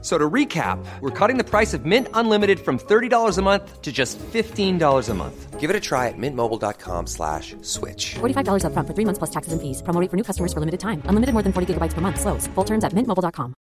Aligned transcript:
So 0.00 0.16
to 0.16 0.30
recap, 0.30 0.78
we're 1.00 1.10
cutting 1.10 1.38
the 1.38 1.44
price 1.44 1.74
of 1.74 1.84
Mint 1.84 2.06
Unlimited 2.14 2.60
from 2.60 2.78
$30 2.78 3.36
a 3.36 3.42
month 3.42 3.82
to 3.82 3.90
just 3.90 4.16
$15 4.32 5.08
a 5.08 5.14
month. 5.14 5.58
Give 5.58 5.70
it 5.70 5.74
a 5.74 5.80
try 5.80 6.06
at 6.06 6.14
mintmobile.com 6.16 7.08
slash 7.08 7.56
switch. 7.62 8.14
$45 8.20 8.62
upfront 8.62 8.86
for 8.86 8.94
three 8.94 9.04
months 9.04 9.18
plus 9.18 9.30
taxes 9.30 9.52
and 9.52 9.60
fees. 9.60 9.82
Promo 9.82 10.00
rate 10.00 10.08
for 10.08 10.16
new 10.16 10.22
customers 10.22 10.52
for 10.52 10.60
limited 10.60 10.78
time. 10.78 11.02
Unlimited 11.06 11.32
more 11.34 11.42
than 11.42 11.52
40 11.52 11.74
gigabytes 11.74 11.94
per 11.94 12.00
month. 12.00 12.20
Slows. 12.20 12.46
Full 12.54 12.64
terms 12.64 12.84
at 12.84 12.92
mintmobile.com. 12.94 13.54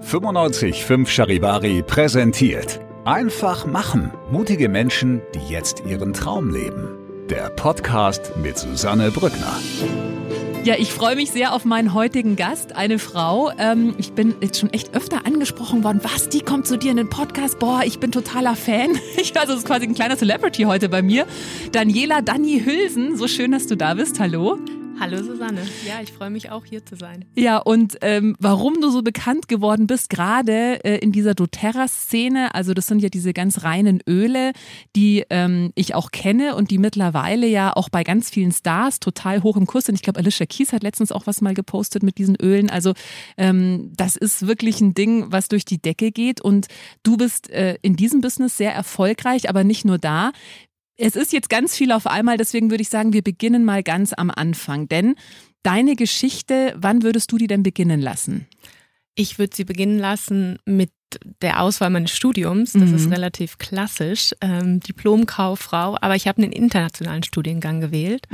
95.5 0.00 1.06
Charivari 1.06 1.82
präsentiert. 1.82 2.80
Einfach 3.04 3.66
machen. 3.66 4.12
Mutige 4.30 4.68
Menschen, 4.68 5.22
die 5.34 5.48
jetzt 5.48 5.82
ihren 5.86 6.12
Traum 6.12 6.50
leben. 6.50 6.98
Der 7.30 7.50
Podcast 7.50 8.36
mit 8.36 8.58
Susanne 8.58 9.10
Brückner. 9.10 9.56
Ja, 10.66 10.74
ich 10.76 10.90
freue 10.90 11.14
mich 11.14 11.30
sehr 11.30 11.52
auf 11.52 11.64
meinen 11.64 11.94
heutigen 11.94 12.34
Gast, 12.34 12.74
eine 12.74 12.98
Frau. 12.98 13.52
Ähm, 13.56 13.94
ich 13.98 14.14
bin 14.14 14.34
jetzt 14.40 14.58
schon 14.58 14.72
echt 14.72 14.96
öfter 14.96 15.24
angesprochen 15.24 15.84
worden. 15.84 16.00
Was, 16.02 16.28
die 16.28 16.40
kommt 16.40 16.66
zu 16.66 16.76
dir 16.76 16.90
in 16.90 16.96
den 16.96 17.08
Podcast? 17.08 17.60
Boah, 17.60 17.82
ich 17.84 18.00
bin 18.00 18.10
totaler 18.10 18.56
Fan. 18.56 18.98
Ich 19.16 19.32
also, 19.38 19.52
das 19.52 19.62
ist 19.62 19.66
quasi 19.68 19.86
ein 19.86 19.94
kleiner 19.94 20.16
Celebrity 20.16 20.64
heute 20.64 20.88
bei 20.88 21.02
mir. 21.02 21.24
Daniela 21.70 22.20
Dani 22.20 22.62
Hülsen, 22.64 23.16
so 23.16 23.28
schön, 23.28 23.52
dass 23.52 23.68
du 23.68 23.76
da 23.76 23.94
bist. 23.94 24.18
Hallo. 24.18 24.58
Hallo 24.98 25.22
Susanne, 25.22 25.60
ja, 25.86 26.00
ich 26.02 26.10
freue 26.10 26.30
mich 26.30 26.50
auch 26.50 26.64
hier 26.64 26.84
zu 26.84 26.96
sein. 26.96 27.26
Ja, 27.34 27.58
und 27.58 27.98
ähm, 28.00 28.34
warum 28.40 28.80
du 28.80 28.90
so 28.90 29.02
bekannt 29.02 29.46
geworden 29.46 29.86
bist, 29.86 30.08
gerade 30.08 30.82
äh, 30.84 30.98
in 30.98 31.12
dieser 31.12 31.34
doTERRA-Szene, 31.34 32.54
also 32.54 32.72
das 32.72 32.86
sind 32.86 33.02
ja 33.02 33.10
diese 33.10 33.34
ganz 33.34 33.62
reinen 33.62 34.00
Öle, 34.08 34.52
die 34.96 35.24
ähm, 35.28 35.70
ich 35.74 35.94
auch 35.94 36.12
kenne 36.12 36.56
und 36.56 36.70
die 36.70 36.78
mittlerweile 36.78 37.46
ja 37.46 37.76
auch 37.76 37.90
bei 37.90 38.04
ganz 38.04 38.30
vielen 38.30 38.52
Stars 38.52 38.98
total 38.98 39.42
hoch 39.42 39.58
im 39.58 39.66
Kurs 39.66 39.84
sind. 39.84 39.96
Ich 39.96 40.02
glaube, 40.02 40.18
Alicia 40.18 40.46
Keys 40.46 40.72
hat 40.72 40.82
letztens 40.82 41.12
auch 41.12 41.26
was 41.26 41.42
mal 41.42 41.52
gepostet 41.52 42.02
mit 42.02 42.16
diesen 42.16 42.36
Ölen. 42.36 42.70
Also 42.70 42.94
ähm, 43.36 43.92
das 43.96 44.16
ist 44.16 44.46
wirklich 44.46 44.80
ein 44.80 44.94
Ding, 44.94 45.26
was 45.30 45.48
durch 45.48 45.66
die 45.66 45.78
Decke 45.78 46.10
geht 46.10 46.40
und 46.40 46.68
du 47.02 47.18
bist 47.18 47.50
äh, 47.50 47.76
in 47.82 47.96
diesem 47.96 48.22
Business 48.22 48.56
sehr 48.56 48.72
erfolgreich, 48.72 49.50
aber 49.50 49.62
nicht 49.62 49.84
nur 49.84 49.98
da. 49.98 50.32
Es 50.96 51.14
ist 51.16 51.32
jetzt 51.32 51.48
ganz 51.50 51.76
viel 51.76 51.92
auf 51.92 52.06
einmal, 52.06 52.36
deswegen 52.38 52.70
würde 52.70 52.82
ich 52.82 52.88
sagen, 52.88 53.12
wir 53.12 53.22
beginnen 53.22 53.64
mal 53.64 53.82
ganz 53.82 54.12
am 54.12 54.30
Anfang. 54.30 54.88
Denn 54.88 55.14
deine 55.62 55.94
Geschichte, 55.96 56.74
wann 56.78 57.02
würdest 57.02 57.30
du 57.32 57.38
die 57.38 57.46
denn 57.46 57.62
beginnen 57.62 58.00
lassen? 58.00 58.46
Ich 59.14 59.38
würde 59.38 59.54
sie 59.56 59.64
beginnen 59.64 59.98
lassen 59.98 60.58
mit 60.64 60.90
der 61.42 61.60
Auswahl 61.60 61.90
meines 61.90 62.10
Studiums. 62.12 62.72
Das 62.72 62.90
Mhm. 62.90 62.94
ist 62.96 63.10
relativ 63.10 63.58
klassisch. 63.58 64.32
Ähm, 64.40 64.80
Diplomkauffrau, 64.80 65.96
aber 66.00 66.16
ich 66.16 66.26
habe 66.28 66.42
einen 66.42 66.52
internationalen 66.52 67.22
Studiengang 67.22 67.80
gewählt 67.80 68.26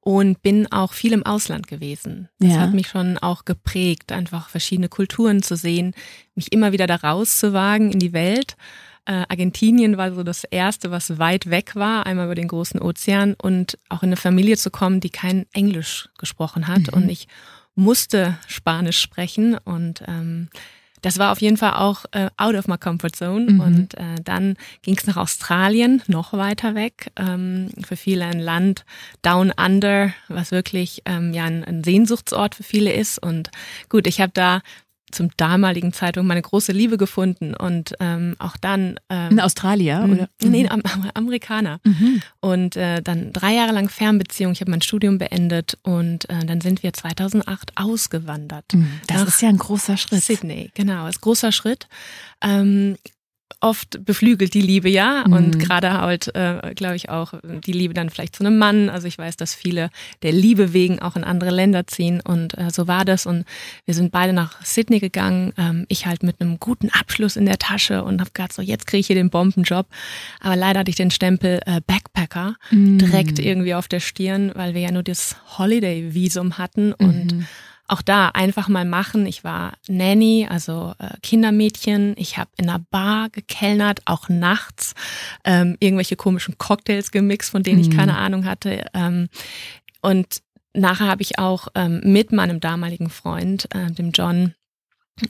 und 0.00 0.42
bin 0.42 0.70
auch 0.72 0.92
viel 0.94 1.12
im 1.12 1.24
Ausland 1.24 1.66
gewesen. 1.68 2.28
Das 2.40 2.52
Ja. 2.54 2.60
hat 2.60 2.74
mich 2.74 2.88
schon 2.88 3.18
auch 3.18 3.44
geprägt, 3.44 4.12
einfach 4.12 4.48
verschiedene 4.48 4.88
Kulturen 4.88 5.42
zu 5.42 5.56
sehen, 5.56 5.94
mich 6.34 6.52
immer 6.52 6.72
wieder 6.72 6.86
da 6.86 6.96
rauszuwagen 6.96 7.92
in 7.92 7.98
die 7.98 8.12
Welt. 8.12 8.56
Äh, 9.08 9.24
Argentinien 9.30 9.96
war 9.96 10.12
so 10.12 10.22
das 10.22 10.44
erste, 10.44 10.90
was 10.90 11.18
weit 11.18 11.48
weg 11.48 11.74
war, 11.74 12.04
einmal 12.04 12.26
über 12.26 12.34
den 12.34 12.48
großen 12.48 12.80
Ozean 12.80 13.34
und 13.40 13.78
auch 13.88 14.02
in 14.02 14.10
eine 14.10 14.16
Familie 14.16 14.58
zu 14.58 14.70
kommen, 14.70 15.00
die 15.00 15.08
kein 15.08 15.46
Englisch 15.54 16.10
gesprochen 16.18 16.68
hat. 16.68 16.90
Und 16.90 17.08
ich 17.08 17.26
musste 17.74 18.36
Spanisch 18.46 19.00
sprechen 19.00 19.56
und 19.64 20.02
ähm, 20.06 20.50
das 21.00 21.18
war 21.18 21.32
auf 21.32 21.40
jeden 21.40 21.56
Fall 21.56 21.74
auch 21.74 22.04
äh, 22.10 22.28
out 22.36 22.54
of 22.54 22.66
my 22.66 22.76
comfort 22.76 23.12
zone. 23.14 23.52
Mhm. 23.52 23.60
Und 23.60 23.94
äh, 23.94 24.16
dann 24.22 24.56
ging 24.82 24.96
es 24.98 25.06
nach 25.06 25.16
Australien, 25.16 26.02
noch 26.06 26.34
weiter 26.34 26.74
weg. 26.74 27.10
Ähm, 27.16 27.70
für 27.86 27.96
viele 27.96 28.26
ein 28.26 28.40
Land 28.40 28.84
down 29.22 29.52
under, 29.56 30.12
was 30.28 30.50
wirklich 30.50 31.02
ähm, 31.06 31.32
ja 31.32 31.44
ein, 31.44 31.64
ein 31.64 31.82
Sehnsuchtsort 31.82 32.56
für 32.56 32.62
viele 32.62 32.92
ist. 32.92 33.22
Und 33.22 33.50
gut, 33.88 34.06
ich 34.06 34.20
habe 34.20 34.32
da 34.34 34.60
zum 35.10 35.30
damaligen 35.36 35.92
Zeitpunkt 35.92 36.28
meine 36.28 36.42
große 36.42 36.72
Liebe 36.72 36.96
gefunden 36.96 37.54
und 37.54 37.94
ähm, 38.00 38.36
auch 38.38 38.56
dann 38.56 38.98
ähm, 39.08 39.32
In 39.32 39.40
Australien, 39.40 40.12
oder? 40.12 40.28
Mhm. 40.42 40.50
Nee, 40.50 40.68
am, 40.68 40.82
am, 40.82 41.10
Amerikaner. 41.14 41.80
Und 42.40 42.76
äh, 42.76 43.02
dann 43.02 43.32
drei 43.32 43.54
Jahre 43.54 43.72
lang 43.72 43.88
Fernbeziehung. 43.88 44.52
Ich 44.52 44.60
habe 44.60 44.70
mein 44.70 44.82
Studium 44.82 45.18
beendet 45.18 45.78
und 45.82 46.28
äh, 46.30 46.44
dann 46.44 46.60
sind 46.60 46.82
wir 46.82 46.92
2008 46.92 47.72
ausgewandert. 47.76 48.64
Das 49.06 49.18
Nach 49.18 49.28
ist 49.28 49.42
ja 49.42 49.48
ein 49.48 49.58
großer 49.58 49.96
Schritt. 49.96 50.22
Sydney, 50.22 50.70
genau, 50.74 51.06
ist 51.06 51.20
großer 51.20 51.52
Schritt. 51.52 51.88
Ähm, 52.42 52.96
oft 53.60 54.04
beflügelt 54.04 54.54
die 54.54 54.60
Liebe 54.60 54.88
ja 54.88 55.22
und 55.22 55.56
Mhm. 55.56 55.58
gerade 55.58 55.92
halt, 55.92 56.34
äh, 56.36 56.74
glaube 56.74 56.96
ich 56.96 57.08
auch 57.08 57.34
die 57.66 57.72
Liebe 57.72 57.92
dann 57.94 58.08
vielleicht 58.10 58.36
zu 58.36 58.44
einem 58.44 58.58
Mann. 58.58 58.88
Also 58.88 59.08
ich 59.08 59.18
weiß, 59.18 59.36
dass 59.36 59.54
viele 59.54 59.90
der 60.22 60.32
Liebe 60.32 60.72
wegen 60.72 61.00
auch 61.00 61.16
in 61.16 61.24
andere 61.24 61.50
Länder 61.50 61.86
ziehen 61.86 62.20
und 62.20 62.56
äh, 62.56 62.70
so 62.70 62.86
war 62.86 63.04
das 63.04 63.26
und 63.26 63.44
wir 63.84 63.94
sind 63.94 64.12
beide 64.12 64.32
nach 64.32 64.62
Sydney 64.64 65.00
gegangen. 65.00 65.52
Ähm, 65.56 65.86
ich 65.88 66.06
halt 66.06 66.22
mit 66.22 66.40
einem 66.40 66.60
guten 66.60 66.90
Abschluss 66.90 67.36
in 67.36 67.46
der 67.46 67.58
Tasche 67.58 68.04
und 68.04 68.20
habe 68.20 68.30
gedacht 68.32 68.52
so 68.52 68.62
jetzt 68.62 68.86
kriege 68.86 69.00
ich 69.00 69.06
hier 69.08 69.16
den 69.16 69.30
Bombenjob, 69.30 69.86
aber 70.40 70.54
leider 70.56 70.80
hatte 70.80 70.90
ich 70.90 70.96
den 70.96 71.10
Stempel 71.10 71.60
äh, 71.66 71.80
Backpacker 71.86 72.54
Mhm. 72.70 72.98
direkt 72.98 73.38
irgendwie 73.38 73.74
auf 73.74 73.88
der 73.88 74.00
Stirn, 74.00 74.52
weil 74.54 74.74
wir 74.74 74.82
ja 74.82 74.90
nur 74.92 75.02
das 75.02 75.36
Holiday 75.58 76.14
Visum 76.14 76.58
hatten 76.58 76.92
und 76.92 77.32
Mhm. 77.34 77.46
Auch 77.88 78.02
da 78.02 78.28
einfach 78.28 78.68
mal 78.68 78.84
machen. 78.84 79.26
Ich 79.26 79.44
war 79.44 79.72
Nanny, 79.88 80.46
also 80.48 80.94
äh, 80.98 81.16
Kindermädchen. 81.22 82.14
Ich 82.16 82.38
habe 82.38 82.50
in 82.56 82.68
einer 82.68 82.84
Bar 82.90 83.30
gekellnert, 83.30 84.00
auch 84.04 84.28
nachts. 84.28 84.94
Ähm, 85.44 85.76
irgendwelche 85.80 86.16
komischen 86.16 86.58
Cocktails 86.58 87.10
gemixt, 87.10 87.50
von 87.50 87.62
denen 87.62 87.80
ich 87.80 87.90
keine 87.90 88.16
Ahnung 88.16 88.44
hatte. 88.44 88.86
Ähm, 88.94 89.28
und 90.02 90.42
nachher 90.74 91.08
habe 91.08 91.22
ich 91.22 91.38
auch 91.38 91.68
ähm, 91.74 92.00
mit 92.04 92.30
meinem 92.30 92.60
damaligen 92.60 93.10
Freund, 93.10 93.68
äh, 93.74 93.90
dem 93.90 94.12
John, 94.12 94.54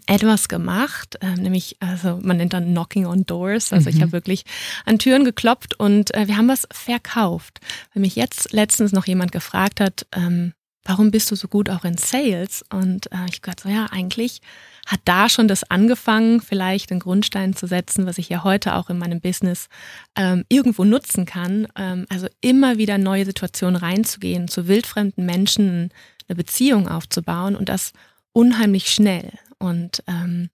etwas 0.06 0.48
gemacht, 0.48 1.18
ähm, 1.22 1.34
nämlich, 1.34 1.76
also 1.80 2.18
man 2.22 2.36
nennt 2.36 2.52
dann 2.52 2.72
Knocking 2.72 3.06
on 3.06 3.24
Doors. 3.24 3.72
Also 3.72 3.88
ich 3.88 4.00
habe 4.02 4.12
wirklich 4.12 4.44
an 4.84 4.98
Türen 4.98 5.24
geklopft 5.24 5.78
und 5.78 6.14
äh, 6.14 6.28
wir 6.28 6.36
haben 6.36 6.48
was 6.48 6.68
verkauft. 6.70 7.60
Weil 7.94 8.02
mich 8.02 8.16
jetzt 8.16 8.52
letztens 8.52 8.92
noch 8.92 9.06
jemand 9.06 9.32
gefragt 9.32 9.80
hat, 9.80 10.06
ähm, 10.14 10.52
warum 10.88 11.10
bist 11.10 11.30
du 11.30 11.36
so 11.36 11.48
gut 11.48 11.68
auch 11.68 11.84
in 11.84 11.98
Sales? 11.98 12.64
Und 12.72 13.12
äh, 13.12 13.26
ich 13.28 13.42
gesagt 13.42 13.60
so, 13.60 13.68
ja, 13.68 13.86
eigentlich 13.90 14.40
hat 14.86 15.00
da 15.04 15.28
schon 15.28 15.46
das 15.46 15.70
angefangen, 15.70 16.40
vielleicht 16.40 16.90
einen 16.90 17.00
Grundstein 17.00 17.54
zu 17.54 17.66
setzen, 17.66 18.06
was 18.06 18.16
ich 18.16 18.30
ja 18.30 18.42
heute 18.42 18.74
auch 18.74 18.88
in 18.88 18.98
meinem 18.98 19.20
Business 19.20 19.68
ähm, 20.16 20.44
irgendwo 20.48 20.84
nutzen 20.84 21.26
kann. 21.26 21.68
Ähm, 21.76 22.06
also 22.08 22.26
immer 22.40 22.78
wieder 22.78 22.96
neue 22.96 23.26
Situationen 23.26 23.76
reinzugehen, 23.76 24.48
zu 24.48 24.66
wildfremden 24.66 25.26
Menschen 25.26 25.90
eine 26.26 26.36
Beziehung 26.36 26.88
aufzubauen 26.88 27.54
und 27.54 27.68
das 27.68 27.92
unheimlich 28.32 28.90
schnell 28.90 29.32
und 29.58 30.02
ähm, 30.06 30.48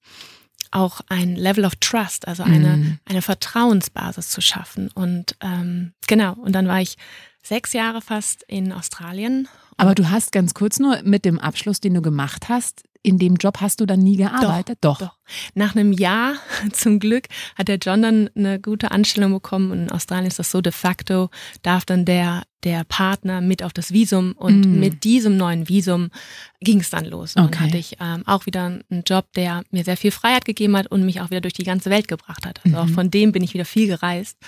auch 0.72 1.00
ein 1.08 1.36
Level 1.36 1.64
of 1.64 1.76
Trust, 1.76 2.26
also 2.26 2.42
eine, 2.42 2.98
eine 3.04 3.22
Vertrauensbasis 3.22 4.30
zu 4.30 4.40
schaffen. 4.40 4.90
Und 4.92 5.36
ähm, 5.40 5.92
genau, 6.08 6.32
und 6.32 6.52
dann 6.52 6.66
war 6.66 6.80
ich 6.80 6.96
sechs 7.44 7.72
Jahre 7.74 8.00
fast 8.00 8.42
in 8.48 8.72
Australien 8.72 9.46
Aber 9.76 9.94
du 9.94 10.10
hast 10.10 10.32
ganz 10.32 10.54
kurz 10.54 10.78
nur 10.78 11.00
mit 11.02 11.24
dem 11.24 11.38
Abschluss, 11.38 11.80
den 11.80 11.94
du 11.94 12.02
gemacht 12.02 12.48
hast, 12.48 12.82
in 13.06 13.18
dem 13.18 13.34
Job 13.36 13.60
hast 13.60 13.80
du 13.80 13.86
dann 13.86 14.00
nie 14.00 14.16
gearbeitet? 14.16 14.78
Doch. 14.80 14.98
Doch. 14.98 15.18
Nach 15.54 15.76
einem 15.76 15.92
Jahr, 15.92 16.36
zum 16.72 16.98
Glück, 17.00 17.26
hat 17.54 17.68
der 17.68 17.76
John 17.76 18.00
dann 18.00 18.30
eine 18.34 18.58
gute 18.58 18.92
Anstellung 18.92 19.32
bekommen. 19.32 19.70
Und 19.72 19.78
in 19.82 19.90
Australien 19.92 20.26
ist 20.26 20.38
das 20.38 20.50
so 20.50 20.62
de 20.62 20.72
facto, 20.72 21.28
darf 21.62 21.84
dann 21.84 22.06
der, 22.06 22.44
der 22.62 22.84
Partner 22.84 23.42
mit 23.42 23.62
auf 23.62 23.74
das 23.74 23.92
Visum. 23.92 24.32
Und 24.32 24.64
Mm. 24.64 24.80
mit 24.80 25.04
diesem 25.04 25.36
neuen 25.36 25.68
Visum 25.68 26.08
ging 26.60 26.80
es 26.80 26.88
dann 26.88 27.04
los. 27.04 27.36
Und 27.36 27.42
Okay. 27.44 27.52
dann 27.52 27.60
hatte 27.66 27.76
ich 27.76 27.96
ähm, 28.00 28.22
auch 28.26 28.46
wieder 28.46 28.64
einen 28.64 29.02
Job, 29.06 29.26
der 29.34 29.64
mir 29.70 29.84
sehr 29.84 29.98
viel 29.98 30.10
Freiheit 30.10 30.46
gegeben 30.46 30.74
hat 30.74 30.86
und 30.86 31.04
mich 31.04 31.20
auch 31.20 31.28
wieder 31.28 31.42
durch 31.42 31.52
die 31.52 31.64
ganze 31.64 31.90
Welt 31.90 32.08
gebracht 32.08 32.46
hat. 32.46 32.60
Also 32.64 32.78
auch 32.78 32.86
Mhm. 32.86 32.94
von 32.94 33.10
dem 33.10 33.32
bin 33.32 33.42
ich 33.42 33.52
wieder 33.52 33.66
viel 33.66 33.86
gereist. 33.86 34.38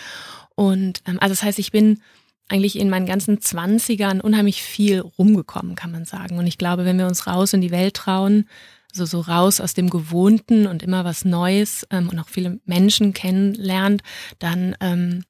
Und 0.54 1.02
ähm, 1.06 1.18
also 1.20 1.32
das 1.34 1.42
heißt, 1.42 1.58
ich 1.58 1.72
bin 1.72 2.00
eigentlich 2.48 2.78
in 2.78 2.88
meinen 2.90 3.06
ganzen 3.06 3.40
Zwanzigern 3.40 4.20
unheimlich 4.20 4.62
viel 4.62 5.00
rumgekommen, 5.00 5.74
kann 5.74 5.90
man 5.90 6.04
sagen. 6.04 6.38
Und 6.38 6.46
ich 6.46 6.58
glaube, 6.58 6.84
wenn 6.84 6.98
wir 6.98 7.06
uns 7.06 7.26
raus 7.26 7.52
in 7.52 7.60
die 7.60 7.70
Welt 7.72 7.94
trauen, 7.94 8.48
so, 8.92 9.04
so 9.04 9.20
raus 9.20 9.60
aus 9.60 9.74
dem 9.74 9.90
Gewohnten 9.90 10.66
und 10.66 10.82
immer 10.82 11.04
was 11.04 11.24
Neues 11.24 11.86
ähm, 11.90 12.08
und 12.08 12.18
auch 12.18 12.28
viele 12.28 12.60
Menschen 12.64 13.12
kennenlernt, 13.12 14.02
dann, 14.38 14.76
ähm, 14.80 15.24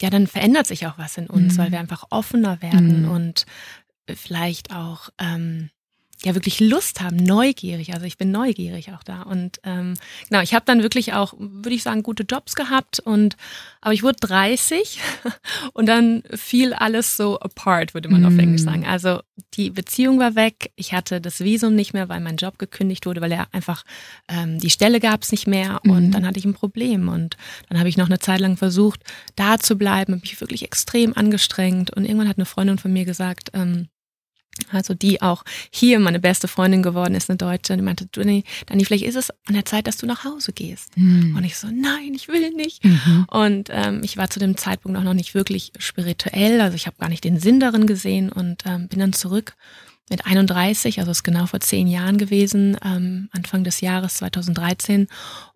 ja, 0.00 0.08
dann 0.10 0.26
verändert 0.26 0.66
sich 0.66 0.86
auch 0.86 0.96
was 0.96 1.18
in 1.18 1.26
uns, 1.26 1.54
Mhm. 1.54 1.58
weil 1.58 1.72
wir 1.72 1.80
einfach 1.80 2.04
offener 2.10 2.62
werden 2.62 3.02
Mhm. 3.02 3.10
und 3.10 3.46
vielleicht 4.14 4.74
auch, 4.74 5.10
ähm, 5.18 5.70
ja 6.24 6.34
wirklich 6.34 6.60
Lust 6.60 7.00
haben, 7.00 7.16
neugierig. 7.16 7.94
Also 7.94 8.04
ich 8.04 8.18
bin 8.18 8.30
neugierig 8.30 8.92
auch 8.92 9.02
da. 9.02 9.22
Und 9.22 9.58
ähm, 9.64 9.94
genau, 10.28 10.42
ich 10.42 10.54
habe 10.54 10.64
dann 10.66 10.82
wirklich 10.82 11.14
auch, 11.14 11.34
würde 11.38 11.74
ich 11.74 11.82
sagen, 11.82 12.02
gute 12.02 12.24
Jobs 12.24 12.54
gehabt 12.54 13.00
und 13.00 13.36
aber 13.80 13.94
ich 13.94 14.02
wurde 14.02 14.18
30 14.20 15.00
und 15.72 15.86
dann 15.86 16.22
fiel 16.34 16.74
alles 16.74 17.16
so 17.16 17.40
apart, 17.40 17.94
würde 17.94 18.10
man 18.10 18.22
mm. 18.22 18.26
auf 18.26 18.38
Englisch 18.38 18.62
sagen. 18.62 18.84
Also 18.84 19.20
die 19.54 19.70
Beziehung 19.70 20.18
war 20.18 20.34
weg, 20.34 20.72
ich 20.76 20.92
hatte 20.92 21.22
das 21.22 21.40
Visum 21.40 21.74
nicht 21.74 21.94
mehr, 21.94 22.10
weil 22.10 22.20
mein 22.20 22.36
Job 22.36 22.58
gekündigt 22.58 23.06
wurde, 23.06 23.22
weil 23.22 23.32
er 23.32 23.46
einfach 23.54 23.84
ähm, 24.28 24.58
die 24.58 24.70
Stelle 24.70 25.00
gab 25.00 25.22
es 25.22 25.32
nicht 25.32 25.46
mehr 25.46 25.80
und 25.84 26.10
mm. 26.10 26.12
dann 26.12 26.26
hatte 26.26 26.38
ich 26.38 26.44
ein 26.44 26.52
Problem 26.52 27.08
und 27.08 27.38
dann 27.70 27.78
habe 27.78 27.88
ich 27.88 27.96
noch 27.96 28.06
eine 28.06 28.18
Zeit 28.18 28.40
lang 28.40 28.58
versucht, 28.58 29.00
da 29.36 29.58
zu 29.58 29.76
bleiben, 29.76 30.12
habe 30.12 30.20
mich 30.20 30.38
wirklich 30.40 30.64
extrem 30.64 31.16
angestrengt 31.16 31.90
und 31.96 32.04
irgendwann 32.04 32.28
hat 32.28 32.36
eine 32.36 32.44
Freundin 32.44 32.76
von 32.76 32.92
mir 32.92 33.06
gesagt, 33.06 33.50
ähm, 33.54 33.88
also 34.70 34.94
die 34.94 35.22
auch 35.22 35.44
hier 35.70 35.98
meine 35.98 36.20
beste 36.20 36.48
Freundin 36.48 36.82
geworden 36.82 37.14
ist, 37.14 37.30
eine 37.30 37.36
Deutsche, 37.36 37.76
die 37.76 37.82
meinte, 37.82 38.06
Dani, 38.06 38.44
Dani, 38.66 38.84
vielleicht 38.84 39.04
ist 39.04 39.16
es 39.16 39.30
an 39.46 39.54
der 39.54 39.64
Zeit, 39.64 39.86
dass 39.86 39.96
du 39.96 40.06
nach 40.06 40.24
Hause 40.24 40.52
gehst. 40.52 40.96
Mhm. 40.96 41.36
Und 41.36 41.44
ich 41.44 41.56
so, 41.56 41.68
nein, 41.68 42.14
ich 42.14 42.28
will 42.28 42.50
nicht. 42.50 42.84
Mhm. 42.84 43.26
Und 43.30 43.68
ähm, 43.70 44.00
ich 44.02 44.16
war 44.16 44.30
zu 44.30 44.38
dem 44.38 44.56
Zeitpunkt 44.56 44.98
auch 44.98 45.04
noch 45.04 45.14
nicht 45.14 45.34
wirklich 45.34 45.72
spirituell, 45.78 46.60
also 46.60 46.74
ich 46.74 46.86
habe 46.86 46.96
gar 46.98 47.08
nicht 47.08 47.24
den 47.24 47.38
Sinn 47.38 47.60
darin 47.60 47.86
gesehen 47.86 48.30
und 48.30 48.64
ähm, 48.66 48.88
bin 48.88 49.00
dann 49.00 49.12
zurück 49.12 49.54
mit 50.10 50.26
31, 50.26 50.98
also 50.98 51.12
ist 51.12 51.22
genau 51.22 51.46
vor 51.46 51.60
zehn 51.60 51.86
Jahren 51.86 52.18
gewesen, 52.18 52.76
ähm, 52.84 53.28
Anfang 53.32 53.64
des 53.64 53.80
Jahres 53.80 54.14
2013. 54.14 55.06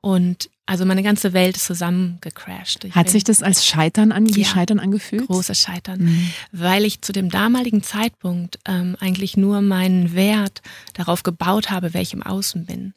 Und 0.01 0.49
also 0.67 0.87
meine 0.87 1.03
ganze 1.03 1.35
Welt 1.35 1.57
ist 1.57 1.67
zusammengecrashed. 1.67 2.85
Ich 2.85 2.95
Hat 2.95 3.11
sich 3.11 3.25
das 3.25 3.43
als 3.43 3.67
Scheitern 3.67 4.13
an, 4.13 4.25
ja, 4.27 4.47
Scheitern 4.47 4.81
angefühlt? 4.81 5.27
Großes 5.27 5.61
Scheitern, 5.61 6.05
mhm. 6.05 6.31
weil 6.53 6.85
ich 6.87 7.03
zu 7.03 7.13
dem 7.13 7.29
damaligen 7.29 7.83
Zeitpunkt 7.83 8.59
ähm, 8.65 8.97
eigentlich 9.01 9.37
nur 9.37 9.61
meinen 9.61 10.15
Wert 10.15 10.63
darauf 10.95 11.23
gebaut 11.23 11.71
habe, 11.71 11.93
wer 11.93 12.01
ich 12.01 12.15
im 12.15 12.23
Außen 12.23 12.65
bin 12.65 12.95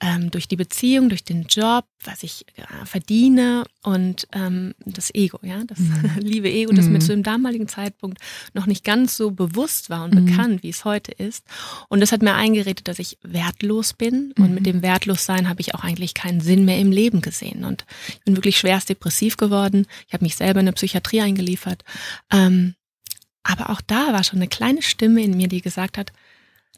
ähm, 0.00 0.30
durch 0.30 0.46
die 0.46 0.56
Beziehung, 0.56 1.08
durch 1.08 1.24
den 1.24 1.44
Job, 1.44 1.86
was 2.04 2.22
ich 2.22 2.44
äh, 2.56 2.84
verdiene 2.84 3.64
und 3.82 4.28
ähm, 4.32 4.74
das 4.84 5.14
Ego, 5.14 5.38
ja, 5.42 5.64
das 5.64 5.78
mhm. 5.78 6.10
liebe 6.20 6.50
Ego, 6.50 6.72
das 6.72 6.86
mhm. 6.86 6.92
mir 6.92 6.98
zu 6.98 7.08
dem 7.08 7.22
damaligen 7.22 7.66
Zeitpunkt 7.66 8.18
noch 8.52 8.66
nicht 8.66 8.84
ganz 8.84 9.16
so 9.16 9.30
bewusst 9.30 9.88
war 9.88 10.04
und 10.04 10.14
mhm. 10.14 10.26
bekannt, 10.26 10.62
wie 10.62 10.68
es 10.68 10.84
heute 10.84 11.12
ist. 11.12 11.46
Und 11.88 12.00
das 12.00 12.12
hat 12.12 12.20
mir 12.20 12.34
eingeredet, 12.34 12.88
dass 12.88 12.98
ich 12.98 13.18
wertlos 13.22 13.94
bin 13.94 14.32
und 14.38 14.50
mit 14.50 14.60
mhm. 14.60 14.64
dem 14.64 14.82
Wertlossein 14.82 15.48
habe 15.48 15.62
ich 15.62 15.74
auch 15.74 15.82
eigentlich 15.82 16.12
keinen 16.12 16.40
Sinn 16.40 16.66
mehr 16.66 16.78
im 16.78 16.92
Leben 16.92 17.22
gesehen. 17.22 17.64
Und 17.64 17.86
ich 18.08 18.20
bin 18.20 18.36
wirklich 18.36 18.58
schwerst 18.58 18.90
depressiv 18.90 19.38
geworden. 19.38 19.86
Ich 20.06 20.12
habe 20.12 20.24
mich 20.24 20.36
selber 20.36 20.60
in 20.60 20.66
eine 20.66 20.74
Psychiatrie 20.74 21.22
eingeliefert. 21.22 21.84
Ähm, 22.30 22.74
aber 23.42 23.70
auch 23.70 23.80
da 23.80 24.12
war 24.12 24.24
schon 24.24 24.40
eine 24.40 24.48
kleine 24.48 24.82
Stimme 24.82 25.22
in 25.22 25.36
mir, 25.36 25.48
die 25.48 25.62
gesagt 25.62 25.96
hat, 25.96 26.12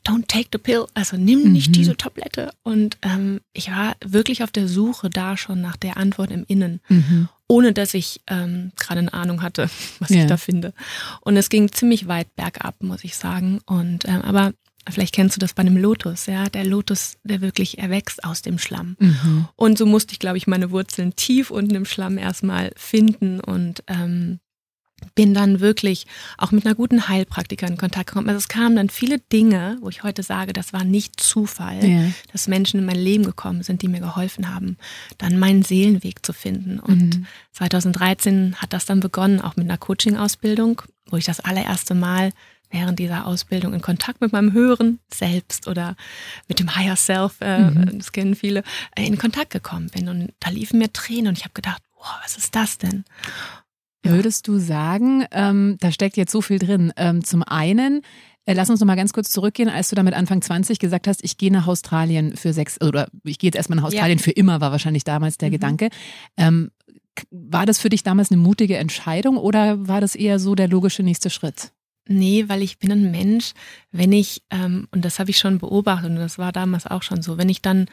don't 0.06 0.26
take 0.28 0.48
the 0.52 0.58
pill, 0.58 0.86
also 0.94 1.16
nimm 1.16 1.52
nicht 1.52 1.68
mhm. 1.68 1.72
diese 1.72 1.96
Tablette. 1.96 2.52
Und 2.62 2.98
ähm, 3.02 3.40
ich 3.52 3.70
war 3.70 3.96
wirklich 4.04 4.42
auf 4.42 4.50
der 4.50 4.68
Suche 4.68 5.10
da 5.10 5.36
schon 5.36 5.60
nach 5.60 5.76
der 5.76 5.96
Antwort 5.96 6.30
im 6.30 6.44
Innen, 6.46 6.80
mhm. 6.88 7.28
ohne 7.46 7.72
dass 7.72 7.94
ich 7.94 8.20
ähm, 8.26 8.72
gerade 8.76 9.00
eine 9.00 9.12
Ahnung 9.12 9.42
hatte, 9.42 9.70
was 9.98 10.10
ja. 10.10 10.22
ich 10.22 10.26
da 10.26 10.36
finde. 10.36 10.72
Und 11.20 11.36
es 11.36 11.48
ging 11.48 11.70
ziemlich 11.72 12.08
weit 12.08 12.34
bergab, 12.36 12.82
muss 12.82 13.04
ich 13.04 13.16
sagen. 13.16 13.60
Und 13.66 14.06
ähm, 14.06 14.22
aber 14.22 14.52
Vielleicht 14.90 15.14
kennst 15.14 15.36
du 15.36 15.40
das 15.40 15.52
bei 15.52 15.60
einem 15.60 15.76
Lotus, 15.76 16.26
ja, 16.26 16.48
der 16.48 16.64
Lotus, 16.64 17.18
der 17.22 17.40
wirklich 17.40 17.78
erwächst 17.78 18.24
aus 18.24 18.42
dem 18.42 18.58
Schlamm. 18.58 18.96
Mhm. 18.98 19.48
Und 19.56 19.76
so 19.76 19.86
musste 19.86 20.12
ich, 20.12 20.18
glaube 20.18 20.38
ich, 20.38 20.46
meine 20.46 20.70
Wurzeln 20.70 21.14
tief 21.14 21.50
unten 21.50 21.74
im 21.74 21.84
Schlamm 21.84 22.16
erstmal 22.16 22.72
finden 22.76 23.40
und 23.40 23.82
ähm, 23.86 24.40
bin 25.14 25.34
dann 25.34 25.60
wirklich 25.60 26.06
auch 26.36 26.52
mit 26.52 26.64
einer 26.64 26.74
guten 26.74 27.08
Heilpraktikerin 27.08 27.74
in 27.74 27.78
Kontakt 27.78 28.08
gekommen. 28.08 28.28
Also 28.28 28.38
es 28.38 28.48
kamen 28.48 28.76
dann 28.76 28.90
viele 28.90 29.18
Dinge, 29.18 29.78
wo 29.80 29.88
ich 29.88 30.02
heute 30.02 30.22
sage, 30.22 30.52
das 30.52 30.72
war 30.72 30.84
nicht 30.84 31.20
Zufall, 31.20 31.84
ja. 31.84 32.04
dass 32.32 32.48
Menschen 32.48 32.80
in 32.80 32.86
mein 32.86 32.96
Leben 32.96 33.24
gekommen 33.24 33.62
sind, 33.62 33.82
die 33.82 33.88
mir 33.88 34.00
geholfen 34.00 34.54
haben, 34.54 34.76
dann 35.18 35.38
meinen 35.38 35.62
Seelenweg 35.62 36.24
zu 36.24 36.32
finden. 36.32 36.78
Und 36.78 37.18
mhm. 37.18 37.26
2013 37.52 38.56
hat 38.56 38.72
das 38.72 38.86
dann 38.86 39.00
begonnen, 39.00 39.40
auch 39.40 39.56
mit 39.56 39.66
einer 39.66 39.78
Coaching-Ausbildung, 39.78 40.82
wo 41.06 41.16
ich 41.16 41.24
das 41.24 41.40
allererste 41.40 41.94
Mal 41.94 42.32
während 42.70 42.98
dieser 42.98 43.26
Ausbildung 43.26 43.72
in 43.74 43.80
Kontakt 43.80 44.20
mit 44.20 44.32
meinem 44.32 44.52
höheren 44.52 45.00
Selbst 45.12 45.68
oder 45.68 45.96
mit 46.48 46.60
dem 46.60 46.76
Higher 46.76 46.96
Self, 46.96 47.40
äh, 47.40 47.70
mhm. 47.70 47.98
das 47.98 48.12
kennen 48.12 48.34
viele, 48.34 48.62
äh, 48.94 49.06
in 49.06 49.18
Kontakt 49.18 49.50
gekommen 49.50 49.88
bin. 49.88 50.08
Und 50.08 50.32
da 50.40 50.50
liefen 50.50 50.78
mir 50.78 50.92
Tränen 50.92 51.28
und 51.28 51.38
ich 51.38 51.44
habe 51.44 51.54
gedacht, 51.54 51.82
wow, 51.96 52.18
was 52.22 52.36
ist 52.36 52.54
das 52.54 52.78
denn? 52.78 53.04
Würdest 54.02 54.46
du 54.46 54.58
sagen, 54.58 55.24
ähm, 55.32 55.76
da 55.80 55.90
steckt 55.90 56.16
jetzt 56.16 56.32
so 56.32 56.40
viel 56.40 56.58
drin. 56.58 56.92
Ähm, 56.96 57.24
zum 57.24 57.42
einen, 57.42 58.02
äh, 58.44 58.54
lass 58.54 58.70
uns 58.70 58.80
noch 58.80 58.86
mal 58.86 58.94
ganz 58.94 59.12
kurz 59.12 59.30
zurückgehen, 59.30 59.68
als 59.68 59.88
du 59.90 59.96
damit 59.96 60.14
Anfang 60.14 60.40
20 60.40 60.78
gesagt 60.78 61.08
hast, 61.08 61.24
ich 61.24 61.36
gehe 61.36 61.52
nach 61.52 61.66
Australien 61.66 62.36
für 62.36 62.52
sechs, 62.52 62.80
oder 62.80 63.08
ich 63.24 63.38
gehe 63.38 63.48
jetzt 63.48 63.56
erstmal 63.56 63.76
nach 63.76 63.84
Australien 63.84 64.18
ja. 64.18 64.24
für 64.24 64.30
immer, 64.30 64.60
war 64.60 64.70
wahrscheinlich 64.70 65.04
damals 65.04 65.36
der 65.36 65.48
mhm. 65.48 65.52
Gedanke. 65.52 65.88
Ähm, 66.36 66.70
war 67.30 67.66
das 67.66 67.78
für 67.78 67.88
dich 67.88 68.04
damals 68.04 68.30
eine 68.30 68.40
mutige 68.40 68.76
Entscheidung 68.76 69.36
oder 69.36 69.88
war 69.88 70.00
das 70.00 70.14
eher 70.14 70.38
so 70.38 70.54
der 70.54 70.68
logische 70.68 71.02
nächste 71.02 71.30
Schritt? 71.30 71.72
Nee, 72.08 72.44
weil 72.48 72.62
ich 72.62 72.78
bin 72.78 72.92
ein 72.92 73.10
Mensch, 73.10 73.52
wenn 73.90 74.12
ich, 74.12 74.42
ähm, 74.50 74.88
und 74.92 75.04
das 75.04 75.18
habe 75.18 75.30
ich 75.30 75.38
schon 75.38 75.58
beobachtet 75.58 76.10
und 76.10 76.16
das 76.16 76.38
war 76.38 76.52
damals 76.52 76.86
auch 76.86 77.02
schon 77.02 77.20
so, 77.20 77.36
wenn 77.36 77.48
ich 77.48 77.60
dann 77.60 77.86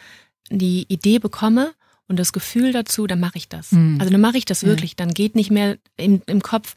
die 0.50 0.86
Idee 0.88 1.20
bekomme 1.20 1.74
und 2.08 2.18
das 2.18 2.34
Gefühl 2.34 2.72
dazu, 2.72 3.08
dann 3.08 3.20
mache 3.20 3.38
ich 3.38 3.50
das. 3.50 3.72
Mhm. 3.72 3.98
Also 4.00 4.12
dann 4.12 4.22
mache 4.22 4.38
ich 4.38 4.46
das 4.46 4.64
wirklich. 4.64 4.96
Dann 4.96 5.14
geht 5.14 5.36
nicht 5.36 5.52
mehr 5.52 5.78
im, 5.98 6.22
im 6.28 6.42
Kopf, 6.42 6.76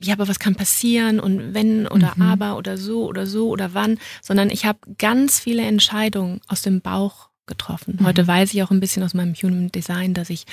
ja, 0.00 0.14
aber 0.14 0.28
was 0.28 0.38
kann 0.38 0.54
passieren 0.54 1.20
und 1.20 1.54
wenn 1.54 1.86
oder 1.86 2.14
mhm. 2.16 2.22
aber 2.22 2.56
oder 2.56 2.78
so 2.78 3.06
oder 3.06 3.26
so 3.26 3.48
oder 3.50 3.74
wann, 3.74 3.98
sondern 4.22 4.50
ich 4.50 4.64
habe 4.64 4.78
ganz 4.98 5.38
viele 5.38 5.62
Entscheidungen 5.62 6.40
aus 6.48 6.62
dem 6.62 6.80
Bauch 6.80 7.28
getroffen. 7.46 7.98
Mhm. 8.00 8.06
Heute 8.06 8.26
weiß 8.26 8.54
ich 8.54 8.62
auch 8.62 8.70
ein 8.70 8.80
bisschen 8.80 9.02
aus 9.02 9.12
meinem 9.12 9.34
Human 9.34 9.70
Design, 9.70 10.14
dass 10.14 10.30
ich 10.30 10.44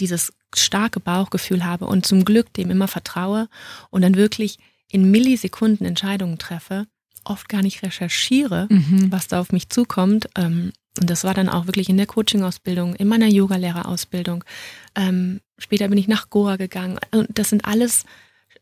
dieses 0.00 0.32
starke 0.54 0.98
Bauchgefühl 0.98 1.64
habe 1.64 1.86
und 1.86 2.06
zum 2.06 2.24
Glück 2.24 2.52
dem 2.54 2.70
immer 2.70 2.88
vertraue 2.88 3.48
und 3.90 4.02
dann 4.02 4.16
wirklich 4.16 4.58
in 4.90 5.10
Millisekunden 5.10 5.86
Entscheidungen 5.86 6.38
treffe, 6.38 6.86
oft 7.24 7.48
gar 7.48 7.62
nicht 7.62 7.82
recherchiere, 7.82 8.66
mhm. 8.70 9.10
was 9.10 9.28
da 9.28 9.40
auf 9.40 9.52
mich 9.52 9.68
zukommt. 9.68 10.28
Ähm, 10.36 10.72
und 10.98 11.10
das 11.10 11.24
war 11.24 11.34
dann 11.34 11.48
auch 11.48 11.66
wirklich 11.66 11.88
in 11.88 11.96
der 11.96 12.06
Coaching-Ausbildung, 12.06 12.94
in 12.94 13.08
meiner 13.08 13.26
Yogalehrerausbildung. 13.26 14.44
Ähm, 14.94 15.40
später 15.58 15.88
bin 15.88 15.98
ich 15.98 16.08
nach 16.08 16.30
Goa 16.30 16.56
gegangen. 16.56 16.98
Und 17.12 17.28
das 17.38 17.50
sind 17.50 17.64
alles 17.64 18.04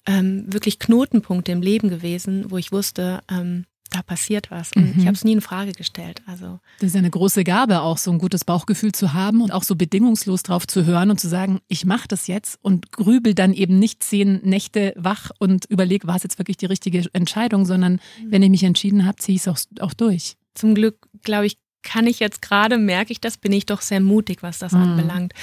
ähm, 0.07 0.53
wirklich 0.53 0.79
Knotenpunkte 0.79 1.53
im 1.53 1.63
Leben 1.63 1.89
gewesen, 1.89 2.51
wo 2.51 2.59
ich 2.59 2.73
wusste, 2.73 3.21
ähm, 3.31 3.67
da 3.91 4.03
passiert 4.03 4.51
was. 4.51 4.73
Und 4.75 4.95
mhm. 4.95 5.01
ich 5.01 5.07
habe 5.07 5.15
es 5.15 5.25
nie 5.25 5.33
in 5.33 5.41
Frage 5.41 5.73
gestellt. 5.73 6.23
Also 6.27 6.59
das 6.81 6.91
ist 6.91 6.97
eine 6.97 7.11
große 7.11 7.45
Gabe, 7.45 7.81
auch 7.81 7.99
so 7.99 8.11
ein 8.11 8.19
gutes 8.19 8.45
Bauchgefühl 8.45 8.93
zu 8.93 9.13
haben 9.13 9.41
und 9.41 9.53
auch 9.53 9.63
so 9.63 9.77
bedingungslos 9.77 10.43
drauf 10.43 10.67
zu 10.67 10.85
hören 10.85 11.11
und 11.11 11.21
zu 11.21 11.29
sagen, 11.29 11.61
ich 11.69 11.85
mache 11.85 12.09
das 12.09 12.27
jetzt 12.27 12.59
und 12.63 12.91
grübel 12.93 13.35
dann 13.35 13.53
eben 13.53 13.79
nicht 13.79 14.03
zehn 14.03 14.41
Nächte 14.43 14.95
wach 14.97 15.31
und 15.39 15.67
überlege, 15.67 16.07
war 16.07 16.17
es 16.17 16.25
jetzt 16.25 16.39
wirklich 16.39 16.57
die 16.57 16.67
richtige 16.67 17.05
Entscheidung, 17.13 17.67
sondern 17.67 17.95
mhm. 17.95 18.31
wenn 18.31 18.43
ich 18.43 18.51
mich 18.51 18.65
entschieden 18.65 19.07
habe, 19.07 19.17
ziehe 19.17 19.37
ich 19.37 19.47
es 19.47 19.49
auch, 19.49 19.59
auch 19.81 19.95
durch. 19.95 20.37
Zum 20.55 20.75
Glück, 20.75 21.09
glaube 21.23 21.47
ich, 21.47 21.59
kann 21.85 22.07
ich 22.07 22.19
jetzt 22.19 22.43
gerade, 22.43 22.79
merke 22.79 23.13
ich 23.13 23.21
das, 23.21 23.37
bin 23.37 23.53
ich 23.53 23.67
doch 23.67 23.81
sehr 23.81 24.01
mutig, 24.01 24.43
was 24.43 24.59
das 24.59 24.73
mhm. 24.73 24.83
anbelangt. 24.83 25.35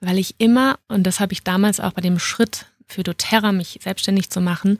Weil 0.00 0.18
ich 0.18 0.34
immer, 0.38 0.78
und 0.88 1.04
das 1.04 1.20
habe 1.20 1.32
ich 1.32 1.44
damals 1.44 1.78
auch 1.78 1.92
bei 1.92 2.02
dem 2.02 2.18
Schritt 2.18 2.66
für 2.88 3.04
doTERRA, 3.04 3.52
mich 3.52 3.78
selbstständig 3.82 4.30
zu 4.30 4.40
machen, 4.40 4.78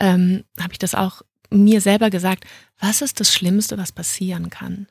ähm, 0.00 0.42
habe 0.58 0.72
ich 0.72 0.78
das 0.78 0.94
auch 0.94 1.22
mir 1.50 1.80
selber 1.80 2.10
gesagt, 2.10 2.44
was 2.80 3.02
ist 3.02 3.20
das 3.20 3.32
Schlimmste, 3.32 3.78
was 3.78 3.92
passieren 3.92 4.50
kann? 4.50 4.88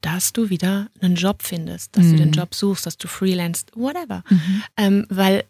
Dass 0.00 0.32
du 0.32 0.50
wieder 0.50 0.88
einen 1.00 1.14
Job 1.14 1.42
findest, 1.42 1.96
dass 1.96 2.06
mhm. 2.06 2.10
du 2.10 2.16
den 2.18 2.28
mhm. 2.28 2.34
Job 2.34 2.54
suchst, 2.54 2.84
dass 2.84 2.98
du 2.98 3.08
freelance, 3.08 3.64
whatever. 3.74 4.22
Mhm. 4.28 4.62
Ähm, 4.76 5.06
weil 5.08 5.44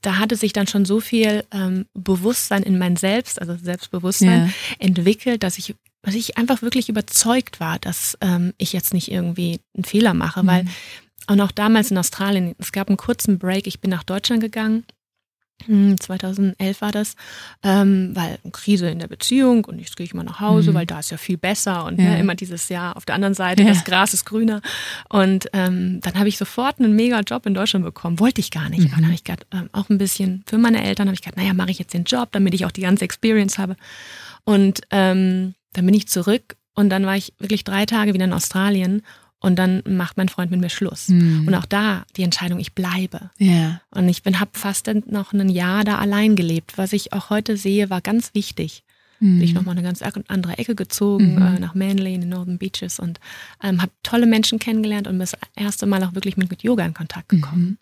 da 0.00 0.18
hatte 0.18 0.36
sich 0.36 0.52
dann 0.52 0.66
schon 0.66 0.84
so 0.84 1.00
viel 1.00 1.44
ähm, 1.52 1.86
Bewusstsein 1.94 2.62
in 2.62 2.78
mein 2.78 2.96
Selbst, 2.96 3.40
also 3.40 3.56
Selbstbewusstsein, 3.56 4.46
ja. 4.46 4.52
entwickelt, 4.78 5.42
dass 5.42 5.58
ich 5.58 5.76
dass 6.02 6.14
ich 6.14 6.36
einfach 6.36 6.62
wirklich 6.62 6.88
überzeugt 6.88 7.60
war, 7.60 7.78
dass 7.78 8.18
ähm, 8.20 8.52
ich 8.58 8.72
jetzt 8.72 8.92
nicht 8.92 9.10
irgendwie 9.10 9.60
einen 9.74 9.84
Fehler 9.84 10.14
mache, 10.14 10.42
mhm. 10.42 10.46
weil 10.46 10.64
und 11.28 11.40
auch 11.40 11.52
damals 11.52 11.92
in 11.92 11.98
Australien, 11.98 12.56
es 12.58 12.72
gab 12.72 12.88
einen 12.88 12.96
kurzen 12.96 13.38
Break, 13.38 13.68
ich 13.68 13.80
bin 13.80 13.90
nach 13.90 14.02
Deutschland 14.02 14.42
gegangen 14.42 14.84
2011 15.66 16.58
hm, 16.58 16.80
war 16.80 16.92
das, 16.92 17.14
ähm, 17.62 18.10
weil 18.14 18.38
Krise 18.52 18.88
in 18.88 18.98
der 18.98 19.08
Beziehung 19.08 19.64
und 19.64 19.78
jetzt 19.78 19.96
gehe 19.96 20.04
ich 20.04 20.14
mal 20.14 20.22
nach 20.22 20.40
Hause, 20.40 20.70
mhm. 20.70 20.74
weil 20.74 20.86
da 20.86 21.00
ist 21.00 21.10
ja 21.10 21.16
viel 21.16 21.38
besser 21.38 21.84
und 21.84 21.98
ne, 21.98 22.04
ja. 22.04 22.10
ne, 22.10 22.20
immer 22.20 22.34
dieses 22.34 22.68
Jahr 22.68 22.96
auf 22.96 23.04
der 23.04 23.14
anderen 23.14 23.34
Seite, 23.34 23.62
ja. 23.62 23.68
das 23.68 23.84
Gras 23.84 24.14
ist 24.14 24.24
grüner. 24.24 24.60
Und 25.08 25.48
ähm, 25.52 26.00
dann 26.02 26.14
habe 26.14 26.28
ich 26.28 26.38
sofort 26.38 26.80
einen 26.80 26.94
mega 26.94 27.20
Job 27.20 27.46
in 27.46 27.54
Deutschland 27.54 27.84
bekommen. 27.84 28.18
Wollte 28.18 28.40
ich 28.40 28.50
gar 28.50 28.68
nicht. 28.68 28.80
Mhm. 28.80 28.86
Aber 28.86 28.96
dann 28.96 29.04
habe 29.06 29.14
ich 29.14 29.24
gerade 29.24 29.46
ähm, 29.52 29.68
auch 29.72 29.88
ein 29.88 29.98
bisschen 29.98 30.44
für 30.46 30.58
meine 30.58 30.82
Eltern 30.82 31.08
habe 31.08 31.14
ich 31.14 31.22
gedacht, 31.22 31.36
naja, 31.36 31.54
mache 31.54 31.70
ich 31.70 31.78
jetzt 31.78 31.94
den 31.94 32.04
Job, 32.04 32.30
damit 32.32 32.54
ich 32.54 32.64
auch 32.66 32.72
die 32.72 32.82
ganze 32.82 33.04
Experience 33.04 33.58
habe. 33.58 33.76
Und 34.44 34.80
ähm, 34.90 35.54
dann 35.72 35.86
bin 35.86 35.94
ich 35.94 36.08
zurück 36.08 36.56
und 36.74 36.88
dann 36.90 37.04
war 37.06 37.16
ich 37.16 37.32
wirklich 37.38 37.64
drei 37.64 37.86
Tage 37.86 38.14
wieder 38.14 38.24
in 38.24 38.32
Australien 38.32 39.02
und 39.40 39.56
dann 39.58 39.82
macht 39.88 40.16
mein 40.16 40.28
Freund 40.28 40.50
mit 40.50 40.60
mir 40.60 40.70
Schluss. 40.70 41.08
Mhm. 41.08 41.48
Und 41.48 41.54
auch 41.54 41.66
da 41.66 42.04
die 42.16 42.22
Entscheidung, 42.22 42.60
ich 42.60 42.74
bleibe. 42.74 43.30
Ja. 43.38 43.80
Und 43.90 44.08
ich 44.08 44.22
bin 44.22 44.38
habe 44.38 44.52
fast 44.54 44.88
noch 45.06 45.32
ein 45.32 45.48
Jahr 45.48 45.82
da 45.84 45.98
allein 45.98 46.36
gelebt. 46.36 46.78
Was 46.78 46.92
ich 46.92 47.12
auch 47.12 47.28
heute 47.30 47.56
sehe, 47.56 47.90
war 47.90 48.00
ganz 48.00 48.34
wichtig. 48.34 48.84
bin 49.18 49.40
ich 49.40 49.52
nochmal 49.54 49.76
eine 49.76 49.84
ganz 49.84 50.02
andere 50.02 50.58
Ecke 50.58 50.74
gezogen, 50.74 51.36
Mhm. 51.36 51.42
äh, 51.42 51.58
nach 51.60 51.74
Manly 51.76 52.12
in 52.14 52.22
den 52.22 52.30
Northern 52.30 52.58
Beaches 52.58 52.98
und 52.98 53.20
ähm, 53.62 53.80
habe 53.80 53.92
tolle 54.02 54.26
Menschen 54.26 54.58
kennengelernt 54.58 55.06
und 55.06 55.12
bin 55.12 55.20
das 55.20 55.36
erste 55.54 55.86
Mal 55.86 56.02
auch 56.02 56.14
wirklich 56.14 56.36
mit, 56.36 56.50
mit 56.50 56.64
Yoga 56.64 56.84
in 56.84 56.92
Kontakt 56.92 57.28
gekommen. 57.28 57.78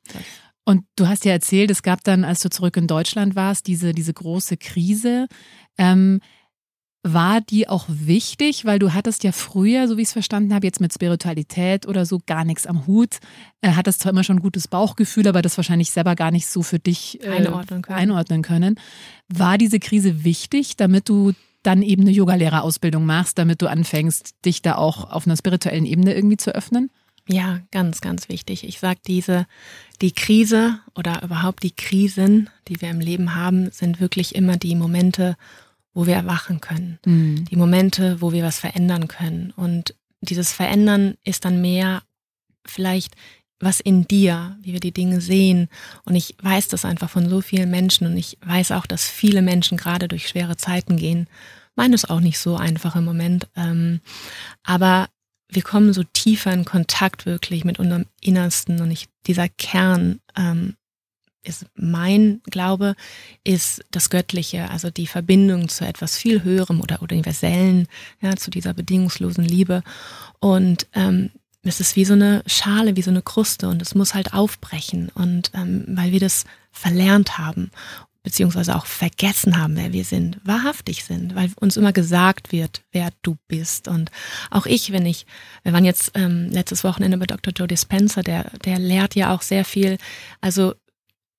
Und 0.64 0.84
du 0.96 1.08
hast 1.08 1.24
ja 1.24 1.32
erzählt, 1.32 1.70
es 1.70 1.82
gab 1.82 2.04
dann, 2.04 2.24
als 2.24 2.40
du 2.40 2.50
zurück 2.50 2.76
in 2.76 2.86
Deutschland 2.86 3.36
warst, 3.36 3.66
diese, 3.68 3.94
diese 3.94 4.12
große 4.12 4.58
Krise. 4.58 5.28
Ähm, 5.78 6.20
war 7.02 7.40
die 7.40 7.68
auch 7.68 7.86
wichtig, 7.88 8.66
weil 8.66 8.78
du 8.78 8.92
hattest 8.92 9.24
ja 9.24 9.32
früher, 9.32 9.88
so 9.88 9.96
wie 9.96 10.02
ich 10.02 10.08
es 10.08 10.12
verstanden 10.12 10.54
habe, 10.54 10.66
jetzt 10.66 10.80
mit 10.80 10.92
Spiritualität 10.92 11.86
oder 11.86 12.04
so 12.04 12.20
gar 12.26 12.44
nichts 12.44 12.66
am 12.66 12.86
Hut. 12.86 13.18
Äh, 13.62 13.70
hattest 13.72 14.00
zwar 14.00 14.12
immer 14.12 14.24
schon 14.24 14.36
ein 14.36 14.42
gutes 14.42 14.68
Bauchgefühl, 14.68 15.26
aber 15.26 15.40
das 15.40 15.56
wahrscheinlich 15.56 15.90
selber 15.90 16.14
gar 16.14 16.30
nicht 16.30 16.46
so 16.46 16.62
für 16.62 16.78
dich 16.78 17.22
äh, 17.24 17.28
Einordnen 17.28 17.82
können. 17.82 17.98
einordnen 17.98 18.42
können. 18.42 18.80
War 19.28 19.56
diese 19.56 19.78
Krise 19.78 20.24
wichtig, 20.24 20.76
damit 20.76 21.08
du 21.08 21.32
dann 21.62 21.82
eben 21.82 22.02
eine 22.02 22.10
Yogalehrerausbildung 22.10 23.04
machst, 23.04 23.38
damit 23.38 23.62
du 23.62 23.68
anfängst, 23.68 24.34
dich 24.44 24.62
da 24.62 24.76
auch 24.76 25.10
auf 25.10 25.26
einer 25.26 25.36
spirituellen 25.36 25.86
Ebene 25.86 26.14
irgendwie 26.14 26.38
zu 26.38 26.54
öffnen? 26.54 26.90
Ja, 27.28 27.60
ganz, 27.70 28.00
ganz 28.00 28.28
wichtig. 28.28 28.64
Ich 28.64 28.80
sag 28.80 29.02
diese, 29.04 29.46
die 30.02 30.12
Krise 30.12 30.80
oder 30.94 31.22
überhaupt 31.22 31.62
die 31.62 31.70
Krisen, 31.70 32.50
die 32.68 32.80
wir 32.80 32.90
im 32.90 33.00
Leben 33.00 33.34
haben, 33.34 33.70
sind 33.70 34.00
wirklich 34.00 34.34
immer 34.34 34.56
die 34.56 34.74
Momente, 34.74 35.36
wo 35.94 36.06
wir 36.06 36.14
erwachen 36.14 36.60
können. 36.60 36.98
Mhm. 37.04 37.44
Die 37.46 37.56
Momente, 37.56 38.20
wo 38.20 38.32
wir 38.32 38.44
was 38.44 38.58
verändern 38.58 39.08
können. 39.08 39.52
Und 39.56 39.94
dieses 40.20 40.52
Verändern 40.52 41.14
ist 41.24 41.44
dann 41.44 41.60
mehr 41.60 42.02
vielleicht 42.66 43.14
was 43.60 43.78
in 43.78 44.08
dir, 44.08 44.56
wie 44.62 44.72
wir 44.72 44.80
die 44.80 44.92
Dinge 44.92 45.20
sehen. 45.20 45.68
Und 46.04 46.14
ich 46.14 46.34
weiß 46.42 46.68
das 46.68 46.84
einfach 46.84 47.10
von 47.10 47.28
so 47.28 47.40
vielen 47.40 47.70
Menschen 47.70 48.06
und 48.06 48.16
ich 48.16 48.38
weiß 48.44 48.72
auch, 48.72 48.86
dass 48.86 49.08
viele 49.08 49.42
Menschen 49.42 49.76
gerade 49.76 50.08
durch 50.08 50.28
schwere 50.28 50.56
Zeiten 50.56 50.96
gehen. 50.96 51.28
Meine 51.76 51.94
ist 51.94 52.08
auch 52.08 52.20
nicht 52.20 52.38
so 52.38 52.56
einfach 52.56 52.96
im 52.96 53.04
Moment. 53.04 53.48
Ähm, 53.56 54.00
aber 54.62 55.08
wir 55.48 55.62
kommen 55.62 55.92
so 55.92 56.02
tiefer 56.04 56.52
in 56.52 56.64
Kontakt 56.64 57.26
wirklich 57.26 57.64
mit 57.64 57.78
unserem 57.78 58.06
Innersten 58.20 58.80
und 58.80 58.90
ich, 58.90 59.08
dieser 59.26 59.48
Kern 59.48 60.20
ähm, 60.36 60.76
ist 61.42 61.66
mein 61.74 62.40
Glaube, 62.44 62.94
ist 63.44 63.82
das 63.90 64.10
Göttliche, 64.10 64.70
also 64.70 64.90
die 64.90 65.06
Verbindung 65.06 65.68
zu 65.68 65.86
etwas 65.86 66.16
viel 66.16 66.42
Höherem 66.42 66.80
oder 66.80 67.00
Universellen, 67.02 67.88
ja, 68.20 68.36
zu 68.36 68.50
dieser 68.50 68.74
bedingungslosen 68.74 69.44
Liebe. 69.44 69.82
Und 70.38 70.86
ähm, 70.94 71.30
es 71.62 71.80
ist 71.80 71.96
wie 71.96 72.04
so 72.04 72.14
eine 72.14 72.42
Schale, 72.46 72.96
wie 72.96 73.02
so 73.02 73.10
eine 73.10 73.22
Kruste 73.22 73.68
und 73.68 73.82
es 73.82 73.94
muss 73.94 74.14
halt 74.14 74.32
aufbrechen. 74.32 75.10
Und 75.14 75.50
ähm, 75.54 75.84
weil 75.88 76.12
wir 76.12 76.20
das 76.20 76.44
verlernt 76.72 77.38
haben, 77.38 77.70
beziehungsweise 78.22 78.76
auch 78.76 78.86
vergessen 78.86 79.58
haben, 79.58 79.76
wer 79.76 79.92
wir 79.92 80.04
sind, 80.04 80.40
wahrhaftig 80.44 81.04
sind, 81.04 81.34
weil 81.34 81.50
uns 81.58 81.76
immer 81.76 81.92
gesagt 81.92 82.52
wird, 82.52 82.82
wer 82.92 83.10
du 83.22 83.36
bist. 83.48 83.88
Und 83.88 84.10
auch 84.50 84.66
ich, 84.66 84.92
wenn 84.92 85.06
ich, 85.06 85.26
wir 85.62 85.72
waren 85.72 85.86
jetzt 85.86 86.12
ähm, 86.14 86.48
letztes 86.50 86.84
Wochenende 86.84 87.16
bei 87.16 87.26
Dr. 87.26 87.52
Joe 87.54 87.66
Dispenza, 87.66 88.22
der, 88.22 88.50
der 88.64 88.78
lehrt 88.78 89.14
ja 89.14 89.34
auch 89.34 89.42
sehr 89.42 89.64
viel, 89.64 89.96
also 90.40 90.74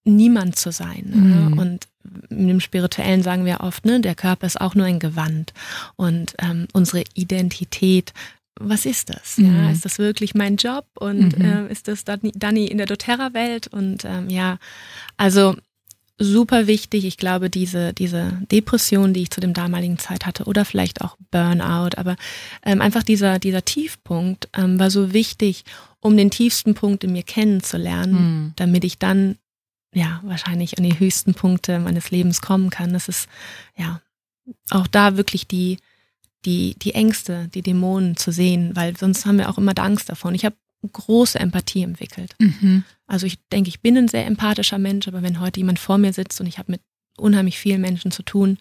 niemand 0.04 0.56
zu 0.58 0.72
sein. 0.72 1.12
Mhm. 1.14 1.30
Ne? 1.30 1.62
Und 1.62 1.88
in 2.30 2.48
dem 2.48 2.60
Spirituellen 2.60 3.22
sagen 3.24 3.46
wir 3.46 3.62
oft, 3.62 3.86
ne, 3.86 4.00
der 4.02 4.16
Körper 4.16 4.48
ist 4.48 4.60
auch 4.60 4.74
nur 4.76 4.86
ein 4.88 5.00
Gewand. 5.00 5.54
Und 5.96 6.34
ähm, 6.40 6.68
unsere 6.74 7.04
Identität, 7.14 8.14
was 8.60 8.86
ist 8.86 9.10
das? 9.10 9.38
Mhm. 9.38 9.46
Ja, 9.56 9.72
ist 9.72 9.86
das 9.86 10.00
wirklich 10.00 10.34
mein 10.34 10.56
Job? 10.58 10.86
Und 11.00 11.38
Mhm. 11.38 11.46
ähm, 11.46 11.68
ist 11.70 11.88
das 11.88 12.04
Dani, 12.04 12.32
Dani 12.36 12.66
in 12.66 12.78
der 12.78 12.88
doTERRA-Welt? 12.88 13.68
Und 13.68 14.04
ähm, 14.06 14.30
ja, 14.30 14.58
also 15.18 15.56
super 16.18 16.68
wichtig. 16.68 17.06
Ich 17.06 17.18
glaube, 17.18 17.50
diese, 17.50 17.94
diese 17.94 18.34
Depression, 18.52 19.14
die 19.14 19.24
ich 19.24 19.32
zu 19.32 19.42
dem 19.42 19.54
damaligen 19.54 19.98
Zeit 20.00 20.26
hatte, 20.26 20.46
oder 20.46 20.66
vielleicht 20.66 21.02
auch 21.02 21.18
Burnout, 21.32 21.98
aber 21.98 22.16
ähm, 22.64 22.82
einfach 22.82 23.04
dieser, 23.04 23.40
dieser 23.40 23.64
Tiefpunkt 23.66 24.50
ähm, 24.58 24.80
war 24.80 24.92
so 24.92 25.14
wichtig, 25.14 25.64
um 26.00 26.18
den 26.18 26.32
tiefsten 26.32 26.74
Punkt 26.74 27.04
in 27.04 27.12
mir 27.14 27.24
kennenzulernen, 27.24 28.14
Mhm. 28.14 28.54
damit 28.56 28.84
ich 28.84 28.98
dann 28.98 29.36
ja 29.94 30.20
wahrscheinlich 30.24 30.78
an 30.78 30.84
die 30.84 31.00
höchsten 31.00 31.34
Punkte 31.34 31.80
meines 31.80 32.12
Lebens 32.12 32.42
kommen 32.42 32.70
kann. 32.70 32.94
Das 32.94 33.08
ist 33.08 33.28
ja 33.78 34.02
auch 34.70 34.88
da 34.88 35.18
wirklich 35.18 35.48
die, 35.48 35.78
die, 36.46 36.76
die 36.80 36.94
Ängste, 36.94 37.50
die 37.54 37.62
Dämonen 37.62 38.18
zu 38.18 38.32
sehen, 38.32 38.76
weil 38.76 38.98
sonst 38.98 39.26
haben 39.26 39.38
wir 39.38 39.50
auch 39.50 39.58
immer 39.58 39.78
Angst 39.78 40.10
davon. 40.10 40.34
Ich 40.36 40.46
habe 40.46 40.56
große 40.92 41.40
Empathie 41.40 41.84
entwickelt. 41.84 42.36
Mhm. 42.40 42.84
Also 43.06 43.28
ich 43.28 43.38
denke, 43.50 43.70
ich 43.70 43.82
bin 43.82 43.98
ein 43.98 44.08
sehr 44.08 44.26
empathischer 44.26 44.80
Mensch, 44.80 45.08
aber 45.08 45.22
wenn 45.22 45.40
heute 45.40 45.60
jemand 45.60 45.78
vor 45.80 45.98
mir 45.98 46.14
sitzt 46.14 46.42
und 46.42 46.48
ich 46.48 46.58
habe 46.58 46.72
mit 46.72 46.82
unheimlich 47.18 47.60
vielen 47.60 47.82
Menschen 47.82 48.12
zu 48.12 48.24
tun, 48.24 48.58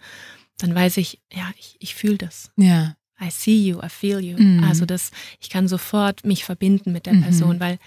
dann 0.59 0.75
weiß 0.75 0.99
ich, 0.99 1.21
ja, 1.33 1.51
ich, 1.59 1.77
ich 1.79 1.95
fühle 1.95 2.19
das. 2.19 2.51
Ja. 2.57 2.97
I 3.23 3.31
see 3.31 3.69
you, 3.69 3.81
I 3.83 3.89
feel 3.89 4.19
you. 4.21 4.37
Mhm. 4.37 4.65
Also 4.65 4.85
das, 4.87 5.11
ich 5.41 5.51
kann 5.51 5.69
sofort 5.69 6.25
mich 6.27 6.45
verbinden 6.45 6.93
mit 6.93 7.07
der 7.07 7.15
Mhm. 7.15 7.23
Person, 7.23 7.61
weil 7.61 7.79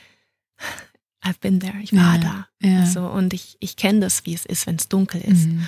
I've 1.23 1.39
been 1.41 1.59
there, 1.59 1.73
ich 1.81 1.93
war 1.93 2.15
Ja, 2.15 2.19
da. 2.61 2.67
ja. 2.67 2.79
Also, 2.81 3.07
und 3.07 3.33
ich, 3.33 3.57
ich 3.59 3.75
kenne 3.77 4.01
das, 4.01 4.25
wie 4.25 4.33
es 4.33 4.45
ist, 4.45 4.67
wenn 4.67 4.75
es 4.75 4.89
dunkel 4.89 5.21
ist. 5.21 5.47
Mhm. 5.47 5.67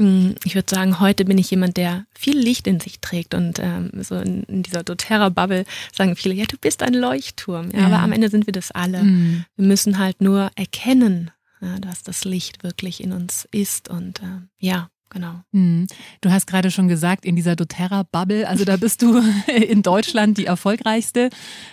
Mm, 0.00 0.34
Ich 0.44 0.54
würde 0.54 0.68
sagen, 0.72 1.00
heute 1.00 1.24
bin 1.24 1.38
ich 1.38 1.50
jemand, 1.50 1.76
der 1.76 2.06
viel 2.16 2.38
Licht 2.38 2.66
in 2.66 2.78
sich 2.80 3.00
trägt 3.00 3.34
und 3.34 3.58
ähm, 3.60 3.90
so 4.02 4.16
in, 4.16 4.42
in 4.44 4.62
dieser 4.62 4.82
doTERRA-Bubble 4.84 5.64
sagen 5.92 6.14
viele, 6.16 6.34
ja, 6.34 6.44
du 6.46 6.56
bist 6.56 6.82
ein 6.82 6.94
Leuchtturm. 6.94 7.70
Ja. 7.72 7.86
Aber 7.86 7.98
am 8.00 8.12
Ende 8.12 8.28
sind 8.28 8.46
wir 8.46 8.52
das 8.52 8.70
alle. 8.70 9.02
Mhm. 9.02 9.44
Wir 9.56 9.66
müssen 9.66 9.98
halt 9.98 10.20
nur 10.20 10.50
erkennen, 10.56 11.30
dass 11.80 12.04
das 12.04 12.24
Licht 12.24 12.62
wirklich 12.62 13.02
in 13.02 13.12
uns 13.12 13.48
ist 13.50 13.88
und 13.88 14.20
äh, 14.22 14.26
ja, 14.58 14.90
genau. 15.10 15.40
Mhm. 15.52 15.86
Du 16.20 16.30
hast 16.30 16.46
gerade 16.46 16.70
schon 16.70 16.88
gesagt, 16.88 17.24
in 17.24 17.36
dieser 17.36 17.56
doTERRA-Bubble, 17.56 18.48
also 18.48 18.64
da 18.64 18.76
bist 18.76 19.02
du 19.02 19.18
in 19.46 19.82
Deutschland 19.82 20.38
die 20.38 20.46
erfolgreichste. 20.46 21.30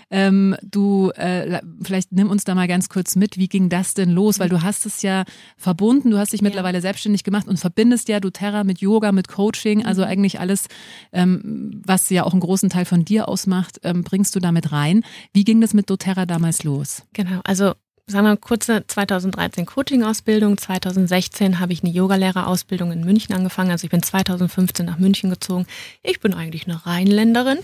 Ähm, 0.09 0.55
du, 0.61 1.11
äh, 1.11 1.61
vielleicht 1.81 2.11
nimm 2.11 2.29
uns 2.29 2.43
da 2.43 2.55
mal 2.55 2.67
ganz 2.67 2.89
kurz 2.89 3.15
mit, 3.15 3.37
wie 3.37 3.47
ging 3.47 3.69
das 3.69 3.93
denn 3.93 4.11
los? 4.11 4.39
Weil 4.39 4.49
du 4.49 4.61
hast 4.61 4.85
es 4.85 5.01
ja 5.01 5.23
verbunden, 5.57 6.11
du 6.11 6.17
hast 6.17 6.33
dich 6.33 6.41
Ja. 6.41 6.45
mittlerweile 6.45 6.81
selbstständig 6.81 7.23
gemacht 7.23 7.47
und 7.47 7.57
verbindest 7.59 8.07
ja 8.09 8.19
doTERRA 8.19 8.63
mit 8.63 8.79
Yoga, 8.79 9.11
mit 9.11 9.27
Coaching, 9.27 9.85
also 9.85 10.03
eigentlich 10.03 10.39
alles, 10.39 10.67
ähm, 11.11 11.81
was 11.85 12.09
ja 12.09 12.23
auch 12.23 12.31
einen 12.33 12.41
großen 12.41 12.69
Teil 12.69 12.85
von 12.85 13.05
dir 13.05 13.27
ausmacht, 13.27 13.79
ähm, 13.83 14.03
bringst 14.03 14.35
du 14.35 14.39
damit 14.39 14.71
rein. 14.71 15.03
Wie 15.33 15.43
ging 15.43 15.61
das 15.61 15.73
mit 15.73 15.89
doTERRA 15.89 16.25
damals 16.25 16.63
los? 16.63 17.03
Genau, 17.13 17.41
also 17.43 17.73
sagen 18.07 18.27
wir 18.27 18.37
kurze 18.37 18.85
2013 18.85 19.65
Coaching-Ausbildung, 19.65 20.59
2016 20.59 21.59
habe 21.59 21.73
ich 21.73 21.81
eine 21.83 21.91
Yogalehrerausbildung 21.91 22.91
in 22.91 23.03
München 23.03 23.33
angefangen, 23.33 23.71
also 23.71 23.85
ich 23.85 23.89
bin 23.89 24.03
2015 24.03 24.85
nach 24.85 24.99
München 24.99 25.31
gezogen. 25.31 25.65
Ich 26.03 26.19
bin 26.19 26.35
eigentlich 26.35 26.67
eine 26.67 26.85
Rheinländerin 26.85 27.57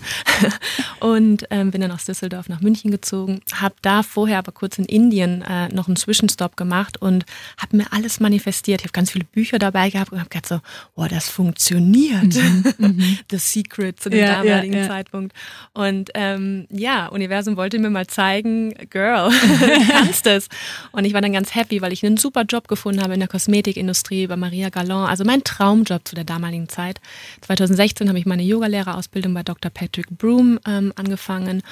und 1.00 1.46
ähm, 1.50 1.70
bin 1.70 1.80
dann 1.80 1.92
aus 1.92 2.06
Düsseldorf 2.06 2.48
nach 2.48 2.60
München 2.60 2.90
gezogen, 2.90 3.40
habe 3.54 3.76
da 3.82 4.02
vorher 4.02 4.38
aber 4.38 4.50
kurz 4.50 4.78
in 4.78 4.84
Indien 4.84 5.42
äh, 5.42 5.68
noch 5.68 5.86
einen 5.86 5.94
Zwischenstopp 5.94 6.56
gemacht 6.56 7.00
und 7.00 7.24
habe 7.56 7.76
mir 7.76 7.92
alles 7.92 8.18
manifestiert. 8.18 8.80
Ich 8.80 8.86
habe 8.86 8.92
ganz 8.92 9.12
viele 9.12 9.24
Bücher 9.24 9.60
dabei 9.60 9.90
gehabt 9.90 10.10
und 10.10 10.18
habe 10.18 10.28
gedacht 10.28 10.48
so, 10.48 10.60
oh, 10.96 11.06
das 11.08 11.28
funktioniert. 11.28 12.34
The 13.30 13.38
Secret 13.38 14.00
zu 14.00 14.10
dem 14.10 14.18
Mhm, 14.18 14.24
Ja, 14.24 14.42
ja, 14.42 14.42
damaligen 14.42 14.76
ja. 14.76 14.88
Zeitpunkt. 14.88 15.36
Und 15.72 16.10
ähm, 16.14 16.66
ja, 16.70 17.06
Universum 17.06 17.56
wollte 17.56 17.78
mir 17.78 17.90
mal 17.90 18.08
zeigen, 18.08 18.74
Girl, 18.90 19.30
du 20.24 20.31
es. 20.32 20.48
Und 20.92 21.04
ich 21.04 21.14
war 21.14 21.20
dann 21.20 21.32
ganz 21.32 21.54
happy, 21.54 21.80
weil 21.82 21.92
ich 21.92 22.04
einen 22.04 22.16
super 22.16 22.42
Job 22.42 22.68
gefunden 22.68 23.02
habe 23.02 23.14
in 23.14 23.20
der 23.20 23.28
Kosmetikindustrie 23.28 24.26
bei 24.26 24.36
Maria 24.36 24.68
Galland. 24.68 25.08
Also 25.08 25.24
mein 25.24 25.44
Traumjob 25.44 26.06
zu 26.06 26.14
der 26.14 26.24
damaligen 26.24 26.68
Zeit. 26.68 27.00
2016 27.42 28.08
habe 28.08 28.18
ich 28.18 28.26
meine 28.26 28.42
Yogalehrerausbildung 28.42 29.34
bei 29.34 29.42
Dr. 29.42 29.70
Patrick 29.70 30.06
Broom 30.10 30.58
ähm, 30.66 30.92
angefangen. 30.96 31.62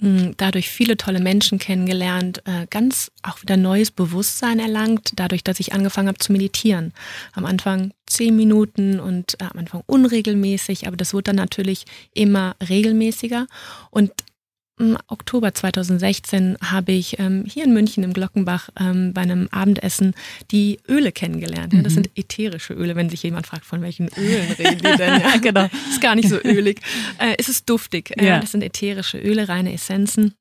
Mm, 0.00 0.32
Dadurch 0.36 0.70
viele 0.70 0.96
tolle 0.96 1.20
Menschen 1.20 1.58
kennengelernt, 1.58 2.42
äh, 2.46 2.66
ganz 2.68 3.12
auch 3.22 3.40
wieder 3.42 3.56
neues 3.56 3.90
Bewusstsein 3.90 4.58
erlangt, 4.58 5.12
dadurch, 5.16 5.44
dass 5.44 5.60
ich 5.60 5.72
angefangen 5.72 6.08
habe 6.08 6.18
zu 6.18 6.32
meditieren. 6.32 6.92
Am 7.32 7.44
Anfang 7.44 7.92
zehn 8.06 8.34
Minuten 8.34 8.98
und 8.98 9.40
äh, 9.40 9.44
am 9.44 9.58
Anfang 9.58 9.82
unregelmäßig, 9.86 10.86
aber 10.86 10.96
das 10.96 11.14
wurde 11.14 11.24
dann 11.24 11.36
natürlich 11.36 11.84
immer 12.12 12.56
regelmäßiger. 12.68 13.46
Und 13.90 14.10
im 14.78 14.96
Oktober 15.08 15.54
2016 15.54 16.56
habe 16.62 16.92
ich 16.92 17.18
ähm, 17.18 17.44
hier 17.46 17.64
in 17.64 17.72
München 17.72 18.02
im 18.02 18.12
Glockenbach 18.12 18.70
ähm, 18.78 19.12
bei 19.12 19.20
einem 19.22 19.48
Abendessen 19.52 20.14
die 20.50 20.78
Öle 20.88 21.12
kennengelernt. 21.12 21.72
Ja, 21.72 21.82
das 21.82 21.92
Mhm. 21.92 21.96
sind 21.96 22.10
ätherische 22.16 22.74
Öle, 22.74 22.96
wenn 22.96 23.08
sich 23.08 23.22
jemand 23.22 23.46
fragt, 23.46 23.64
von 23.64 23.82
welchen 23.82 24.08
Ölen 24.16 24.50
reden 24.58 24.78
die 24.78 24.96
denn? 24.96 25.20
Ja, 25.20 25.36
genau. 25.42 25.68
Ist 25.90 26.00
gar 26.00 26.14
nicht 26.16 26.28
so 26.28 26.38
ölig. 26.42 26.80
Äh, 27.18 27.34
es 27.38 27.48
ist 27.48 27.68
duftig. 27.70 28.10
Äh, 28.18 28.26
Ja. 28.26 28.40
Das 28.40 28.52
sind 28.52 28.62
ätherische 28.62 29.18
Öle, 29.18 29.48
reine 29.48 29.72
Essenzen. 29.72 30.34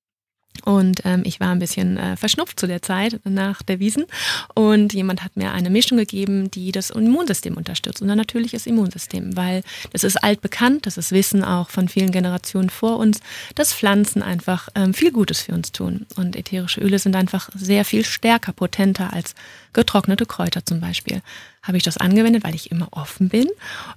Und 0.65 1.01
ähm, 1.03 1.23
ich 1.25 1.39
war 1.39 1.49
ein 1.49 1.59
bisschen 1.59 1.97
äh, 1.97 2.15
verschnupft 2.15 2.59
zu 2.59 2.67
der 2.67 2.81
Zeit 2.81 3.19
nach 3.25 3.61
der 3.63 3.79
Wiesen. 3.79 4.05
Und 4.53 4.93
jemand 4.93 5.23
hat 5.23 5.35
mir 5.35 5.51
eine 5.51 5.69
Mischung 5.69 5.97
gegeben, 5.97 6.49
die 6.51 6.71
das 6.71 6.89
Immunsystem 6.89 7.57
unterstützt. 7.57 8.01
Und 8.01 8.09
ein 8.09 8.17
natürliches 8.17 8.65
Immunsystem, 8.65 9.35
weil 9.35 9.63
das 9.91 10.03
ist 10.03 10.23
altbekannt, 10.23 10.85
das 10.85 10.97
ist 10.97 11.11
Wissen 11.11 11.43
auch 11.43 11.69
von 11.69 11.89
vielen 11.89 12.11
Generationen 12.11 12.69
vor 12.69 12.97
uns, 12.97 13.19
dass 13.55 13.73
Pflanzen 13.73 14.23
einfach 14.23 14.69
ähm, 14.75 14.93
viel 14.93 15.11
Gutes 15.11 15.41
für 15.41 15.53
uns 15.53 15.71
tun. 15.71 16.05
Und 16.15 16.35
ätherische 16.35 16.81
Öle 16.81 16.99
sind 16.99 17.15
einfach 17.15 17.49
sehr 17.55 17.83
viel 17.83 18.05
stärker, 18.05 18.53
potenter 18.53 19.11
als 19.11 19.35
getrocknete 19.73 20.25
Kräuter 20.25 20.65
zum 20.65 20.79
Beispiel. 20.79 21.21
Habe 21.61 21.77
ich 21.77 21.83
das 21.83 21.97
angewendet, 21.97 22.43
weil 22.43 22.55
ich 22.55 22.71
immer 22.71 22.87
offen 22.91 23.29
bin. 23.29 23.47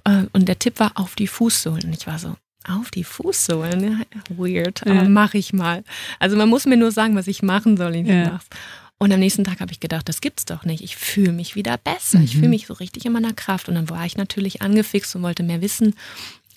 Äh, 0.03 0.23
und 0.33 0.47
der 0.47 0.59
Tipp 0.59 0.79
war 0.79 0.93
auf 0.95 1.15
die 1.15 1.27
Fußsohlen. 1.27 1.93
Ich 1.93 2.07
war 2.07 2.19
so, 2.19 2.35
auf 2.67 2.91
die 2.91 3.03
Fußsohlen. 3.03 4.05
Weird, 4.29 4.85
aber 4.85 5.03
ja. 5.03 5.09
mache 5.09 5.37
ich 5.37 5.53
mal. 5.53 5.83
Also 6.19 6.37
man 6.37 6.49
muss 6.49 6.65
mir 6.65 6.77
nur 6.77 6.91
sagen, 6.91 7.15
was 7.15 7.27
ich 7.27 7.41
machen 7.41 7.77
soll. 7.77 7.95
Ich 7.95 8.07
ja. 8.07 8.39
Und 8.99 9.13
am 9.13 9.19
nächsten 9.19 9.43
Tag 9.43 9.59
habe 9.59 9.71
ich 9.71 9.79
gedacht, 9.79 10.09
das 10.09 10.21
gibt's 10.21 10.45
doch 10.45 10.65
nicht. 10.65 10.83
Ich 10.83 10.95
fühle 10.95 11.31
mich 11.31 11.55
wieder 11.55 11.77
besser. 11.77 12.17
Mhm. 12.17 12.25
Ich 12.25 12.35
fühle 12.35 12.49
mich 12.49 12.67
so 12.67 12.73
richtig 12.73 13.05
in 13.05 13.11
meiner 13.11 13.33
Kraft. 13.33 13.69
Und 13.69 13.75
dann 13.75 13.89
war 13.89 14.05
ich 14.05 14.17
natürlich 14.17 14.61
angefixt 14.61 15.15
und 15.15 15.21
wollte 15.21 15.43
mehr 15.43 15.61
wissen. 15.61 15.93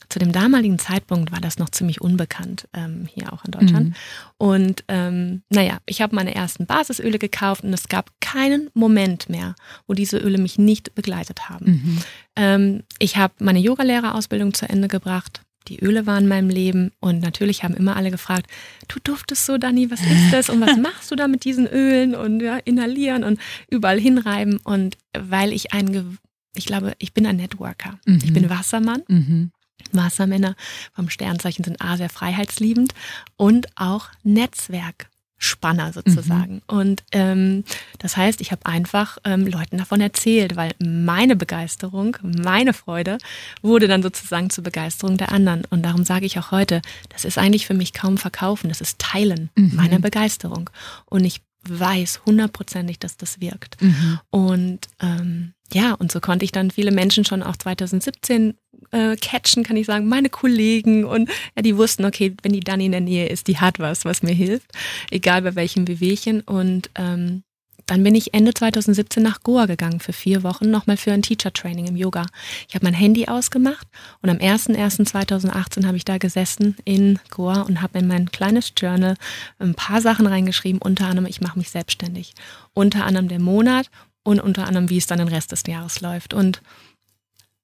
Zu 0.09 0.19
dem 0.19 0.33
damaligen 0.33 0.79
Zeitpunkt 0.79 1.31
war 1.31 1.41
das 1.41 1.59
noch 1.59 1.69
ziemlich 1.69 2.01
unbekannt 2.01 2.67
ähm, 2.73 3.07
hier 3.15 3.33
auch 3.33 3.45
in 3.45 3.53
Deutschland. 3.53 3.89
Mhm. 3.91 3.95
Und 4.39 4.85
ähm, 4.89 5.43
naja, 5.51 5.79
ich 5.87 6.01
habe 6.01 6.17
meine 6.17 6.35
ersten 6.35 6.67
Basisöle 6.67 7.19
gekauft 7.19 7.63
und 7.63 7.73
es 7.73 7.89
gab 7.89 8.11
keinen 8.21 8.71
Moment 8.75 9.29
mehr, 9.29 9.55
wo 9.87 9.95
diese 9.95 10.19
Öle 10.19 10.39
mich 10.39 10.59
nicht 10.59 10.97
begleitet 10.97 11.49
haben. 11.49 11.67
Mhm. 11.67 11.99
Ähm, 12.35 12.83
ich 12.99 13.19
habe 13.19 13.35
meine 13.39 13.61
Yogalehrerausbildung 13.61 14.53
zu 14.53 14.69
Ende 14.69 14.89
gebracht 14.89 15.43
die 15.69 15.81
Öle 15.81 16.07
waren 16.07 16.25
in 16.25 16.29
meinem 16.29 16.49
Leben 16.49 16.93
und 17.01 17.21
natürlich 17.21 17.63
haben 17.63 17.75
immer 17.75 17.97
alle 17.97 18.11
gefragt, 18.11 18.47
du 18.89 18.99
duftest 19.03 19.47
so, 19.47 19.59
Dani, 19.59 19.91
was 19.91 20.01
ist 20.01 20.33
das 20.33 20.49
und 20.49 20.61
was 20.61 20.77
machst 20.83 21.11
du 21.11 21.17
da 21.17 21.29
mit 21.29 21.45
diesen 21.45 21.67
Ölen 21.67 22.15
und 22.15 22.41
ja, 22.41 22.57
inhalieren 22.57 23.25
und 23.25 23.41
überall 23.69 24.01
hinreiben 24.01 24.59
und 24.65 24.97
weil 25.17 25.53
ich 25.53 25.73
ein, 25.73 26.19
ich 26.55 26.67
glaube, 26.67 26.95
ich 26.99 27.13
bin 27.13 27.27
ein 27.27 27.37
Networker, 27.37 27.99
mhm. 28.07 28.21
ich 28.23 28.33
bin 28.33 28.51
Wassermann. 28.51 29.03
Mhm. 29.09 29.53
Wassermänner 29.93 30.57
vom 30.93 31.09
Sternzeichen 31.09 31.65
sind 31.65 31.81
A 31.81 31.97
sehr 31.97 32.11
freiheitsliebend 32.11 32.93
und 33.37 33.67
auch 33.77 34.09
Netzwerk 34.23 35.09
Spanner 35.43 35.93
sozusagen. 35.93 36.57
Mhm. 36.57 36.63
Und 36.67 37.03
ähm, 37.13 37.65
das 37.99 38.17
heißt, 38.17 38.43
ich 38.43 38.53
habe 38.53 38.67
einfach 38.67 39.17
ähm, 39.25 39.47
Leuten 39.47 39.79
davon 39.79 40.03
erzählt, 40.03 40.55
weil 40.55 40.73
meine 40.79 41.35
Begeisterung, 41.35 42.19
meine 42.23 42.75
Freude 42.75 43.17
wurde 43.63 43.89
dann 43.89 44.03
sozusagen 44.03 44.51
zur 44.51 44.65
Begeisterung 44.65 45.17
der 45.17 45.33
anderen. 45.33 45.63
Und 45.71 45.83
darum 45.83 46.05
sage 46.05 46.27
ich 46.27 46.39
auch 46.39 46.51
heute, 46.51 46.83
das 47.09 47.25
ist 47.25 47.39
eigentlich 47.39 47.67
für 47.67 47.75
mich 47.75 47.95
kaum 47.95 48.19
verkaufen, 48.19 48.69
das 48.69 48.83
ist 48.83 48.99
Teilen 48.99 49.49
mhm. 49.57 49.73
meiner 49.75 49.99
Begeisterung. 49.99 50.69
Und 51.07 51.25
ich 51.25 51.41
weiß 51.67 52.21
hundertprozentig, 52.27 52.99
dass 52.99 53.17
das 53.17 53.41
wirkt. 53.41 53.81
Mhm. 53.81 54.21
Und 54.29 54.89
ähm, 55.01 55.55
ja, 55.73 55.95
und 55.95 56.13
so 56.13 56.21
konnte 56.21 56.45
ich 56.45 56.53
dann 56.53 56.71
viele 56.71 56.91
Menschen 56.91 57.25
schon 57.25 57.43
auch 57.43 57.57
2017 57.57 58.55
äh, 58.91 59.17
catchen, 59.17 59.63
kann 59.63 59.77
ich 59.77 59.87
sagen, 59.87 60.09
meine 60.09 60.29
Kollegen 60.29 61.05
und 61.05 61.29
ja, 61.57 61.63
die 61.63 61.77
wussten, 61.77 62.05
okay, 62.05 62.35
wenn 62.43 62.53
die 62.53 62.61
dann 62.61 62.81
in 62.81 62.93
der 62.93 63.01
Nähe 63.01 63.29
ist, 63.29 63.47
die 63.49 63.59
hat 63.59 63.79
was, 63.79 64.05
was 64.05 64.23
mir 64.23 64.35
hilft, 64.35 64.71
egal 65.11 65.43
bei 65.43 65.55
welchem 65.55 65.87
Wehwehchen. 65.89 66.41
Und 66.43 66.91
ähm, 66.97 67.43
dann 67.91 68.05
bin 68.05 68.15
ich 68.15 68.35
Ende 68.35 68.55
2017 68.55 69.21
nach 69.21 69.43
Goa 69.43 69.67
gegangen 69.67 69.99
für 69.99 70.13
vier 70.13 70.45
Wochen, 70.45 70.71
nochmal 70.71 70.97
für 70.97 71.13
ein 71.13 71.23
Teacher-Training 71.23 71.89
im 71.89 71.97
Yoga. 71.97 72.25
Ich 72.69 72.77
habe 72.77 72.85
mein 72.85 72.95
Handy 72.95 73.27
ausgemacht 73.27 73.89
und 74.23 74.31
am 74.31 74.37
01.01.2018 74.37 75.87
habe 75.87 75.97
ich 75.97 76.05
da 76.05 76.19
gesessen 76.19 76.77
in 76.85 77.19
Goa 77.31 77.63
und 77.63 77.83
habe 77.83 77.99
in 77.99 78.07
mein 78.07 78.31
kleines 78.31 78.73
Journal 78.77 79.17
ein 79.59 79.75
paar 79.75 80.01
Sachen 80.01 80.29
reingeschrieben, 80.29 80.81
unter 80.81 81.07
anderem, 81.07 81.27
ich 81.27 81.41
mache 81.41 81.59
mich 81.59 81.71
selbstständig. 81.71 82.35
Unter 82.75 83.07
anderem 83.07 83.27
der 83.27 83.41
Monat 83.41 83.91
und 84.23 84.39
unter 84.39 84.69
anderem, 84.69 84.89
wie 84.89 84.99
es 84.99 85.07
dann 85.07 85.19
den 85.19 85.27
Rest 85.27 85.51
des 85.51 85.65
Jahres 85.67 86.01
läuft. 86.01 86.33
Und 86.33 86.63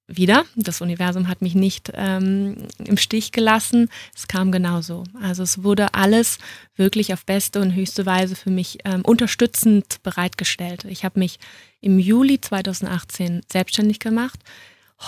wieder, 0.07 0.45
das 0.55 0.79
Universum 0.79 1.27
hat 1.27 1.41
mich 1.41 1.53
nicht 1.53 1.91
ähm, 1.93 2.55
im 2.83 2.97
Stich 2.97 3.33
gelassen. 3.33 3.89
Es 4.15 4.27
kam 4.27 4.51
genauso. 4.53 5.03
Also 5.21 5.43
es 5.43 5.63
wurde 5.63 5.93
alles 5.93 6.39
wirklich 6.77 7.13
auf 7.13 7.25
beste 7.25 7.61
und 7.61 7.75
höchste 7.75 8.05
Weise 8.05 8.35
für 8.35 8.49
mich 8.49 8.79
ähm, 8.85 9.01
unterstützend 9.03 10.01
bereitgestellt. 10.03 10.85
Ich 10.85 11.03
habe 11.03 11.19
mich 11.19 11.39
im 11.81 11.99
Juli 11.99 12.39
2018 12.39 13.41
selbstständig 13.51 13.99
gemacht. 13.99 14.39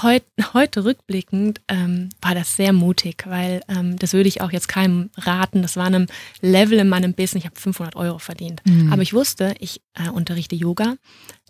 Heut, 0.03 0.23
heute 0.53 0.83
rückblickend 0.83 1.61
ähm, 1.67 2.09
war 2.21 2.35
das 2.35 2.55
sehr 2.57 2.73
mutig, 2.73 3.23
weil 3.25 3.61
ähm, 3.69 3.97
das 3.97 4.13
würde 4.13 4.29
ich 4.29 4.41
auch 4.41 4.51
jetzt 4.51 4.67
keinem 4.67 5.09
raten. 5.15 5.61
Das 5.61 5.77
war 5.77 5.85
einem 5.85 6.07
Level 6.41 6.77
in 6.77 6.89
meinem 6.89 7.13
Business. 7.13 7.43
Ich 7.43 7.49
habe 7.49 7.59
500 7.59 7.95
Euro 7.95 8.19
verdient. 8.19 8.61
Mhm. 8.65 8.91
Aber 8.91 9.01
ich 9.01 9.13
wusste, 9.13 9.55
ich 9.59 9.81
äh, 9.95 10.09
unterrichte 10.09 10.55
Yoga, 10.55 10.95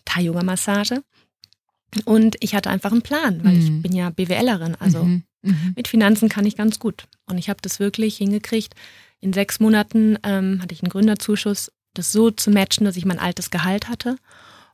Thai-Yoga-Massage 0.05 1.01
und 2.05 2.36
ich 2.39 2.55
hatte 2.55 2.69
einfach 2.69 2.91
einen 2.91 3.01
Plan, 3.01 3.43
weil 3.43 3.53
mhm. 3.53 3.60
ich 3.60 3.81
bin 3.81 3.96
ja 3.96 4.10
BWLerin, 4.10 4.75
also 4.75 5.03
mhm. 5.03 5.24
Mhm. 5.41 5.74
mit 5.75 5.88
Finanzen 5.88 6.29
kann 6.29 6.46
ich 6.46 6.55
ganz 6.55 6.79
gut. 6.79 7.08
Und 7.25 7.38
ich 7.38 7.50
habe 7.50 7.60
das 7.62 7.79
wirklich 7.79 8.17
hingekriegt. 8.17 8.74
In 9.22 9.34
sechs 9.34 9.60
Monaten 9.60 10.17
ähm, 10.24 10.60
hatte 10.62 10.74
ich 10.74 10.84
einen 10.84 10.91
Gründerzuschuss, 10.91 11.72
das 11.93 12.12
so 12.12 12.31
zu 12.31 12.51
matchen, 12.51 12.86
dass 12.86 12.98
ich 12.98 13.05
mein 13.05 13.19
altes 13.19 13.50
Gehalt 13.50 13.89
hatte. 13.89 14.17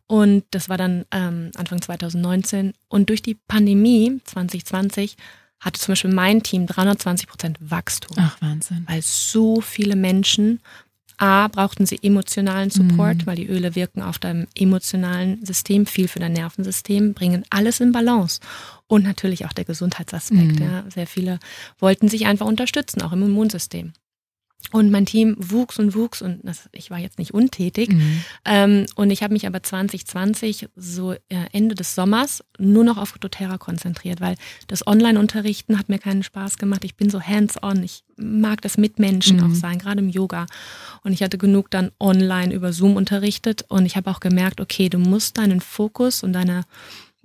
Und 0.08 0.43
das 0.51 0.69
war 0.69 0.78
dann 0.78 1.06
ähm, 1.12 1.51
Anfang 1.56 1.82
2019. 1.82 2.73
Und 2.89 3.10
durch 3.10 3.21
die 3.21 3.36
Pandemie 3.47 4.21
2020 4.25 5.15
hatte 5.60 5.80
zum 5.80 5.93
Beispiel 5.93 6.13
mein 6.13 6.43
Team 6.43 6.67
320 6.67 7.28
Prozent 7.28 7.58
Wachstum. 7.60 8.15
Ach, 8.19 8.39
Wahnsinn. 8.41 8.86
Weil 8.88 9.01
so 9.01 9.62
viele 9.62 9.95
Menschen 9.95 10.62
A, 11.17 11.47
brauchten 11.47 11.86
sie 11.86 11.99
emotionalen 12.01 12.69
Support, 12.69 13.17
mhm. 13.17 13.25
weil 13.25 13.36
die 13.36 13.47
Öle 13.47 13.75
wirken 13.75 14.01
auf 14.01 14.19
deinem 14.19 14.47
emotionalen 14.56 15.45
System, 15.45 15.86
viel 15.86 16.08
für 16.08 16.19
dein 16.19 16.34
Nervensystem, 16.34 17.13
bringen 17.13 17.43
alles 17.49 17.80
in 17.80 17.91
Balance. 17.91 18.39
Und 18.88 19.04
natürlich 19.04 19.45
auch 19.45 19.54
der 19.54 19.65
Gesundheitsaspekt. 19.65 20.60
Mhm. 20.60 20.65
Ja. 20.65 20.84
Sehr 20.93 21.08
viele 21.08 21.39
wollten 21.80 22.08
sich 22.08 22.25
einfach 22.25 22.45
unterstützen, 22.45 23.01
auch 23.01 23.13
im 23.13 23.23
Immunsystem. 23.23 23.93
Und 24.71 24.91
mein 24.91 25.06
Team 25.06 25.36
wuchs 25.38 25.80
und 25.80 25.95
wuchs 25.95 26.21
und 26.21 26.39
das, 26.43 26.69
ich 26.71 26.89
war 26.89 26.97
jetzt 26.97 27.19
nicht 27.19 27.34
untätig. 27.34 27.89
Mhm. 27.89 28.23
Ähm, 28.45 28.86
und 28.95 29.12
ich 29.12 29.23
habe 29.23 29.34
mich 29.34 29.45
aber 29.47 29.62
2020, 29.62 30.67
so 30.75 31.13
äh, 31.13 31.17
Ende 31.51 31.75
des 31.75 31.95
Sommers, 31.95 32.43
nur 32.58 32.84
noch 32.84 32.97
auf 32.97 33.13
doTERRA 33.13 33.58
konzentriert, 33.58 34.21
weil 34.21 34.36
das 34.67 34.86
Online-Unterrichten 34.88 35.78
hat 35.78 35.89
mir 35.89 35.99
keinen 35.99 36.23
Spaß 36.23 36.58
gemacht. 36.58 36.84
Ich 36.84 36.95
bin 36.95 37.10
so 37.10 37.21
hands-on. 37.21 37.84
Ich 37.84 38.04
mag 38.17 38.62
das 38.62 38.78
mit 38.78 38.99
Menschen 38.99 39.38
mhm. 39.38 39.51
auch 39.51 39.56
sein, 39.56 39.78
gerade 39.78 39.99
im 39.99 40.10
Yoga. 40.10 40.45
Und 41.04 41.13
ich 41.13 41.21
hatte 41.21 41.38
genug 41.38 41.69
dann 41.69 41.91
online 41.99 42.54
über 42.54 42.73
Zoom 42.73 42.95
unterrichtet 42.95 43.65
und 43.67 43.86
ich 43.86 43.95
habe 43.95 44.10
auch 44.10 44.19
gemerkt, 44.19 44.62
okay, 44.62 44.89
du 44.89 44.97
musst 44.97 45.38
deinen 45.38 45.62
Fokus 45.62 46.23
und 46.23 46.34
deine 46.34 46.63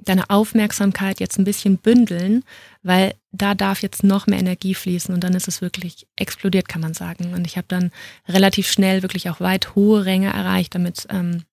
deine 0.05 0.31
Aufmerksamkeit 0.31 1.21
jetzt 1.21 1.39
ein 1.39 1.45
bisschen 1.45 1.79
bündeln, 1.79 2.45
weil 2.83 3.15
da 3.33 3.55
darf 3.55 3.83
jetzt 3.83 4.03
noch 4.03 4.27
mehr 4.27 4.39
Energie 4.39 4.75
fließen 4.75 5.15
und 5.15 5.23
dann 5.23 5.35
ist 5.35 5.49
es 5.49 5.61
wirklich 5.61 6.07
explodiert, 6.17 6.69
kann 6.69 6.81
man 6.81 6.95
sagen. 6.95 7.35
Und 7.35 7.47
ich 7.47 7.57
habe 7.57 7.67
dann 7.69 7.91
relativ 8.29 8.71
schnell 8.71 9.03
wirklich 9.03 9.31
auch 9.31 9.41
weit 9.41 9.75
hohe 9.75 10.05
Ränge 10.05 10.33
erreicht. 10.33 10.75
Damit 10.75 11.07
ähm, 11.11 11.45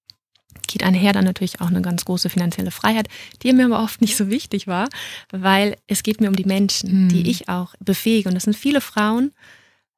geht 0.67 0.83
einher 0.83 1.13
dann 1.13 1.25
natürlich 1.25 1.61
auch 1.61 1.67
eine 1.67 1.81
ganz 1.81 2.05
große 2.05 2.29
finanzielle 2.29 2.71
Freiheit, 2.71 3.07
die 3.43 3.53
mir 3.53 3.65
aber 3.65 3.83
oft 3.83 4.01
nicht 4.01 4.17
so 4.17 4.29
wichtig 4.29 4.67
war, 4.67 4.89
weil 5.31 5.75
es 5.87 6.03
geht 6.03 6.21
mir 6.21 6.29
um 6.29 6.35
die 6.35 6.45
Menschen, 6.45 7.05
mhm. 7.05 7.09
die 7.09 7.29
ich 7.29 7.49
auch 7.49 7.75
befähige. 7.79 8.29
Und 8.29 8.35
das 8.35 8.43
sind 8.43 8.55
viele 8.55 8.81
Frauen, 8.81 9.31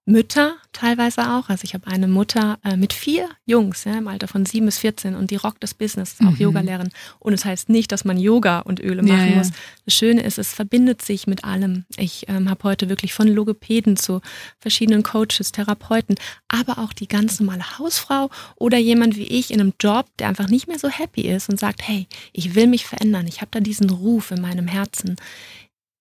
Mütter 0.10 0.56
teilweise 0.74 1.22
auch. 1.32 1.50
Also 1.50 1.64
ich 1.64 1.74
habe 1.74 1.88
eine 1.88 2.08
Mutter 2.08 2.58
äh, 2.64 2.78
mit 2.78 2.94
vier 2.94 3.30
Jungs 3.46 3.84
ja, 3.84 3.98
im 3.98 4.08
Alter 4.08 4.28
von 4.28 4.46
sieben 4.46 4.66
bis 4.66 4.80
14 4.80 5.16
und 5.16 5.30
die 5.30 5.36
rockt 5.36 5.62
das 5.64 5.74
Business, 5.74 6.16
auch 6.22 6.32
mhm. 6.32 6.38
Yoga-Lehrerin. 6.38 6.90
Und 7.20 7.34
es 7.34 7.42
das 7.42 7.50
heißt 7.50 7.70
nicht, 7.70 7.92
dass 7.92 8.06
man 8.06 8.18
Yoga 8.18 8.60
und 8.60 8.80
Öle 8.80 9.04
machen 9.04 9.20
ja, 9.20 9.26
ja. 9.26 9.38
muss. 9.38 9.52
Das 9.86 9.94
Schöne 9.94 10.22
ist, 10.24 10.38
es 10.40 10.54
verbindet 10.54 11.02
sich 11.02 11.28
mit 11.28 11.44
allem. 11.44 11.86
Ich 11.98 12.26
ähm, 12.28 12.50
habe 12.50 12.64
heute 12.64 12.90
wirklich 12.90 13.14
von 13.14 13.28
Logopäden 13.28 13.98
zu 13.98 14.22
verschiedenen 14.58 15.04
Coaches, 15.04 15.52
Therapeuten, 15.52 16.16
aber 16.48 16.80
auch 16.80 16.94
die 16.94 17.08
ganz 17.08 17.40
normale 17.40 17.78
Hausfrau 17.78 18.30
oder 18.56 18.78
jemand 18.78 19.16
wie 19.16 19.28
ich 19.28 19.52
in 19.52 19.62
einem 19.62 19.74
Job, 19.80 20.08
der 20.18 20.28
einfach 20.28 20.50
nicht 20.50 20.68
mehr 20.68 20.80
so 20.80 20.90
happy 20.90 21.22
ist 21.22 21.50
und 21.50 21.60
sagt, 21.60 21.88
hey, 21.88 22.08
ich 22.34 22.56
will 22.56 22.68
mich 22.68 22.86
verändern. 22.86 23.28
Ich 23.28 23.42
habe 23.42 23.52
da 23.52 23.60
diesen 23.60 23.90
Ruf 23.90 24.32
in 24.32 24.42
meinem 24.42 24.68
Herzen 24.68 25.18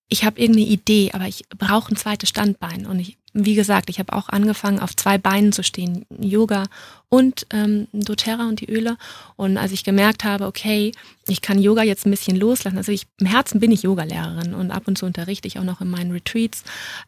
ich 0.09 0.25
habe 0.25 0.41
irgendeine 0.41 0.67
Idee, 0.67 1.11
aber 1.13 1.27
ich 1.27 1.45
brauche 1.49 1.93
ein 1.93 1.95
zweites 1.95 2.29
Standbein. 2.29 2.87
Und 2.87 2.99
ich, 2.99 3.17
wie 3.33 3.53
gesagt, 3.53 3.91
ich 3.91 3.99
habe 3.99 4.13
auch 4.13 4.29
angefangen, 4.29 4.79
auf 4.79 4.95
zwei 4.95 5.19
Beinen 5.19 5.51
zu 5.51 5.63
stehen, 5.63 6.07
Yoga 6.19 6.65
und 7.09 7.45
ähm, 7.51 7.87
doTERRA 7.93 8.47
und 8.47 8.59
die 8.59 8.69
Öle. 8.69 8.97
Und 9.35 9.57
als 9.57 9.71
ich 9.71 9.83
gemerkt 9.83 10.23
habe, 10.23 10.47
okay, 10.47 10.91
ich 11.27 11.41
kann 11.41 11.61
Yoga 11.61 11.83
jetzt 11.83 12.07
ein 12.07 12.11
bisschen 12.11 12.37
loslassen. 12.37 12.77
Also 12.77 12.91
ich, 12.91 13.05
im 13.19 13.27
Herzen 13.27 13.59
bin 13.59 13.71
ich 13.71 13.83
Yogalehrerin 13.83 14.55
und 14.55 14.71
ab 14.71 14.87
und 14.87 14.97
zu 14.97 15.05
unterrichte 15.05 15.47
ich 15.47 15.59
auch 15.59 15.63
noch 15.63 15.79
in 15.79 15.91
meinen 15.91 16.11
Retreats. 16.11 16.63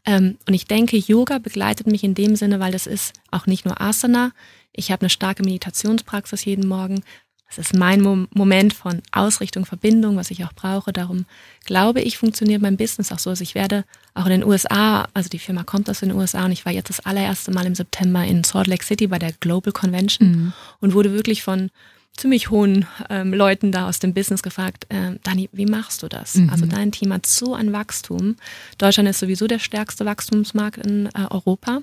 Ähm, 0.05 0.37
und 0.47 0.53
ich 0.53 0.65
denke, 0.65 0.95
Yoga 0.95 1.39
begleitet 1.39 1.87
mich 1.87 2.03
in 2.03 2.13
dem 2.13 2.35
Sinne, 2.35 2.59
weil 2.59 2.71
das 2.71 2.85
ist 2.85 3.13
auch 3.31 3.47
nicht 3.47 3.65
nur 3.65 3.81
Asana. 3.81 4.31
Ich 4.73 4.91
habe 4.91 5.01
eine 5.01 5.09
starke 5.09 5.43
Meditationspraxis 5.43 6.45
jeden 6.45 6.67
Morgen 6.67 7.03
es 7.51 7.57
ist 7.57 7.75
mein 7.75 8.01
Mo 8.01 8.27
Moment 8.33 8.73
von 8.73 9.01
Ausrichtung, 9.11 9.65
Verbindung, 9.65 10.15
was 10.15 10.31
ich 10.31 10.45
auch 10.45 10.53
brauche. 10.53 10.93
Darum 10.93 11.25
glaube 11.65 12.01
ich, 12.01 12.17
funktioniert 12.17 12.61
mein 12.61 12.77
Business 12.77 13.11
auch 13.11 13.19
so. 13.19 13.29
Also 13.29 13.43
ich 13.43 13.55
werde 13.55 13.83
auch 14.13 14.25
in 14.25 14.31
den 14.31 14.43
USA, 14.43 15.07
also 15.13 15.29
die 15.29 15.39
Firma 15.39 15.63
kommt 15.63 15.89
aus 15.89 15.99
den 15.99 16.13
USA 16.13 16.45
und 16.45 16.51
ich 16.51 16.65
war 16.65 16.71
jetzt 16.71 16.89
das 16.89 17.01
allererste 17.01 17.51
Mal 17.51 17.65
im 17.65 17.75
September 17.75 18.23
in 18.23 18.43
Salt 18.43 18.67
Lake 18.67 18.85
City 18.85 19.07
bei 19.07 19.19
der 19.19 19.33
Global 19.33 19.73
Convention 19.73 20.31
mhm. 20.31 20.53
und 20.79 20.93
wurde 20.93 21.13
wirklich 21.13 21.43
von 21.43 21.69
ziemlich 22.15 22.49
hohen 22.49 22.85
ähm, 23.09 23.33
Leuten 23.33 23.71
da 23.71 23.87
aus 23.87 23.99
dem 23.99 24.13
Business 24.13 24.43
gefragt, 24.43 24.85
äh, 24.89 25.15
Dani, 25.23 25.49
wie 25.51 25.65
machst 25.65 26.03
du 26.03 26.07
das? 26.07 26.35
Mhm. 26.35 26.49
Also 26.49 26.65
dein 26.65 26.91
Team 26.91 27.13
hat 27.13 27.25
so 27.25 27.53
ein 27.53 27.73
Wachstum. 27.73 28.35
Deutschland 28.77 29.09
ist 29.09 29.19
sowieso 29.19 29.47
der 29.47 29.59
stärkste 29.59 30.05
Wachstumsmarkt 30.05 30.85
in 30.85 31.07
äh, 31.07 31.25
Europa. 31.29 31.81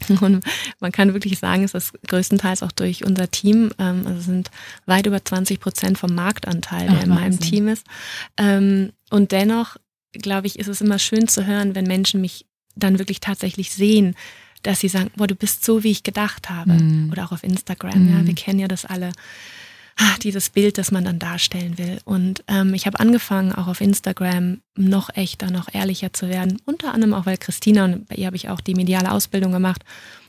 Und 0.20 0.44
man 0.80 0.92
kann 0.92 1.12
wirklich 1.14 1.38
sagen, 1.38 1.64
es 1.64 1.74
ist 1.74 1.92
größtenteils 2.06 2.62
auch 2.62 2.72
durch 2.72 3.04
unser 3.04 3.30
Team. 3.30 3.70
Ähm, 3.78 4.06
also 4.06 4.20
sind 4.20 4.50
weit 4.86 5.06
über 5.06 5.24
20 5.24 5.60
Prozent 5.60 5.98
vom 5.98 6.14
Marktanteil, 6.14 6.86
der 6.88 6.98
Ach, 6.98 7.04
in 7.04 7.10
meinem 7.10 7.40
Team 7.40 7.68
ist. 7.68 7.86
Ähm, 8.36 8.92
und 9.10 9.32
dennoch, 9.32 9.76
glaube 10.12 10.46
ich, 10.46 10.58
ist 10.58 10.68
es 10.68 10.80
immer 10.80 10.98
schön 10.98 11.28
zu 11.28 11.46
hören, 11.46 11.74
wenn 11.74 11.86
Menschen 11.86 12.20
mich 12.20 12.46
dann 12.74 12.98
wirklich 12.98 13.20
tatsächlich 13.20 13.72
sehen, 13.72 14.14
dass 14.62 14.80
sie 14.80 14.88
sagen, 14.88 15.10
boah, 15.16 15.26
du 15.26 15.34
bist 15.34 15.64
so, 15.64 15.82
wie 15.82 15.90
ich 15.90 16.02
gedacht 16.02 16.50
habe. 16.50 16.72
Mhm. 16.72 17.10
Oder 17.10 17.24
auch 17.24 17.32
auf 17.32 17.44
Instagram, 17.44 18.04
mhm. 18.04 18.12
ja, 18.12 18.26
wir 18.26 18.34
kennen 18.34 18.58
ja 18.58 18.68
das 18.68 18.84
alle. 18.84 19.12
Ah, 19.98 20.16
dieses 20.22 20.50
Bild, 20.50 20.76
das 20.76 20.90
man 20.90 21.04
dann 21.04 21.18
darstellen 21.18 21.78
will. 21.78 22.00
Und 22.04 22.44
ähm, 22.48 22.74
ich 22.74 22.86
habe 22.86 23.00
angefangen, 23.00 23.52
auch 23.52 23.66
auf 23.66 23.80
Instagram 23.80 24.60
noch 24.76 25.08
echter, 25.16 25.50
noch 25.50 25.72
ehrlicher 25.72 26.12
zu 26.12 26.28
werden. 26.28 26.60
Unter 26.66 26.92
anderem 26.92 27.14
auch, 27.14 27.24
weil 27.24 27.38
Christina, 27.38 27.86
und 27.86 28.06
bei 28.06 28.16
ihr 28.16 28.26
habe 28.26 28.36
ich 28.36 28.50
auch 28.50 28.60
die 28.60 28.74
mediale 28.74 29.10
Ausbildung 29.10 29.52
gemacht, 29.52 29.82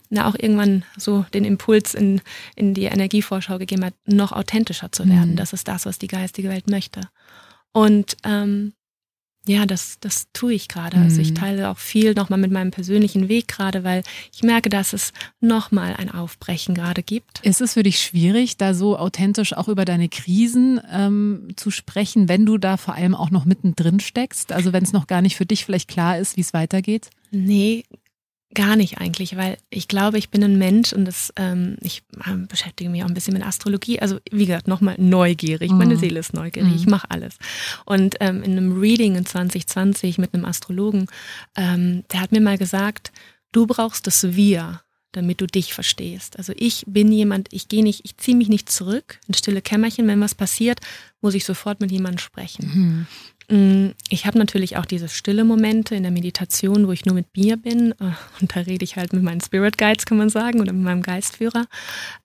na, 0.10 0.26
auch 0.26 0.36
irgendwann 0.36 0.86
so 0.96 1.26
den 1.34 1.44
Impuls 1.44 1.94
in, 1.94 2.22
in 2.56 2.74
die 2.74 2.86
Energievorschau 2.86 3.58
gegeben 3.58 3.84
hat, 3.84 3.94
noch 4.06 4.32
authentischer 4.32 4.92
zu 4.94 5.08
werden. 5.10 5.32
Mhm. 5.32 5.36
Das 5.36 5.52
ist 5.52 5.68
das, 5.68 5.86
was 5.86 6.00
die 6.00 6.08
geistige 6.08 6.48
Welt 6.48 6.70
möchte. 6.70 7.02
Und 7.74 8.16
ähm, 8.24 8.74
ja, 9.48 9.66
das, 9.66 9.98
das 10.00 10.28
tue 10.34 10.54
ich 10.54 10.68
gerade. 10.68 10.98
Also 10.98 11.22
ich 11.22 11.32
mhm. 11.32 11.36
teile 11.36 11.70
auch 11.70 11.78
viel 11.78 12.14
nochmal 12.14 12.40
mit 12.40 12.52
meinem 12.52 12.72
persönlichen 12.72 13.30
Weg 13.30 13.48
gerade, 13.48 13.84
weil 13.84 14.04
ich 14.34 14.44
merke, 14.44 14.70
dass 14.70 14.94
es 14.94 15.14
nochmal 15.40 15.96
ein 15.96 16.12
Aufbrechen 16.12 16.76
gerade 16.76 17.02
gibt. 17.02 17.40
Ist 17.44 17.62
es 17.62 17.74
für 17.74 17.84
dich 17.84 18.02
schwierig, 18.02 18.58
da 18.58 18.74
so 18.74 18.98
authentisch 18.98 19.54
auch 19.54 19.68
über 19.68 19.86
deine 19.86 20.10
Krisen 20.10 20.82
ähm, 20.92 21.48
zu 21.56 21.72
sprechen, 21.72 22.28
wenn 22.28 22.46
du 22.46 22.58
da 22.58 22.78
vor 22.78 22.96
allem 22.96 23.16
auch 23.16 23.32
noch 23.32 23.46
mittendrin 23.46 24.00
steckst? 24.00 24.52
Also 24.52 24.74
wenn 24.74 24.84
es 24.84 24.94
noch 24.94 25.08
gar 25.08 25.22
nicht 25.22 25.38
für 25.38 25.46
dich 25.46 25.66
vielleicht 25.66 25.88
klar 25.90 26.18
ist, 26.18 26.38
wie 26.38 26.42
es 26.42 26.54
weitergeht? 26.54 27.10
Nee, 27.32 27.84
Gar 28.58 28.76
nicht 28.76 28.98
eigentlich, 28.98 29.38
weil 29.38 29.60
ich 29.70 29.88
glaube, 29.88 30.18
ich 30.18 30.32
bin 30.32 30.44
ein 30.44 30.58
Mensch 30.58 30.92
und 30.92 31.06
das, 31.06 31.32
ähm, 31.36 31.78
ich 31.82 32.02
äh, 32.26 32.36
beschäftige 32.36 32.90
mich 32.90 33.04
auch 33.04 33.08
ein 33.08 33.14
bisschen 33.14 33.36
mit 33.36 33.46
Astrologie. 33.46 34.00
Also 34.00 34.18
wie 34.32 34.48
gesagt, 34.48 34.68
nochmal 34.68 34.96
neugierig. 34.98 35.72
Mhm. 35.72 35.78
Meine 35.78 35.96
Seele 35.96 36.20
ist 36.20 36.34
neugierig. 36.34 36.72
Mhm. 36.72 36.76
Ich 36.76 36.88
mache 36.88 37.12
alles. 37.12 37.38
Und 37.86 38.16
ähm, 38.20 38.42
in 38.42 38.54
einem 38.54 38.80
Reading 38.80 39.16
in 39.16 39.28
2020 39.28 40.18
mit 40.18 40.34
einem 40.34 40.44
Astrologen, 40.44 41.06
ähm, 41.56 42.04
der 42.12 42.20
hat 42.20 42.32
mir 42.32 42.42
mal 42.42 42.58
gesagt, 42.58 43.12
du 43.52 43.68
brauchst 43.68 44.08
das 44.08 44.36
Wir, 44.36 44.82
damit 45.12 45.40
du 45.40 45.46
dich 45.46 45.76
verstehst. 45.76 46.40
Also 46.40 46.52
ich 46.56 46.84
bin 46.88 47.12
jemand, 47.12 47.50
ich 47.54 47.68
gehe 47.68 47.84
nicht, 47.84 48.06
ich 48.06 48.18
ziehe 48.18 48.36
mich 48.36 48.50
nicht 48.50 48.72
zurück 48.72 49.20
in 49.28 49.36
stille 49.36 49.62
Kämmerchen. 49.62 50.08
Wenn 50.08 50.20
was 50.20 50.34
passiert, 50.34 50.80
muss 51.22 51.36
ich 51.36 51.46
sofort 51.46 51.80
mit 51.80 51.92
jemandem 51.92 52.18
sprechen. 52.18 52.72
Mhm. 52.74 53.08
Mm, 53.50 53.90
ich 54.10 54.26
habe 54.26 54.38
natürlich 54.38 54.78
auch 54.78 54.86
diese 54.86 55.08
stille 55.08 55.44
Momente 55.46 55.96
in 55.96 56.04
der 56.04 56.12
Meditation, 56.12 56.88
wo 56.88 56.92
ich 56.92 57.06
nur 57.06 57.16
mit 57.16 57.28
mir 57.36 57.58
bin. 57.58 57.92
Äh, 57.94 58.12
und 58.42 58.56
da 58.56 58.62
rede 58.62 58.84
ich 58.84 58.98
halt 58.98 59.14
mit 59.14 59.24
meinen 59.24 59.42
Spirit 59.42 59.78
Guides, 59.78 60.06
kann 60.06 60.18
man 60.18 60.30
sagen, 60.30 60.60
oder 60.62 60.74
mit 60.74 60.84
meinem 60.84 61.02
Geistführer. 61.02 61.66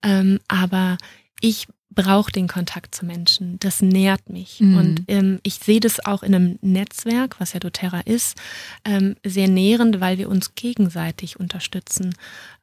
Ähm, 0.02 0.40
aber 0.48 0.98
ich 1.40 1.66
brauche 1.94 2.32
den 2.32 2.48
Kontakt 2.48 2.94
zu 2.94 3.04
Menschen. 3.04 3.58
Das 3.60 3.82
nährt 3.82 4.30
mich. 4.30 4.60
Mhm. 4.60 4.76
Und 4.76 5.04
ähm, 5.08 5.40
ich 5.42 5.54
sehe 5.54 5.80
das 5.80 6.04
auch 6.04 6.22
in 6.22 6.34
einem 6.34 6.58
Netzwerk, 6.62 7.38
was 7.38 7.52
ja 7.52 7.60
doTERRA 7.60 8.00
ist, 8.00 8.36
ähm, 8.84 9.16
sehr 9.24 9.48
nährend, 9.48 10.00
weil 10.00 10.18
wir 10.18 10.28
uns 10.28 10.54
gegenseitig 10.54 11.38
unterstützen. 11.38 12.14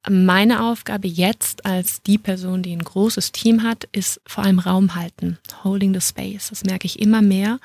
Meine 0.10 0.63
Aufgabe 0.63 1.08
jetzt 1.08 1.65
als 1.65 2.02
die 2.02 2.18
Person, 2.18 2.63
die 2.63 2.74
ein 2.74 2.84
großes 2.84 3.32
Team 3.32 3.63
hat, 3.63 3.88
ist 3.92 4.22
vor 4.26 4.44
allem 4.44 4.60
Raum 4.60 4.96
halten, 4.96 5.38
holding 5.63 5.94
the 5.94 6.02
space. 6.02 6.50
Das 6.50 6.63
merke 6.63 6.86
ich 6.86 7.00
immer 7.00 7.22
mehr, 7.22 7.60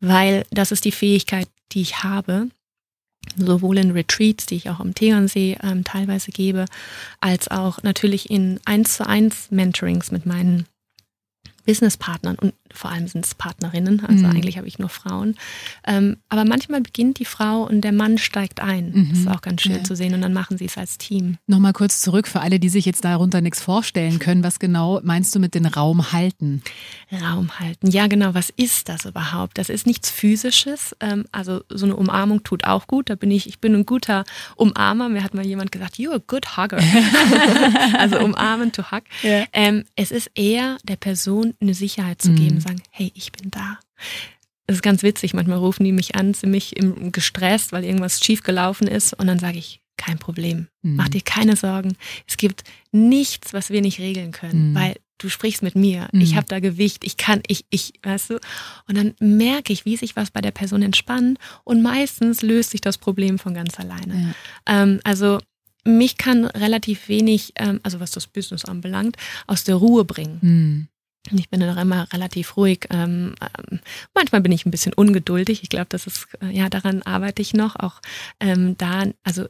weil 0.00 0.44
das 0.50 0.72
ist 0.72 0.84
die 0.84 0.92
Fähigkeit, 0.92 1.48
die 1.72 1.82
ich 1.82 2.02
habe, 2.02 2.48
sowohl 3.36 3.78
in 3.78 3.90
Retreats, 3.90 4.46
die 4.46 4.56
ich 4.56 4.70
auch 4.70 4.80
am 4.80 4.94
Tegernsee 4.94 5.58
ähm, 5.62 5.84
teilweise 5.84 6.30
gebe, 6.30 6.66
als 7.20 7.48
auch 7.48 7.82
natürlich 7.82 8.30
in 8.30 8.60
eins 8.64 8.96
zu 8.96 9.06
eins 9.06 9.50
Mentorings 9.50 10.10
mit 10.10 10.26
meinen 10.26 10.66
Businesspartnern 11.66 12.36
und 12.36 12.54
vor 12.72 12.90
allem 12.90 13.08
sind 13.08 13.24
es 13.24 13.34
Partnerinnen, 13.34 14.04
also 14.04 14.26
mhm. 14.26 14.32
eigentlich 14.32 14.58
habe 14.58 14.68
ich 14.68 14.78
nur 14.78 14.88
Frauen. 14.88 15.36
Ähm, 15.86 16.16
aber 16.28 16.44
manchmal 16.44 16.80
beginnt 16.80 17.18
die 17.18 17.24
Frau 17.24 17.62
und 17.62 17.80
der 17.82 17.92
Mann 17.92 18.18
steigt 18.18 18.60
ein. 18.60 18.92
Mhm. 18.92 19.08
Das 19.10 19.18
ist 19.20 19.28
auch 19.28 19.40
ganz 19.40 19.62
schön 19.62 19.72
ja. 19.72 19.84
zu 19.84 19.96
sehen 19.96 20.14
und 20.14 20.22
dann 20.22 20.32
machen 20.32 20.58
sie 20.58 20.66
es 20.66 20.76
als 20.78 20.98
Team. 20.98 21.38
Nochmal 21.46 21.72
kurz 21.72 22.00
zurück 22.00 22.28
für 22.28 22.40
alle, 22.40 22.60
die 22.60 22.68
sich 22.68 22.84
jetzt 22.84 23.04
darunter 23.04 23.40
nichts 23.40 23.60
vorstellen 23.60 24.18
können. 24.18 24.44
Was 24.44 24.58
genau 24.58 25.00
meinst 25.02 25.34
du 25.34 25.38
mit 25.38 25.54
den 25.54 25.66
Raum 25.66 26.12
halten? 26.12 26.62
Raum 27.12 27.58
halten, 27.58 27.90
ja 27.90 28.06
genau. 28.06 28.34
Was 28.34 28.50
ist 28.50 28.88
das 28.88 29.04
überhaupt? 29.04 29.58
Das 29.58 29.68
ist 29.68 29.86
nichts 29.86 30.10
Physisches. 30.10 30.94
Ähm, 31.00 31.24
also 31.32 31.62
so 31.68 31.86
eine 31.86 31.96
Umarmung 31.96 32.42
tut 32.42 32.64
auch 32.64 32.86
gut. 32.86 33.10
Da 33.10 33.14
bin 33.14 33.30
ich, 33.30 33.48
ich 33.48 33.60
bin 33.60 33.74
ein 33.74 33.86
guter 33.86 34.24
Umarmer. 34.56 35.08
Mir 35.08 35.22
hat 35.22 35.34
mal 35.34 35.46
jemand 35.46 35.72
gesagt, 35.72 35.96
you're 35.96 36.14
a 36.14 36.22
good 36.26 36.56
hugger. 36.56 36.78
also 37.98 38.18
umarmen 38.18 38.72
to 38.72 38.90
hug. 38.90 39.02
Ja. 39.22 39.44
Ähm, 39.52 39.84
es 39.96 40.10
ist 40.10 40.30
eher 40.34 40.78
der 40.84 40.96
Person 40.96 41.54
eine 41.60 41.74
Sicherheit 41.74 42.22
zu 42.22 42.32
geben, 42.32 42.56
mhm. 42.56 42.60
sagen, 42.60 42.82
hey, 42.90 43.12
ich 43.14 43.32
bin 43.32 43.50
da. 43.50 43.78
Es 44.66 44.76
ist 44.76 44.82
ganz 44.82 45.02
witzig, 45.02 45.34
manchmal 45.34 45.58
rufen 45.58 45.84
die 45.84 45.92
mich 45.92 46.16
an, 46.16 46.34
ziemlich 46.34 46.74
gestresst, 47.12 47.72
weil 47.72 47.84
irgendwas 47.84 48.20
schief 48.20 48.42
gelaufen 48.42 48.88
ist 48.88 49.12
und 49.14 49.26
dann 49.26 49.38
sage 49.38 49.58
ich, 49.58 49.80
kein 49.96 50.18
Problem, 50.18 50.68
mhm. 50.82 50.96
mach 50.96 51.08
dir 51.08 51.22
keine 51.22 51.56
Sorgen. 51.56 51.96
Es 52.26 52.36
gibt 52.36 52.64
nichts, 52.92 53.52
was 53.52 53.70
wir 53.70 53.80
nicht 53.80 53.98
regeln 53.98 54.32
können, 54.32 54.70
mhm. 54.70 54.74
weil 54.74 54.96
du 55.18 55.28
sprichst 55.28 55.62
mit 55.62 55.74
mir, 55.74 56.08
mhm. 56.12 56.20
ich 56.20 56.36
habe 56.36 56.46
da 56.46 56.60
Gewicht, 56.60 57.04
ich 57.04 57.16
kann, 57.16 57.42
ich, 57.46 57.64
ich, 57.70 57.94
weißt 58.02 58.30
du? 58.30 58.34
Und 58.88 58.96
dann 58.96 59.14
merke 59.18 59.72
ich, 59.72 59.84
wie 59.84 59.96
sich 59.96 60.16
was 60.16 60.30
bei 60.30 60.40
der 60.40 60.50
Person 60.50 60.82
entspannt 60.82 61.38
und 61.64 61.82
meistens 61.82 62.42
löst 62.42 62.70
sich 62.70 62.80
das 62.80 62.98
Problem 62.98 63.38
von 63.38 63.54
ganz 63.54 63.78
alleine. 63.78 64.34
Ja. 64.68 64.82
Ähm, 64.82 65.00
also 65.04 65.38
mich 65.84 66.18
kann 66.18 66.44
relativ 66.44 67.08
wenig, 67.08 67.52
ähm, 67.56 67.80
also 67.82 68.00
was 68.00 68.10
das 68.10 68.26
Business 68.26 68.64
anbelangt, 68.64 69.16
aus 69.46 69.64
der 69.64 69.76
Ruhe 69.76 70.04
bringen. 70.04 70.88
Ich 71.32 71.48
bin 71.48 71.62
auch 71.62 71.76
immer 71.76 72.12
relativ 72.12 72.56
ruhig. 72.56 72.86
Ähm, 72.90 73.34
ähm, 73.40 73.80
manchmal 74.14 74.40
bin 74.40 74.52
ich 74.52 74.66
ein 74.66 74.70
bisschen 74.70 74.92
ungeduldig. 74.94 75.62
Ich 75.62 75.68
glaube, 75.68 75.86
das 75.88 76.06
ist, 76.06 76.28
äh, 76.42 76.50
ja, 76.50 76.68
daran 76.68 77.02
arbeite 77.02 77.42
ich 77.42 77.54
noch. 77.54 77.76
Auch 77.76 78.00
ähm, 78.40 78.76
da, 78.78 79.04
also 79.24 79.46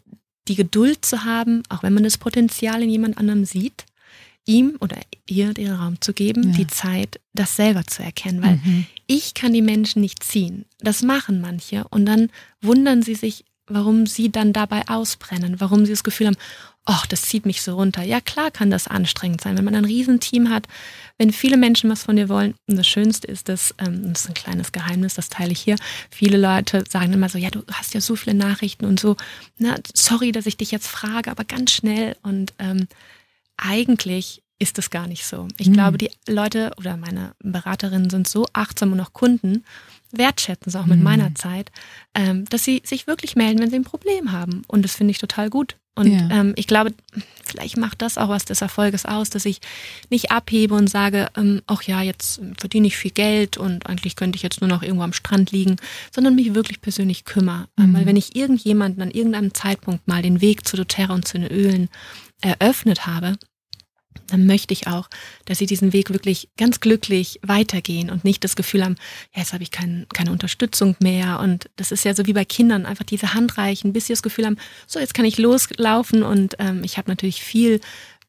die 0.49 0.55
Geduld 0.55 1.05
zu 1.05 1.25
haben, 1.25 1.63
auch 1.69 1.83
wenn 1.83 1.95
man 1.95 2.05
das 2.05 2.19
Potenzial 2.19 2.83
in 2.83 2.91
jemand 2.91 3.19
anderem 3.19 3.45
sieht, 3.45 3.85
ihm 4.45 4.77
oder 4.81 4.97
ihr 5.27 5.53
den 5.55 5.73
Raum 5.73 6.01
zu 6.01 6.13
geben, 6.13 6.51
ja. 6.51 6.57
die 6.57 6.67
Zeit, 6.69 7.21
das 7.35 7.57
selber 7.57 7.85
zu 7.85 8.03
erkennen. 8.03 8.43
Weil 8.43 8.61
mhm. 8.65 8.87
ich 9.07 9.35
kann 9.35 9.53
die 9.53 9.63
Menschen 9.63 10.01
nicht 10.01 10.23
ziehen. 10.23 10.65
Das 10.79 11.03
machen 11.03 11.41
manche. 11.41 11.87
Und 11.89 12.07
dann 12.07 12.31
wundern 12.63 13.03
sie 13.03 13.15
sich, 13.15 13.45
warum 13.67 14.07
sie 14.07 14.31
dann 14.31 14.53
dabei 14.53 14.89
ausbrennen, 14.89 15.61
warum 15.61 15.85
sie 15.85 15.93
das 15.93 16.05
Gefühl 16.05 16.29
haben, 16.29 16.37
ach, 16.87 17.05
das 17.07 17.23
zieht 17.23 17.45
mich 17.45 17.63
so 17.63 17.75
runter. 17.75 18.03
Ja, 18.03 18.21
klar 18.21 18.51
kann 18.51 18.71
das 18.71 18.87
anstrengend 18.87 19.41
sein, 19.41 19.59
wenn 19.59 19.65
man 19.65 19.75
ein 19.75 19.85
Riesenteam 19.85 20.51
hat, 20.51 20.67
wenn 21.19 21.33
viele 21.33 21.57
Menschen 21.57 21.91
was 21.91 22.05
von 22.05 22.17
dir 22.17 22.29
wollen. 22.29 22.55
Und 22.67 22.77
das 22.77 22.87
Schönste 22.87 23.27
ist, 23.27 23.49
dass, 23.49 23.75
ähm, 23.79 24.13
das 24.13 24.23
ist 24.23 24.29
ein 24.29 24.35
kleines 24.35 24.73
Geheimnis, 24.73 25.15
das 25.15 25.29
teile 25.29 25.53
ich 25.53 25.61
hier. 25.61 25.77
Viele 26.11 26.39
Leute 26.39 26.85
sagen 26.89 27.13
immer 27.13 27.29
so, 27.29 27.39
ja, 27.39 27.51
du 27.51 27.63
hast 27.73 27.93
ja 27.93 28.01
so 28.01 28.15
viele 28.15 28.37
Nachrichten 28.37 28.85
und 28.85 29.01
so, 29.01 29.17
na, 29.59 29.77
sorry, 29.95 30.31
dass 30.31 30.47
ich 30.47 30.57
dich 30.57 30.71
jetzt 30.71 30.87
frage, 30.87 31.31
aber 31.31 31.45
ganz 31.45 31.73
schnell. 31.73 32.17
Und 32.23 32.55
ähm, 32.61 32.87
eigentlich 33.57 34.43
ist 34.59 34.79
das 34.79 34.91
gar 34.91 35.09
nicht 35.09 35.27
so. 35.27 35.49
Ich 35.59 35.69
mhm. 35.69 35.75
glaube, 35.75 35.99
die 35.99 36.11
Leute 36.29 36.73
oder 36.79 36.97
meine 36.97 37.35
Beraterinnen 37.41 38.11
sind 38.11 38.29
so 38.29 38.47
achtsam 38.53 38.93
und 38.93 39.01
auch 39.01 39.13
Kunden, 39.13 39.65
wertschätzen 40.13 40.71
es 40.71 40.77
auch 40.77 40.87
mit 40.87 40.99
mhm. 40.99 41.05
meiner 41.05 41.35
Zeit, 41.35 41.73
ähm, 42.15 42.45
dass 42.47 42.65
sie 42.65 42.81
sich 42.85 43.09
wirklich 43.09 43.35
melden, 43.35 43.59
wenn 43.59 43.71
sie 43.71 43.77
ein 43.77 43.85
Problem 43.85 44.31
haben. 44.31 44.63
Und 44.69 44.83
das 44.83 44.95
finde 44.95 45.11
ich 45.11 45.19
total 45.19 45.51
gut. 45.51 45.77
Und 45.97 46.13
ja. 46.13 46.29
ähm, 46.31 46.53
ich 46.57 46.67
glaube, 46.67 46.93
vielleicht 47.45 47.79
macht 47.79 48.03
das 48.03 48.19
auch 48.19 48.29
was 48.29 48.45
des 48.45 48.61
Erfolges 48.61 49.07
aus, 49.07 49.31
dass 49.31 49.47
ich 49.47 49.61
nicht 50.11 50.31
abhebe 50.31 50.75
und 50.75 50.89
sage, 50.89 51.29
ähm, 51.37 51.63
ach 51.67 51.83
ja, 51.83 52.03
jetzt 52.03 52.41
verdiene 52.59 52.87
ich 52.87 52.97
viel 52.97 53.11
Geld 53.11 53.57
und 53.57 53.87
eigentlich 53.87 54.15
könnte 54.15 54.37
ich 54.37 54.43
jetzt 54.43 54.61
nur 54.61 54.69
noch 54.69 54.83
irgendwo 54.83 55.05
am 55.05 55.15
Strand 55.15 55.53
liegen, 55.53 55.77
sondern 56.15 56.35
mich 56.35 56.55
wirklich 56.55 56.81
persönlich 56.81 57.25
kümmere. 57.25 57.67
Mhm. 57.77 57.95
weil 57.95 58.07
wenn 58.07 58.17
ich 58.17 58.37
irgendjemanden 58.37 59.03
an 59.03 59.11
irgendeinem 59.11 59.55
Zeitpunkt 59.55 60.07
mal 60.07 60.23
den 60.23 60.41
Weg 60.41 60.69
zu 60.69 60.77
doTERRA 60.77 61.15
und 61.15 61.27
zu 61.27 61.39
den 61.39 61.51
Ölen 61.51 61.89
eröffnet 62.43 63.07
habe, 63.07 63.39
dann 64.27 64.47
möchte 64.47 64.73
ich 64.73 64.87
auch, 64.87 65.09
dass 65.45 65.59
sie 65.59 65.67
diesen 65.67 65.93
Weg 65.93 66.11
wirklich 66.11 66.49
ganz 66.57 66.81
glücklich 66.81 67.41
weitergehen 67.43 68.11
und 68.11 68.25
nicht 68.25 68.45
das 68.45 68.57
Gefühl 68.57 68.85
haben, 68.85 68.97
ja, 69.35 69.41
jetzt 69.43 69.53
habe 69.53 69.63
ich 69.63 69.71
kein, 69.71 70.07
keine 70.13 70.33
Unterstützung 70.33 70.97
mehr. 71.01 71.41
Und 71.41 71.69
das 71.77 71.93
ist 71.93 72.05
ja 72.05 72.15
so 72.15 72.27
wie 72.27 72.33
bei 72.33 72.45
Kindern, 72.45 72.87
einfach 72.87 73.05
diese 73.05 73.35
Hand 73.35 73.59
reichen, 73.59 73.93
bis 73.93 74.07
sie 74.07 74.13
das 74.13 74.23
Gefühl 74.23 74.47
haben, 74.47 74.59
so, 74.87 74.99
jetzt 74.99 75.15
kann 75.15 75.25
ich 75.25 75.39
loslaufen. 75.39 76.23
Und 76.23 76.57
ähm, 76.59 76.83
ich 76.85 76.99
habe 76.99 77.11
natürlich 77.11 77.43
viel 77.43 77.81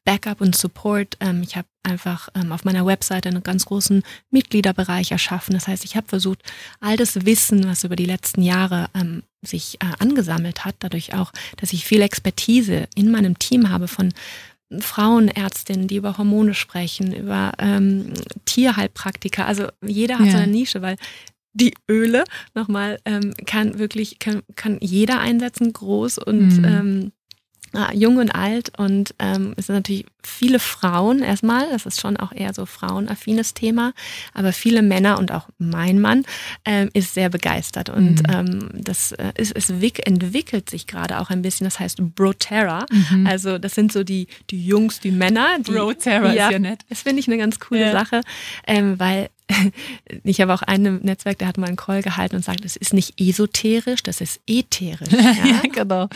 Backup 0.08 0.40
und 0.40 0.56
Support. 0.56 1.18
Ähm, 1.20 1.42
ich 1.42 1.56
habe 1.56 1.68
einfach 1.82 2.30
ähm, 2.34 2.50
auf 2.52 2.64
meiner 2.64 2.86
Webseite 2.86 3.28
einen 3.28 3.42
ganz 3.42 3.66
großen 3.66 4.02
Mitgliederbereich 4.30 5.12
erschaffen. 5.12 5.52
Das 5.52 5.68
heißt, 5.68 5.84
ich 5.84 5.96
habe 5.96 6.08
versucht, 6.08 6.42
all 6.80 6.96
das 6.96 7.26
Wissen, 7.26 7.68
was 7.68 7.84
über 7.84 7.94
die 7.94 8.06
letzten 8.06 8.40
Jahre 8.40 8.88
ähm, 8.94 9.22
sich 9.42 9.76
äh, 9.82 9.86
angesammelt 9.98 10.64
hat, 10.64 10.76
dadurch 10.78 11.14
auch, 11.14 11.30
dass 11.58 11.74
ich 11.74 11.84
viel 11.84 12.00
Expertise 12.00 12.88
in 12.94 13.10
meinem 13.10 13.38
Team 13.38 13.68
habe 13.68 13.86
von 13.86 14.14
Frauenärztinnen, 14.80 15.88
die 15.88 15.96
über 15.96 16.18
Hormone 16.18 16.54
sprechen, 16.54 17.12
über 17.14 17.52
ähm, 17.58 18.12
Tierheilpraktiker. 18.44 19.46
Also 19.46 19.68
jeder 19.84 20.18
hat 20.18 20.26
Ja. 20.26 20.32
so 20.32 20.38
eine 20.38 20.46
Nische, 20.52 20.82
weil 20.82 20.96
die 21.54 21.74
Öle 21.90 22.24
nochmal 22.54 22.98
ähm, 23.04 23.32
kann 23.46 23.78
wirklich 23.78 24.18
kann, 24.18 24.42
kann 24.56 24.78
jeder 24.80 25.18
einsetzen, 25.20 25.72
groß 25.72 26.18
und 26.18 26.58
Mhm. 26.58 26.64
ähm, 26.64 27.12
ah, 27.74 27.90
jung 27.92 28.16
und 28.18 28.30
alt 28.34 28.78
und 28.78 29.14
ähm, 29.18 29.54
es 29.56 29.66
sind 29.66 29.76
natürlich 29.76 30.06
viele 30.22 30.58
Frauen 30.58 31.20
erstmal, 31.22 31.68
das 31.70 31.86
ist 31.86 32.00
schon 32.00 32.16
auch 32.16 32.32
eher 32.32 32.52
so 32.52 32.66
frauenaffines 32.66 33.54
Thema, 33.54 33.92
aber 34.34 34.52
viele 34.52 34.82
Männer 34.82 35.18
und 35.18 35.32
auch 35.32 35.48
mein 35.58 36.00
Mann 36.00 36.24
ähm, 36.64 36.90
ist 36.92 37.14
sehr 37.14 37.28
begeistert 37.30 37.88
und 37.88 38.22
Mhm. 38.28 38.32
ähm, 38.32 38.68
das 38.74 39.12
äh, 39.12 39.32
ist, 39.36 39.52
es 39.56 39.80
wick- 39.80 40.06
entwickelt 40.06 40.68
sich 40.70 40.86
gerade 40.86 41.18
auch 41.20 41.30
ein 41.30 41.42
bisschen, 41.42 41.64
das 41.64 41.78
heißt 41.80 42.14
Broterra, 42.14 42.86
Mhm. 42.90 43.26
also 43.26 43.58
das 43.58 43.74
sind 43.74 43.92
so 43.92 44.04
die, 44.04 44.26
die 44.50 44.64
Jungs, 44.66 45.00
die 45.00 45.10
Männer. 45.10 45.58
Die, 45.58 45.72
Broterra 45.72 46.30
ist 46.30 46.36
ja 46.52 46.58
nett. 46.58 46.80
Das 46.88 47.02
finde 47.02 47.20
ich 47.20 47.28
eine 47.28 47.38
ganz 47.38 47.58
coole 47.60 47.80
Ja. 47.82 47.92
Sache, 47.92 48.20
ähm, 48.66 48.98
weil 48.98 49.30
ich 50.24 50.40
habe 50.40 50.52
auch 50.52 50.62
einen 50.62 51.02
Netzwerk, 51.02 51.38
der 51.38 51.48
hat 51.48 51.58
mal 51.58 51.66
einen 51.66 51.76
Call 51.76 52.02
gehalten 52.02 52.36
und 52.36 52.44
sagt, 52.44 52.64
es 52.64 52.76
ist 52.76 52.92
nicht 52.92 53.20
esoterisch, 53.20 54.02
das 54.02 54.20
ist 54.20 54.40
ätherisch. 54.46 55.08
Ja? 55.38 55.62
genau. 55.72 56.08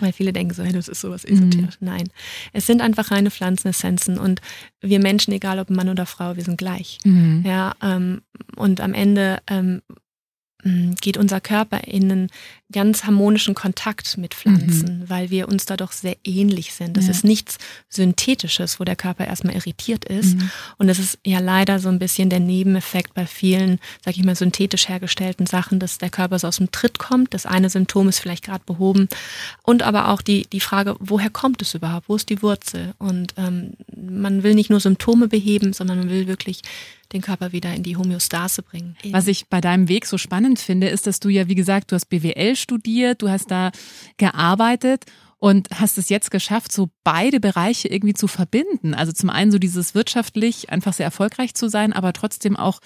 Weil 0.00 0.12
viele 0.12 0.32
denken 0.32 0.54
so, 0.54 0.62
hey, 0.62 0.72
das 0.72 0.88
ist 0.88 1.00
sowas 1.00 1.24
esoterisch. 1.24 1.76
Nein, 1.80 2.08
es 2.52 2.66
sind 2.66 2.80
einfach 2.80 3.10
reine 3.10 3.30
Pflanzenessenzen 3.30 4.18
und 4.18 4.40
wir 4.80 5.00
Menschen, 5.00 5.32
egal 5.32 5.58
ob 5.58 5.70
Mann 5.70 5.88
oder 5.88 6.06
Frau, 6.06 6.36
wir 6.36 6.44
sind 6.44 6.58
gleich. 6.58 6.98
Mhm. 7.04 7.42
Ja, 7.46 7.74
ähm, 7.82 8.22
und 8.56 8.80
am 8.80 8.94
Ende 8.94 9.38
ähm, 9.48 9.82
geht 11.00 11.16
unser 11.16 11.40
Körper 11.40 11.84
in 11.84 12.10
einen 12.10 12.30
ganz 12.72 13.04
harmonischen 13.04 13.54
Kontakt 13.54 14.18
mit 14.18 14.34
Pflanzen, 14.34 15.04
weil 15.06 15.30
wir 15.30 15.48
uns 15.48 15.66
da 15.66 15.76
doch 15.76 15.92
sehr 15.92 16.16
ähnlich 16.24 16.74
sind. 16.74 16.96
Das 16.96 17.04
Ja. 17.04 17.12
ist 17.12 17.22
nichts 17.24 17.58
Synthetisches, 17.88 18.78
wo 18.78 18.84
der 18.84 18.96
Körper 18.96 19.26
erstmal 19.26 19.54
irritiert 19.54 20.04
ist. 20.04 20.34
Mhm. 20.36 20.50
Und 20.78 20.86
das 20.88 20.98
ist 20.98 21.18
ja 21.24 21.38
leider 21.38 21.78
so 21.78 21.88
ein 21.88 21.98
bisschen 21.98 22.28
der 22.28 22.40
Nebeneffekt 22.40 23.14
bei 23.14 23.26
vielen, 23.26 23.78
sag 24.04 24.16
ich 24.16 24.24
mal, 24.24 24.34
synthetisch 24.36 24.88
hergestellten 24.88 25.46
Sachen, 25.46 25.78
dass 25.78 25.98
der 25.98 26.10
Körper 26.10 26.38
so 26.38 26.48
aus 26.48 26.56
dem 26.58 26.70
Tritt 26.70 26.98
kommt. 26.98 27.32
Das 27.34 27.46
eine 27.46 27.70
Symptom 27.70 28.08
ist 28.08 28.18
vielleicht 28.18 28.44
gerade 28.44 28.62
behoben. 28.66 29.08
Und 29.62 29.82
aber 29.82 30.08
auch 30.08 30.20
die, 30.20 30.46
die 30.52 30.60
Frage, 30.60 30.96
woher 30.98 31.30
kommt 31.30 31.62
es 31.62 31.74
überhaupt? 31.74 32.08
Wo 32.08 32.16
ist 32.16 32.28
die 32.28 32.42
Wurzel? 32.42 32.94
Und 32.98 33.34
ähm, 33.36 33.72
man 33.96 34.42
will 34.42 34.54
nicht 34.54 34.70
nur 34.70 34.80
Symptome 34.80 35.28
beheben, 35.28 35.72
sondern 35.72 35.98
man 35.98 36.10
will 36.10 36.26
wirklich 36.26 36.62
den 37.12 37.20
Körper 37.22 37.52
wieder 37.52 37.72
in 37.72 37.84
die 37.84 37.96
Homöostase 37.96 38.62
bringen. 38.62 38.96
Was 39.10 39.28
ich 39.28 39.46
bei 39.46 39.60
deinem 39.60 39.88
Weg 39.88 40.06
so 40.06 40.18
spannend 40.18 40.58
finde, 40.58 40.88
ist, 40.88 41.06
dass 41.06 41.20
du 41.20 41.28
ja, 41.28 41.46
wie 41.46 41.54
gesagt, 41.54 41.92
du 41.92 41.94
hast 41.94 42.06
BWL 42.06 42.55
studiert, 42.56 43.22
du 43.22 43.28
hast 43.28 43.50
da 43.50 43.70
gearbeitet 44.16 45.04
und 45.38 45.68
hast 45.74 45.98
es 45.98 46.08
jetzt 46.08 46.30
geschafft, 46.30 46.72
so 46.72 46.88
beide 47.04 47.40
Bereiche 47.40 47.88
irgendwie 47.88 48.14
zu 48.14 48.26
verbinden. 48.26 48.94
Also 48.94 49.12
zum 49.12 49.30
einen 49.30 49.52
so 49.52 49.58
dieses 49.58 49.94
wirtschaftlich 49.94 50.70
einfach 50.70 50.92
sehr 50.92 51.06
erfolgreich 51.06 51.54
zu 51.54 51.68
sein, 51.68 51.92
aber 51.92 52.12
trotzdem 52.12 52.56
auch 52.56 52.80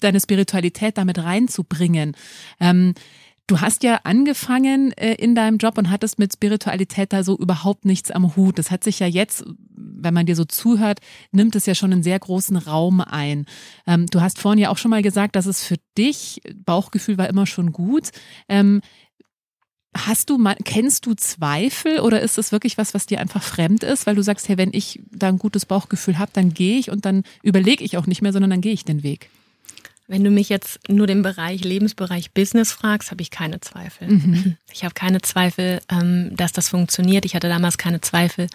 deine 0.00 0.20
Spiritualität 0.20 0.98
damit 0.98 1.18
reinzubringen. 1.18 2.16
Ähm, 2.60 2.94
Du 3.48 3.60
hast 3.60 3.84
ja 3.84 4.00
angefangen 4.02 4.90
äh, 4.92 5.14
in 5.14 5.36
deinem 5.36 5.58
Job 5.58 5.78
und 5.78 5.88
hattest 5.88 6.18
mit 6.18 6.32
Spiritualität 6.32 7.12
da 7.12 7.22
so 7.22 7.38
überhaupt 7.38 7.84
nichts 7.84 8.10
am 8.10 8.34
Hut. 8.34 8.58
Das 8.58 8.72
hat 8.72 8.82
sich 8.82 8.98
ja 8.98 9.06
jetzt, 9.06 9.44
wenn 9.76 10.14
man 10.14 10.26
dir 10.26 10.36
so 10.36 10.44
zuhört, 10.44 11.00
nimmt 11.32 11.54
es 11.54 11.66
ja 11.66 11.74
schon 11.74 11.92
einen 11.92 12.02
sehr 12.02 12.18
großen 12.18 12.56
Raum 12.56 13.00
ein. 13.00 13.46
Ähm, 13.86 14.06
du 14.06 14.20
hast 14.20 14.38
vorhin 14.38 14.60
ja 14.60 14.70
auch 14.70 14.78
schon 14.78 14.90
mal 14.90 15.02
gesagt, 15.02 15.36
dass 15.36 15.46
es 15.46 15.62
für 15.62 15.76
dich, 15.96 16.40
Bauchgefühl 16.64 17.18
war 17.18 17.28
immer 17.28 17.46
schon 17.46 17.72
gut. 17.72 18.10
Ähm, 18.48 18.80
Hast 19.96 20.28
du 20.28 20.38
kennst 20.64 21.06
du 21.06 21.14
Zweifel 21.14 22.00
oder 22.00 22.20
ist 22.20 22.36
es 22.36 22.52
wirklich 22.52 22.76
was, 22.76 22.92
was 22.92 23.06
dir 23.06 23.18
einfach 23.18 23.42
fremd 23.42 23.82
ist, 23.82 24.06
weil 24.06 24.14
du 24.14 24.22
sagst, 24.22 24.46
hey, 24.48 24.58
wenn 24.58 24.74
ich 24.74 25.00
da 25.10 25.28
ein 25.28 25.38
gutes 25.38 25.64
Bauchgefühl 25.64 26.18
habe, 26.18 26.30
dann 26.34 26.52
gehe 26.52 26.78
ich 26.78 26.90
und 26.90 27.06
dann 27.06 27.22
überlege 27.42 27.82
ich 27.82 27.96
auch 27.96 28.06
nicht 28.06 28.20
mehr, 28.20 28.32
sondern 28.32 28.50
dann 28.50 28.60
gehe 28.60 28.74
ich 28.74 28.84
den 28.84 29.02
Weg. 29.02 29.30
Wenn 30.08 30.22
du 30.22 30.30
mich 30.30 30.48
jetzt 30.48 30.88
nur 30.88 31.06
den 31.06 31.22
Bereich 31.22 31.64
Lebensbereich 31.64 32.32
Business 32.32 32.72
fragst, 32.72 33.10
habe 33.10 33.22
ich 33.22 33.30
keine 33.30 33.60
Zweifel. 33.60 34.08
Mhm. 34.08 34.56
Ich 34.72 34.84
habe 34.84 34.92
keine 34.92 35.22
Zweifel, 35.22 35.80
ähm, 35.90 36.36
dass 36.36 36.52
das 36.52 36.68
funktioniert. 36.68 37.24
Ich 37.24 37.34
hatte 37.34 37.48
damals 37.48 37.78
keine 37.78 38.02
Zweifel, 38.02 38.46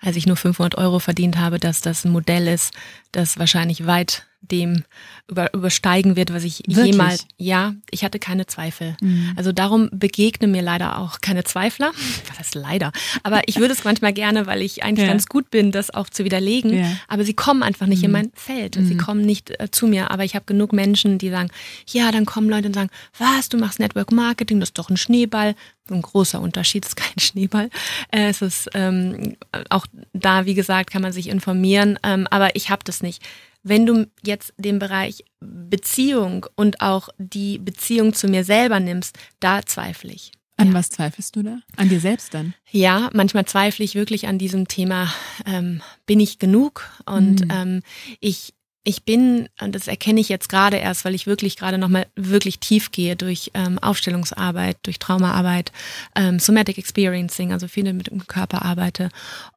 als 0.00 0.16
ich 0.16 0.26
nur 0.26 0.36
500 0.36 0.76
Euro 0.78 1.00
verdient 1.00 1.36
habe, 1.36 1.58
dass 1.60 1.82
das 1.82 2.06
ein 2.06 2.12
Modell 2.12 2.48
ist, 2.48 2.72
das 3.12 3.38
wahrscheinlich 3.38 3.86
weit 3.86 4.26
dem 4.50 4.84
über, 5.28 5.52
übersteigen 5.54 6.16
wird, 6.16 6.32
was 6.32 6.44
ich 6.44 6.62
Wirklich? 6.66 6.94
jemals. 6.94 7.26
Ja, 7.36 7.74
ich 7.90 8.04
hatte 8.04 8.18
keine 8.18 8.46
Zweifel. 8.46 8.96
Mhm. 9.00 9.32
Also 9.36 9.52
darum 9.52 9.88
begegnen 9.92 10.50
mir 10.50 10.62
leider 10.62 10.98
auch 10.98 11.20
keine 11.20 11.44
Zweifler. 11.44 11.92
Was 12.28 12.38
heißt 12.38 12.54
leider? 12.54 12.92
Aber 13.22 13.42
ich 13.46 13.56
würde 13.56 13.72
es 13.74 13.84
manchmal 13.84 14.12
gerne, 14.12 14.46
weil 14.46 14.62
ich 14.62 14.82
eigentlich 14.82 15.06
Ja. 15.06 15.12
ganz 15.12 15.26
gut 15.26 15.50
bin, 15.50 15.72
das 15.72 15.90
auch 15.92 16.08
zu 16.10 16.24
widerlegen. 16.24 16.78
Ja. 16.78 16.86
Aber 17.08 17.24
sie 17.24 17.34
kommen 17.34 17.62
einfach 17.62 17.86
nicht 17.86 18.02
in 18.02 18.10
mein 18.12 18.30
Feld. 18.34 18.76
Sie 18.80 18.96
kommen 18.96 19.22
nicht 19.22 19.50
äh, 19.60 19.70
zu 19.70 19.86
mir. 19.86 20.10
Aber 20.10 20.24
ich 20.24 20.34
habe 20.34 20.44
genug 20.46 20.72
Menschen, 20.72 21.18
die 21.18 21.30
sagen, 21.30 21.50
ja, 21.88 22.10
dann 22.12 22.24
kommen 22.26 22.48
Leute 22.48 22.68
und 22.68 22.74
sagen, 22.74 22.90
was, 23.18 23.48
du 23.48 23.56
machst 23.58 23.78
Network 23.80 24.12
Marketing, 24.12 24.60
das 24.60 24.70
ist 24.70 24.78
doch 24.78 24.90
ein 24.90 24.96
Schneeball. 24.96 25.54
Ein 25.88 26.02
großer 26.02 26.40
Unterschied, 26.40 26.84
ist 26.84 26.96
kein 26.96 27.18
Schneeball. 27.18 27.70
Äh, 28.10 28.28
Es 28.28 28.42
ist 28.42 28.68
ähm, 28.74 29.36
auch 29.70 29.86
da, 30.12 30.44
wie 30.44 30.54
gesagt, 30.54 30.90
kann 30.90 31.02
man 31.02 31.12
sich 31.12 31.28
informieren. 31.28 31.98
Ähm, 32.02 32.26
aber 32.30 32.56
ich 32.56 32.70
habe 32.70 32.82
das 32.84 33.02
nicht. 33.02 33.22
Wenn 33.68 33.84
du 33.84 34.06
jetzt 34.24 34.52
den 34.58 34.78
Bereich 34.78 35.24
Beziehung 35.40 36.46
und 36.54 36.80
auch 36.80 37.08
die 37.18 37.58
Beziehung 37.58 38.14
zu 38.14 38.28
mir 38.28 38.44
selber 38.44 38.78
nimmst, 38.80 39.18
da 39.40 39.62
zweifle 39.66 40.12
ich. 40.12 40.30
An 40.56 40.68
Ja. 40.68 40.74
was 40.74 40.88
zweifelst 40.90 41.34
du 41.36 41.42
da? 41.42 41.58
An 41.76 41.88
dir 41.88 42.00
selbst 42.00 42.32
dann? 42.32 42.54
Ja, 42.70 43.10
manchmal 43.12 43.44
zweifle 43.44 43.84
ich 43.84 43.94
wirklich 43.94 44.26
an 44.28 44.38
diesem 44.38 44.68
Thema, 44.68 45.12
ähm, 45.46 45.82
bin 46.06 46.20
ich 46.20 46.38
genug? 46.38 46.88
Und 47.04 47.40
Mhm. 47.44 47.50
ähm, 47.50 47.82
ich, 48.20 48.54
ich 48.84 49.02
bin, 49.04 49.48
und 49.60 49.74
das 49.74 49.88
erkenne 49.88 50.20
ich 50.20 50.28
jetzt 50.28 50.48
gerade 50.48 50.76
erst, 50.76 51.04
weil 51.04 51.14
ich 51.16 51.26
wirklich 51.26 51.56
gerade 51.56 51.76
nochmal 51.76 52.06
wirklich 52.14 52.60
tief 52.60 52.92
gehe 52.92 53.16
durch 53.16 53.50
ähm, 53.54 53.78
Aufstellungsarbeit, 53.80 54.78
durch 54.84 54.98
Traumaarbeit, 55.00 55.72
ähm, 56.14 56.38
Somatic 56.38 56.78
Experiencing, 56.78 57.52
also 57.52 57.66
viel 57.68 57.92
mit 57.92 58.06
dem 58.06 58.26
Körper 58.28 58.64
arbeite, 58.64 59.08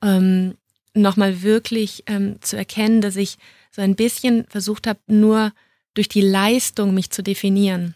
ähm, 0.02 0.56
nochmal 0.96 1.44
wirklich 1.44 2.04
ähm, 2.08 2.38
zu 2.42 2.58
erkennen, 2.58 3.00
dass 3.02 3.16
ich 3.16 3.38
so 3.72 3.82
ein 3.82 3.96
bisschen 3.96 4.46
versucht 4.50 4.88
habe, 4.88 5.00
nur 5.08 5.52
durch 5.94 6.10
die 6.10 6.22
Leistung 6.22 6.94
mich 6.94 7.12
zu 7.12 7.24
definieren. 7.24 7.96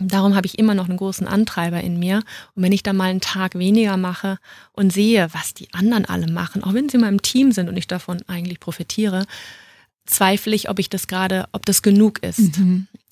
Darum 0.00 0.36
habe 0.36 0.46
ich 0.46 0.58
immer 0.58 0.74
noch 0.74 0.88
einen 0.88 0.96
großen 0.96 1.26
Antreiber 1.26 1.80
in 1.80 1.98
mir. 1.98 2.22
Und 2.54 2.62
wenn 2.62 2.72
ich 2.72 2.84
da 2.84 2.92
mal 2.92 3.10
einen 3.10 3.20
Tag 3.20 3.58
weniger 3.58 3.96
mache 3.96 4.38
und 4.72 4.92
sehe, 4.92 5.28
was 5.32 5.54
die 5.54 5.72
anderen 5.74 6.04
alle 6.04 6.30
machen, 6.30 6.62
auch 6.62 6.72
wenn 6.72 6.88
sie 6.88 6.98
mal 6.98 7.08
im 7.08 7.22
Team 7.22 7.50
sind 7.50 7.68
und 7.68 7.76
ich 7.76 7.88
davon 7.88 8.22
eigentlich 8.28 8.60
profitiere, 8.60 9.26
zweifle 10.06 10.54
ich, 10.54 10.70
ob 10.70 10.78
ich 10.78 10.88
das 10.88 11.08
gerade, 11.08 11.48
ob 11.52 11.66
das 11.66 11.82
genug 11.82 12.22
ist. 12.22 12.38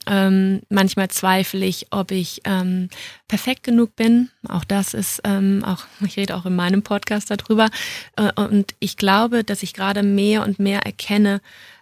Ähm, 0.09 0.61
manchmal 0.69 1.09
zweifle 1.09 1.67
ich, 1.67 1.89
ob 1.91 2.13
ich 2.13 2.41
ähm, 2.45 2.89
perfekt 3.27 3.65
genug 3.65 3.97
bin. 3.97 4.31
Auch 4.49 4.63
das 4.63 4.95
ist, 4.95 5.21
ähm, 5.25 5.65
auch 5.65 5.85
ich 6.05 6.17
rede 6.17 6.37
auch 6.37 6.47
in 6.47 6.55
meinem 6.55 6.83
Podcast 6.83 7.29
darüber. 7.31 7.69
Äh, 8.17 8.31
und 8.41 8.77
ich 8.79 8.97
glaube, 8.97 9.43
dass 9.43 9.65
ich 9.65 9.75
gerade 9.75 10.05
mehr 10.05 10.45
und 10.45 10.61
mehr 10.61 10.83
erkenne, 10.87 11.41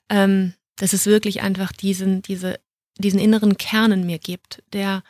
ähm, 0.08 0.54
dass 0.76 0.92
es 0.92 1.06
wirklich 1.06 1.42
einfach 1.42 1.72
diesen, 1.72 2.22
diese, 2.22 2.58
diesen 2.98 3.20
inneren 3.20 3.56
Kern 3.56 3.92
in 3.92 4.06
mir 4.06 4.18
gibt, 4.18 4.62
der, 4.72 5.02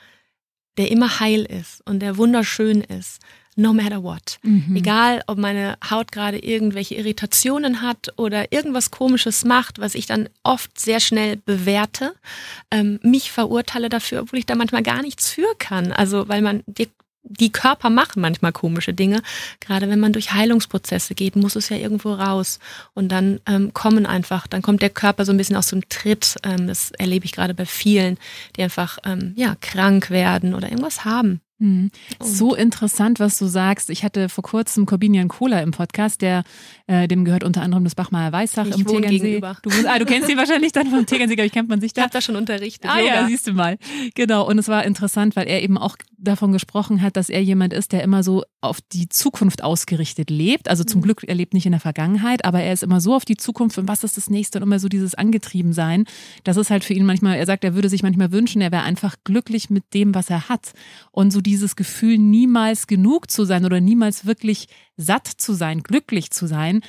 der 0.76 0.90
immer 0.90 1.20
heil 1.20 1.44
ist 1.44 1.80
und 1.86 2.00
der 2.00 2.16
wunderschön 2.16 2.80
ist. 2.80 3.20
No 3.56 3.72
matter 3.72 4.02
what. 4.02 4.40
Mhm. 4.42 4.74
Egal, 4.74 5.22
ob 5.28 5.38
meine 5.38 5.78
Haut 5.88 6.10
gerade 6.10 6.38
irgendwelche 6.38 6.96
Irritationen 6.96 7.82
hat 7.82 8.08
oder 8.16 8.50
irgendwas 8.52 8.90
Komisches 8.90 9.44
macht, 9.44 9.78
was 9.78 9.94
ich 9.94 10.06
dann 10.06 10.28
oft 10.42 10.78
sehr 10.78 10.98
schnell 10.98 11.36
bewerte, 11.36 12.16
ähm, 12.72 12.98
mich 13.02 13.30
verurteile 13.30 13.88
dafür, 13.88 14.22
obwohl 14.22 14.40
ich 14.40 14.46
da 14.46 14.56
manchmal 14.56 14.82
gar 14.82 15.02
nichts 15.02 15.30
für 15.30 15.54
kann. 15.60 15.92
Also, 15.92 16.26
weil 16.28 16.42
man 16.42 16.64
die, 16.66 16.88
die 17.24 17.50
Körper 17.50 17.90
machen 17.90 18.20
manchmal 18.20 18.52
komische 18.52 18.92
Dinge. 18.94 19.22
Gerade 19.60 19.88
wenn 19.88 19.98
man 20.00 20.12
durch 20.12 20.32
Heilungsprozesse 20.32 21.14
geht, 21.14 21.36
muss 21.36 21.56
es 21.56 21.70
ja 21.70 21.76
irgendwo 21.76 22.12
raus. 22.12 22.58
Und 22.92 23.08
dann 23.10 23.40
ähm, 23.46 23.72
kommen 23.72 24.04
einfach, 24.06 24.46
dann 24.46 24.62
kommt 24.62 24.82
der 24.82 24.90
Körper 24.90 25.24
so 25.24 25.32
ein 25.32 25.38
bisschen 25.38 25.56
aus 25.56 25.68
dem 25.68 25.88
Tritt. 25.88 26.36
Ähm, 26.42 26.66
das 26.66 26.90
erlebe 26.92 27.24
ich 27.24 27.32
gerade 27.32 27.54
bei 27.54 27.66
vielen, 27.66 28.18
die 28.56 28.62
einfach 28.62 28.98
ähm, 29.04 29.32
ja 29.36 29.56
krank 29.60 30.10
werden 30.10 30.54
oder 30.54 30.68
irgendwas 30.68 31.04
haben. 31.04 31.40
Mhm. 31.60 31.90
So 32.20 32.54
interessant, 32.54 33.20
was 33.20 33.38
du 33.38 33.46
sagst. 33.46 33.88
Ich 33.88 34.04
hatte 34.04 34.28
vor 34.28 34.42
kurzem 34.42 34.86
Corbinian 34.86 35.28
Cola 35.28 35.60
im 35.60 35.70
Podcast, 35.70 36.20
der 36.20 36.42
äh, 36.88 37.06
dem 37.08 37.24
gehört 37.24 37.44
unter 37.44 37.62
anderem 37.62 37.84
das 37.84 37.94
Bachmeier 37.94 38.32
Weißach 38.32 38.66
Ich 38.66 38.76
im 38.78 38.86
Tegernsee. 38.86 39.18
gegenüber. 39.18 39.56
Du, 39.62 39.70
ah, 39.88 39.98
du 39.98 40.04
kennst 40.04 40.28
ihn 40.28 40.36
wahrscheinlich 40.36 40.72
dann 40.72 40.88
vom 40.90 41.06
Tegernsee, 41.06 41.36
glaube 41.36 41.46
ich, 41.46 41.52
kennt 41.52 41.68
man 41.68 41.80
sich 41.80 41.90
Ich 41.90 41.94
da. 41.94 42.02
habe 42.02 42.12
da 42.12 42.20
schon 42.20 42.36
unterrichtet. 42.36 42.90
Ah 42.90 42.98
Yoga. 42.98 43.14
ja, 43.14 43.26
siehst 43.28 43.46
du 43.46 43.52
mal. 43.52 43.78
Genau. 44.14 44.46
Und 44.46 44.58
es 44.58 44.68
war 44.68 44.84
interessant, 44.84 45.36
weil 45.36 45.46
er 45.46 45.62
eben 45.62 45.78
auch 45.78 45.96
davon 46.24 46.52
gesprochen 46.52 47.02
hat, 47.02 47.16
dass 47.16 47.28
er 47.28 47.42
jemand 47.42 47.72
ist, 47.72 47.92
der 47.92 48.02
immer 48.02 48.22
so 48.22 48.44
auf 48.60 48.80
die 48.80 49.08
Zukunft 49.08 49.62
ausgerichtet 49.62 50.30
lebt. 50.30 50.68
Also 50.68 50.84
zum 50.84 51.00
mhm. 51.00 51.04
Glück, 51.04 51.24
er 51.24 51.34
lebt 51.34 51.54
nicht 51.54 51.66
in 51.66 51.72
der 51.72 51.80
Vergangenheit, 51.80 52.44
aber 52.44 52.60
er 52.60 52.72
ist 52.72 52.82
immer 52.82 53.00
so 53.00 53.14
auf 53.14 53.24
die 53.24 53.36
Zukunft 53.36 53.78
und 53.78 53.88
was 53.88 54.04
ist 54.04 54.16
das 54.16 54.30
nächste 54.30 54.58
und 54.58 54.62
immer 54.62 54.78
so 54.78 54.88
dieses 54.88 55.14
Angetriebensein. 55.14 56.04
Das 56.42 56.56
ist 56.56 56.70
halt 56.70 56.84
für 56.84 56.94
ihn 56.94 57.06
manchmal, 57.06 57.36
er 57.36 57.46
sagt, 57.46 57.64
er 57.64 57.74
würde 57.74 57.88
sich 57.88 58.02
manchmal 58.02 58.32
wünschen, 58.32 58.60
er 58.60 58.72
wäre 58.72 58.82
einfach 58.82 59.16
glücklich 59.24 59.70
mit 59.70 59.84
dem, 59.94 60.14
was 60.14 60.30
er 60.30 60.48
hat. 60.48 60.72
Und 61.12 61.32
so 61.32 61.40
dieses 61.40 61.76
Gefühl, 61.76 62.18
niemals 62.18 62.86
genug 62.86 63.30
zu 63.30 63.44
sein 63.44 63.64
oder 63.64 63.80
niemals 63.80 64.26
wirklich 64.26 64.68
satt 64.96 65.26
zu 65.26 65.54
sein, 65.54 65.82
glücklich 65.82 66.30
zu 66.30 66.46
sein, 66.46 66.80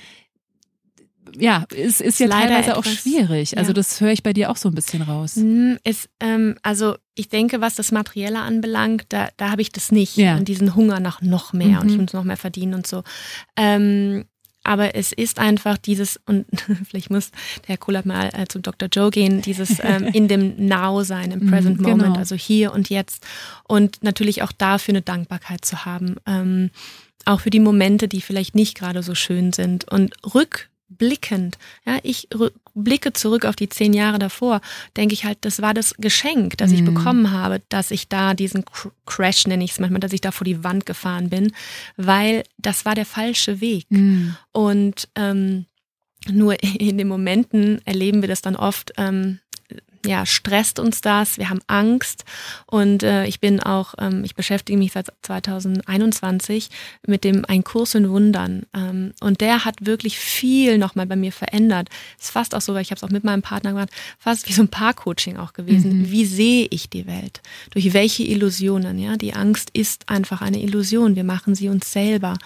ja, 1.38 1.66
ist, 1.74 2.02
ist 2.02 2.20
ja 2.20 2.28
Leider 2.28 2.48
teilweise 2.48 2.72
etwas, 2.72 2.86
auch 2.86 2.90
schwierig. 2.90 3.58
Also 3.58 3.70
ja. 3.70 3.74
das 3.74 4.02
höre 4.02 4.12
ich 4.12 4.24
bei 4.24 4.34
dir 4.34 4.50
auch 4.52 4.58
so 4.58 4.70
ein 4.70 4.76
bisschen 4.76 5.02
raus. 5.02 5.36
Hm, 5.36 5.78
ähm, 6.20 6.56
also 6.62 6.96
ich 7.16 7.30
denke, 7.30 7.62
was 7.62 7.76
das 7.76 7.92
Materielle 7.92 8.40
anbelangt, 8.40 9.06
da, 9.10 9.30
da 9.38 9.52
habe 9.52 9.62
ich 9.62 9.72
das 9.72 9.92
nicht. 9.92 10.18
Ja. 10.18 10.38
Und 10.38 10.48
diesen 10.48 10.76
Hunger 10.76 11.00
nach 11.00 11.22
noch 11.22 11.54
mehr 11.54 11.68
mhm. 11.68 11.80
und 11.80 11.92
ich 11.92 11.98
muss 11.98 12.14
noch 12.14 12.24
mehr 12.24 12.38
verdienen 12.38 12.74
und 12.74 12.88
so. 12.88 13.04
Ähm, 13.56 14.26
aber 14.66 14.96
es 14.96 15.12
ist 15.12 15.38
einfach 15.40 15.78
dieses, 15.78 16.20
und 16.26 16.46
vielleicht 16.88 17.12
muss 17.12 17.32
der 17.32 17.68
Herr 17.68 17.78
Kuhlert 17.78 18.06
mal 18.06 18.30
äh, 18.34 18.48
zum 18.48 18.64
Dr. 18.64 18.90
Joe 18.92 19.12
gehen, 19.12 19.42
dieses 19.42 19.78
ähm, 19.82 20.04
in 20.14 20.28
dem 20.28 20.68
Now 20.68 21.04
sein, 21.04 21.32
im 21.32 21.50
Present 21.50 21.78
mhm, 21.78 21.84
Moment, 21.84 22.04
genau. 22.04 22.18
also 22.18 22.36
hier 22.36 22.74
und 22.74 22.90
jetzt. 22.90 23.26
Und 23.68 24.04
natürlich 24.04 24.42
auch 24.42 24.52
dafür 24.52 24.94
eine 24.94 25.02
Dankbarkeit 25.04 25.64
zu 25.64 25.86
haben. 25.86 26.16
Ähm, 26.26 26.72
auch 27.26 27.42
für 27.42 27.50
die 27.50 27.60
Momente, 27.60 28.08
die 28.08 28.22
vielleicht 28.22 28.56
nicht 28.56 28.78
gerade 28.78 29.04
so 29.04 29.16
schön 29.16 29.54
sind. 29.54 29.90
Und 29.92 30.16
rück 30.34 30.70
blickend, 30.88 31.58
ja, 31.86 31.98
ich 32.04 32.28
blicke 32.74 33.14
zurück 33.14 33.46
auf 33.46 33.56
die 33.56 33.70
zehn 33.70 33.94
Jahre 33.94 34.20
davor, 34.20 34.62
denke 34.98 35.14
ich 35.14 35.26
halt, 35.26 35.40
das 35.42 35.62
war 35.62 35.74
das 35.74 35.96
Geschenk, 35.98 36.58
das 36.58 36.72
ich 36.72 36.82
mhm. 36.82 36.94
bekommen 36.94 37.32
habe, 37.32 37.62
dass 37.70 37.92
ich 37.92 38.08
da 38.08 38.34
diesen 38.34 38.64
Crash 39.06 39.48
nenne 39.48 39.64
ich 39.64 39.72
es 39.72 39.80
manchmal, 39.80 40.00
dass 40.02 40.14
ich 40.14 40.22
da 40.22 40.32
vor 40.32 40.46
die 40.46 40.64
Wand 40.64 40.86
gefahren 40.86 41.30
bin, 41.30 41.52
weil 41.98 42.44
das 42.58 42.86
war 42.86 42.96
der 42.96 43.06
falsche 43.06 43.62
Weg. 43.62 43.86
Mhm. 43.90 44.36
Und 44.52 45.08
ähm, 45.16 45.66
nur 46.30 46.62
in 46.80 46.98
den 46.98 47.08
Momenten 47.08 47.82
erleben 47.86 48.22
wir 48.22 48.30
das 48.30 48.42
dann 48.42 48.56
oft, 48.56 48.94
ähm, 48.98 49.40
ja, 50.08 50.26
stresst 50.26 50.80
uns 50.80 51.02
das, 51.02 51.38
wir 51.38 51.50
haben 51.50 51.62
Angst 51.68 52.26
und 52.66 53.04
äh, 53.04 53.26
ich 53.26 53.40
bin 53.40 53.60
auch, 53.60 53.96
ähm, 53.98 54.24
ich 54.24 54.36
beschäftige 54.36 54.78
mich 54.78 54.94
seit 54.94 55.08
2021 55.22 56.70
mit 57.06 57.24
dem 57.24 57.46
Ein 57.46 57.64
Kurs 57.64 57.96
in 57.96 58.10
Wundern 58.10 58.64
ähm, 58.76 59.14
und 59.22 59.42
der 59.42 59.66
hat 59.66 59.86
wirklich 59.86 60.18
viel 60.18 60.78
nochmal 60.78 61.06
bei 61.06 61.16
mir 61.16 61.32
verändert. 61.32 61.90
Ist 62.20 62.32
fast 62.32 62.56
auch 62.56 62.62
so, 62.62 62.74
weil 62.74 62.82
ich 62.82 62.92
habe 62.92 62.98
es 62.98 63.04
auch 63.04 63.10
mit 63.10 63.24
meinem 63.24 63.42
Partner 63.42 63.72
gemacht, 63.72 63.90
fast 64.20 64.48
wie 64.48 64.54
so 64.54 64.62
ein 64.62 64.70
Paar-Coaching 64.70 65.38
auch 65.38 65.54
gewesen. 65.54 66.00
Mhm. 66.00 66.12
Wie 66.12 66.26
sehe 66.26 66.68
ich 66.70 66.90
die 66.90 67.08
Welt? 67.08 67.42
Durch 67.72 67.94
welche 67.94 68.24
Illusionen? 68.24 69.00
Ja, 69.00 69.18
die 69.18 69.34
Angst 69.34 69.70
ist 69.74 70.10
einfach 70.10 70.42
eine 70.42 70.62
Illusion. 70.62 71.16
Wir 71.16 71.24
machen 71.24 71.56
sie 71.56 71.70
uns 71.70 71.92
selber. 71.92 72.38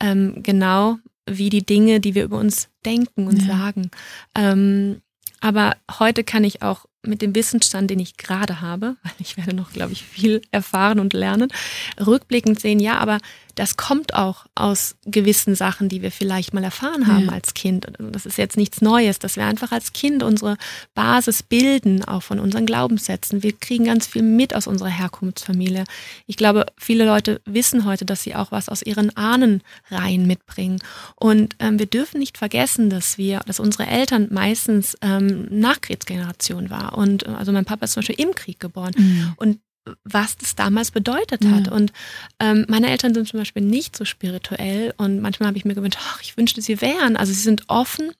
Ähm, 0.00 0.42
genau 0.42 0.98
wie 1.30 1.50
die 1.50 1.64
Dinge, 1.64 2.00
die 2.00 2.14
wir 2.14 2.24
über 2.24 2.38
uns 2.38 2.68
denken 2.84 3.26
und 3.26 3.42
ja. 3.42 3.48
sagen. 3.48 3.90
Ähm, 4.34 5.02
aber 5.40 5.76
heute 5.98 6.24
kann 6.24 6.44
ich 6.44 6.62
auch 6.62 6.86
mit 7.02 7.22
dem 7.22 7.34
Wissensstand, 7.34 7.90
den 7.90 8.00
ich 8.00 8.16
gerade 8.16 8.60
habe, 8.60 8.96
weil 9.02 9.12
ich 9.18 9.36
werde 9.36 9.54
noch, 9.54 9.72
glaube 9.72 9.92
ich, 9.92 10.02
viel 10.04 10.42
erfahren 10.50 11.00
und 11.00 11.12
lernen, 11.12 11.50
rückblickend 11.98 12.60
sehen, 12.60 12.80
ja, 12.80 12.98
aber 12.98 13.18
das 13.58 13.76
kommt 13.76 14.14
auch 14.14 14.46
aus 14.54 14.94
gewissen 15.04 15.56
Sachen, 15.56 15.88
die 15.88 16.00
wir 16.00 16.12
vielleicht 16.12 16.54
mal 16.54 16.62
erfahren 16.62 17.08
haben 17.08 17.26
ja. 17.26 17.32
als 17.32 17.54
Kind. 17.54 17.88
Das 17.98 18.24
ist 18.24 18.38
jetzt 18.38 18.56
nichts 18.56 18.80
Neues, 18.80 19.18
dass 19.18 19.34
wir 19.34 19.46
einfach 19.46 19.72
als 19.72 19.92
Kind 19.92 20.22
unsere 20.22 20.56
Basis 20.94 21.42
bilden, 21.42 22.04
auch 22.04 22.22
von 22.22 22.38
unseren 22.38 22.66
Glaubenssätzen. 22.66 23.42
Wir 23.42 23.52
kriegen 23.52 23.86
ganz 23.86 24.06
viel 24.06 24.22
mit 24.22 24.54
aus 24.54 24.68
unserer 24.68 24.90
Herkunftsfamilie. 24.90 25.84
Ich 26.26 26.36
glaube, 26.36 26.66
viele 26.76 27.04
Leute 27.04 27.40
wissen 27.46 27.84
heute, 27.84 28.04
dass 28.04 28.22
sie 28.22 28.36
auch 28.36 28.52
was 28.52 28.68
aus 28.68 28.82
ihren 28.82 29.16
Ahnenreihen 29.16 30.28
mitbringen. 30.28 30.78
Und 31.16 31.56
ähm, 31.58 31.80
wir 31.80 31.86
dürfen 31.86 32.20
nicht 32.20 32.38
vergessen, 32.38 32.90
dass 32.90 33.18
wir, 33.18 33.40
dass 33.40 33.58
unsere 33.58 33.88
Eltern 33.88 34.28
meistens 34.30 34.96
ähm, 35.02 35.48
Nachkriegsgeneration 35.50 36.70
war. 36.88 36.98
Und 36.98 37.26
äh, 37.26 37.30
also 37.30 37.52
mein 37.52 37.64
Papa 37.64 37.84
ist 37.84 37.92
zum 37.92 38.00
Beispiel 38.00 38.20
im 38.24 38.34
Krieg 38.34 38.60
geboren. 38.60 38.94
Mhm. 38.96 39.32
Und 39.36 39.60
was 40.04 40.36
das 40.36 40.54
damals 40.54 40.90
bedeutet 40.90 41.44
hat. 41.46 41.66
Ja. 41.66 41.72
Und 41.72 41.92
ähm, 42.40 42.66
meine 42.68 42.90
Eltern 42.90 43.14
sind 43.14 43.28
zum 43.28 43.40
Beispiel 43.40 43.62
nicht 43.62 43.96
so 43.96 44.04
spirituell 44.04 44.92
und 44.96 45.20
manchmal 45.20 45.48
habe 45.48 45.58
ich 45.58 45.64
mir 45.64 45.74
gewünscht, 45.74 45.98
ach, 46.00 46.20
ich 46.22 46.36
wünschte, 46.36 46.60
sie 46.60 46.80
wären. 46.80 47.16
Also 47.16 47.32
sie 47.32 47.40
sind 47.40 47.64
offen 47.68 48.12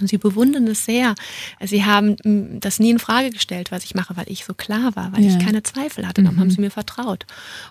und 0.00 0.06
sie 0.06 0.18
bewundern 0.18 0.66
es 0.68 0.84
sehr. 0.84 1.14
Sie 1.60 1.84
haben 1.84 2.16
hm, 2.22 2.60
das 2.60 2.78
nie 2.78 2.90
in 2.90 2.98
Frage 2.98 3.30
gestellt, 3.30 3.70
was 3.70 3.84
ich 3.84 3.94
mache, 3.94 4.16
weil 4.16 4.26
ich 4.28 4.44
so 4.44 4.54
klar 4.54 4.94
war, 4.96 5.12
weil 5.12 5.24
ja. 5.24 5.30
ich 5.36 5.44
keine 5.44 5.62
Zweifel 5.62 6.06
hatte. 6.06 6.22
Darum 6.22 6.36
mhm. 6.36 6.40
haben 6.40 6.50
sie 6.50 6.60
mir 6.60 6.70
vertraut. 6.70 7.26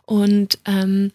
Und 0.06 0.60
ähm, 0.66 1.12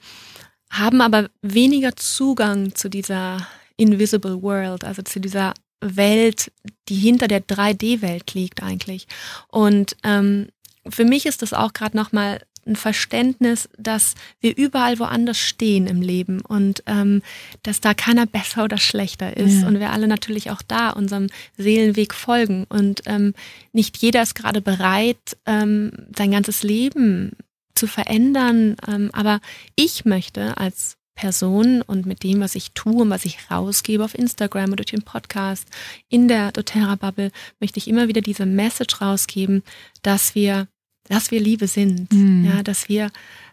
haben 0.70 1.00
aber 1.00 1.29
weniger 1.42 1.94
Zugang 1.96 2.74
zu 2.74 2.88
dieser 2.88 3.46
invisible 3.76 4.42
world, 4.42 4.85
also 4.85 5.02
zu 5.02 5.20
dieser 5.20 5.55
Welt, 5.81 6.53
die 6.89 6.97
hinter 6.97 7.29
der 7.29 7.43
3D-Welt 7.43 8.35
liegt 8.35 8.62
eigentlich. 8.62 9.07
Und 9.49 9.97
ähm, 10.03 10.49
für 10.89 11.05
mich 11.05 11.27
ist 11.27 11.43
das 11.43 11.53
auch 11.53 11.73
gerade 11.73 11.97
nochmal 11.97 12.41
ein 12.67 12.77
Verständnis, 12.77 13.69
dass 13.79 14.15
wir 14.41 14.57
überall 14.57 14.99
woanders 14.99 15.39
stehen 15.39 15.87
im 15.87 16.03
Leben 16.03 16.41
und 16.41 16.83
ähm, 16.87 17.23
dass 17.62 17.81
da 17.81 17.95
keiner 17.95 18.27
besser 18.27 18.65
oder 18.65 18.79
schlechter 18.79 19.37
ist 19.37 19.62
ja. 19.62 19.69
und 19.69 19.79
wir 19.79 19.91
alle 19.91 20.09
natürlich 20.09 20.51
auch 20.51 20.62
da 20.67 20.91
unserem 20.91 21.29
Seelenweg 21.57 22.12
folgen 22.12 22.65
und 22.69 23.03
ähm, 23.07 23.35
nicht 23.73 23.97
jeder 23.99 24.23
ist 24.23 24.35
gerade 24.35 24.61
bereit, 24.61 25.37
ähm, 25.47 25.93
sein 26.17 26.33
ganzes 26.33 26.62
Leben 26.62 27.33
zu 27.75 27.87
verändern, 27.87 28.77
ähm, 28.89 29.11
aber 29.12 29.41
ich 29.77 30.05
möchte 30.05 30.57
als 30.57 30.97
Person 31.16 31.83
und 31.83 32.07
mit 32.07 32.22
dem, 32.22 32.40
was 32.40 32.55
ich 32.55 32.70
tue 32.72 33.02
und 33.02 33.11
was 33.11 33.24
ich 33.24 33.50
rausgebe 33.50 34.05
auf 34.05 34.14
Instagram 34.14 34.66
oder 34.66 34.76
durch 34.76 34.92
den 34.92 35.02
Podcast 35.02 35.66
in 36.09 36.29
der 36.29 36.52
doTERRA 36.52 36.94
Bubble, 36.94 37.33
möchte 37.59 37.79
ich 37.79 37.88
immer 37.88 38.07
wieder 38.07 38.20
diese 38.20 38.46
Message 38.46 39.00
rausgeben, 39.00 39.64
dass 40.02 40.37
wir 40.37 40.68
dass 41.09 41.31
wir 41.31 41.40
Liebe 41.40 41.68
sind, 41.68 42.12
mhm. 42.12 42.44
ja, 42.44 42.62
dass 42.62 42.88
wir, 42.88 43.11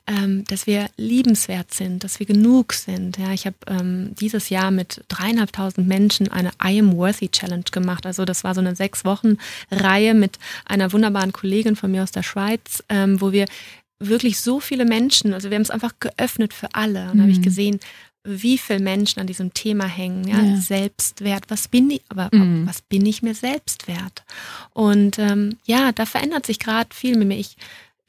ähm, 0.07 0.43
dass 0.45 0.67
wir 0.67 0.89
liebenswert 0.97 1.73
sind, 1.73 2.03
dass 2.03 2.19
wir 2.19 2.25
genug 2.25 2.73
sind. 2.73 3.17
Ja, 3.17 3.31
ich 3.31 3.45
habe 3.45 3.55
ähm, 3.67 4.15
dieses 4.19 4.49
Jahr 4.49 4.71
mit 4.71 5.03
dreieinhalbtausend 5.07 5.87
Menschen 5.87 6.31
eine 6.31 6.51
I 6.63 6.79
am 6.79 6.95
Worthy 6.95 7.29
Challenge 7.29 7.65
gemacht. 7.71 8.05
Also 8.05 8.25
das 8.25 8.43
war 8.43 8.55
so 8.55 8.61
eine 8.61 8.75
sechs 8.75 9.05
Wochen 9.05 9.37
Reihe 9.71 10.13
mit 10.13 10.39
einer 10.65 10.91
wunderbaren 10.91 11.31
Kollegin 11.31 11.75
von 11.75 11.91
mir 11.91 12.03
aus 12.03 12.11
der 12.11 12.23
Schweiz, 12.23 12.83
ähm, 12.89 13.21
wo 13.21 13.31
wir 13.31 13.45
wirklich 14.07 14.39
so 14.39 14.59
viele 14.59 14.85
Menschen, 14.85 15.33
also 15.33 15.49
wir 15.49 15.55
haben 15.55 15.63
es 15.63 15.71
einfach 15.71 15.93
geöffnet 15.99 16.53
für 16.53 16.73
alle. 16.73 17.09
Und 17.11 17.17
mhm. 17.17 17.21
habe 17.21 17.31
ich 17.31 17.41
gesehen, 17.41 17.79
wie 18.23 18.57
viele 18.57 18.79
Menschen 18.79 19.19
an 19.19 19.27
diesem 19.27 19.53
Thema 19.53 19.85
hängen, 19.85 20.27
ja? 20.27 20.41
ja. 20.41 20.57
Selbstwert, 20.57 21.45
was 21.49 21.67
bin 21.67 21.89
ich, 21.89 22.01
aber 22.09 22.29
mhm. 22.31 22.65
was 22.65 22.81
bin 22.81 23.05
ich 23.05 23.21
mir 23.21 23.35
selbst 23.35 23.87
wert? 23.87 24.23
Und 24.71 25.19
ähm, 25.19 25.57
ja, 25.65 25.91
da 25.91 26.05
verändert 26.05 26.45
sich 26.45 26.59
gerade 26.59 26.95
viel 26.95 27.17
mit 27.17 27.27
mir. 27.27 27.37
Ich, 27.37 27.57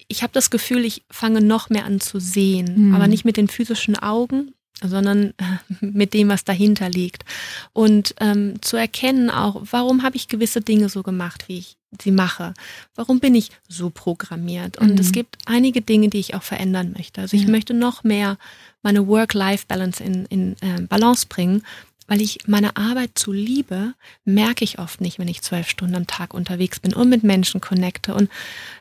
ich 0.07 0.23
habe 0.23 0.33
das 0.33 0.51
Gefühl, 0.51 0.85
ich 0.85 1.03
fange 1.11 1.41
noch 1.41 1.69
mehr 1.69 1.85
an 1.85 2.01
zu 2.01 2.21
sehen, 2.21 2.89
mhm. 2.89 2.95
aber 2.95 3.09
nicht 3.09 3.25
mit 3.25 3.37
den 3.37 3.49
physischen 3.49 3.97
Augen, 3.97 4.55
sondern 4.83 5.35
mit 5.81 6.15
dem, 6.15 6.29
was 6.29 6.45
dahinter 6.45 6.89
liegt. 6.89 7.25
Und 7.73 8.15
ähm, 8.21 8.55
zu 8.61 8.77
erkennen 8.77 9.31
auch, 9.31 9.63
warum 9.71 10.05
habe 10.05 10.17
ich 10.17 10.29
gewisse 10.29 10.61
Dinge 10.61 10.89
so 10.89 11.03
gemacht, 11.03 11.49
wie 11.49 11.59
ich 11.59 11.77
sie 12.03 12.11
mache. 12.11 12.55
Warum 12.95 13.21
bin 13.21 13.35
ich 13.35 13.51
so 13.69 13.91
programmiert? 13.91 14.79
Und 14.79 14.93
mhm. 14.93 14.99
es 14.99 15.13
gibt 15.13 15.39
einige 15.47 15.81
Dinge, 15.81 16.09
die 16.09 16.19
ich 16.19 16.35
auch 16.35 16.43
verändern 16.43 16.95
möchte. 16.97 17.21
Also 17.21 17.37
ich 17.37 17.45
ja. 17.45 17.51
möchte 17.51 17.75
noch 17.75 18.05
mehr 18.05 18.39
meine 18.83 19.07
Work-Life-Balance 19.07 20.03
in, 20.03 20.27
in 20.27 20.53
äh, 20.61 20.83
Balance 20.83 21.27
bringen, 21.29 21.63
weil 22.07 22.21
ich 22.21 22.41
meine 22.47 22.77
Arbeit 22.77 23.13
zu 23.15 23.33
liebe, 23.33 23.95
merke 24.25 24.65
ich 24.65 24.79
oft 24.79 25.01
nicht, 25.01 25.19
wenn 25.19 25.29
ich 25.29 25.43
zwölf 25.43 25.69
Stunden 25.69 25.95
am 25.95 26.07
Tag 26.07 26.35
unterwegs 26.35 26.81
bin 26.81 26.93
und 26.93 27.09
mit 27.09 27.25
Menschen 27.25 27.61
connecte. 27.61 28.15
Und 28.15 28.31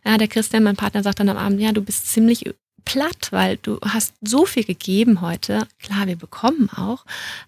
ja, 0.05 0.17
der 0.17 0.27
Christian, 0.27 0.63
mein 0.63 0.75
Partner, 0.75 1.03
sagt 1.03 1.19
dann 1.19 1.29
am 1.29 1.37
Abend, 1.37 1.61
ja, 1.61 1.71
du 1.71 1.81
bist 1.81 2.09
ziemlich 2.09 2.53
platt, 2.85 3.29
weil 3.31 3.57
du 3.57 3.79
hast 3.81 4.13
so 4.21 4.45
viel 4.45 4.65
gegeben 4.65 5.21
heute. 5.21 5.67
Klar, 5.79 6.07
wir 6.07 6.17
bekommen 6.17 6.69
auch. 6.69 7.05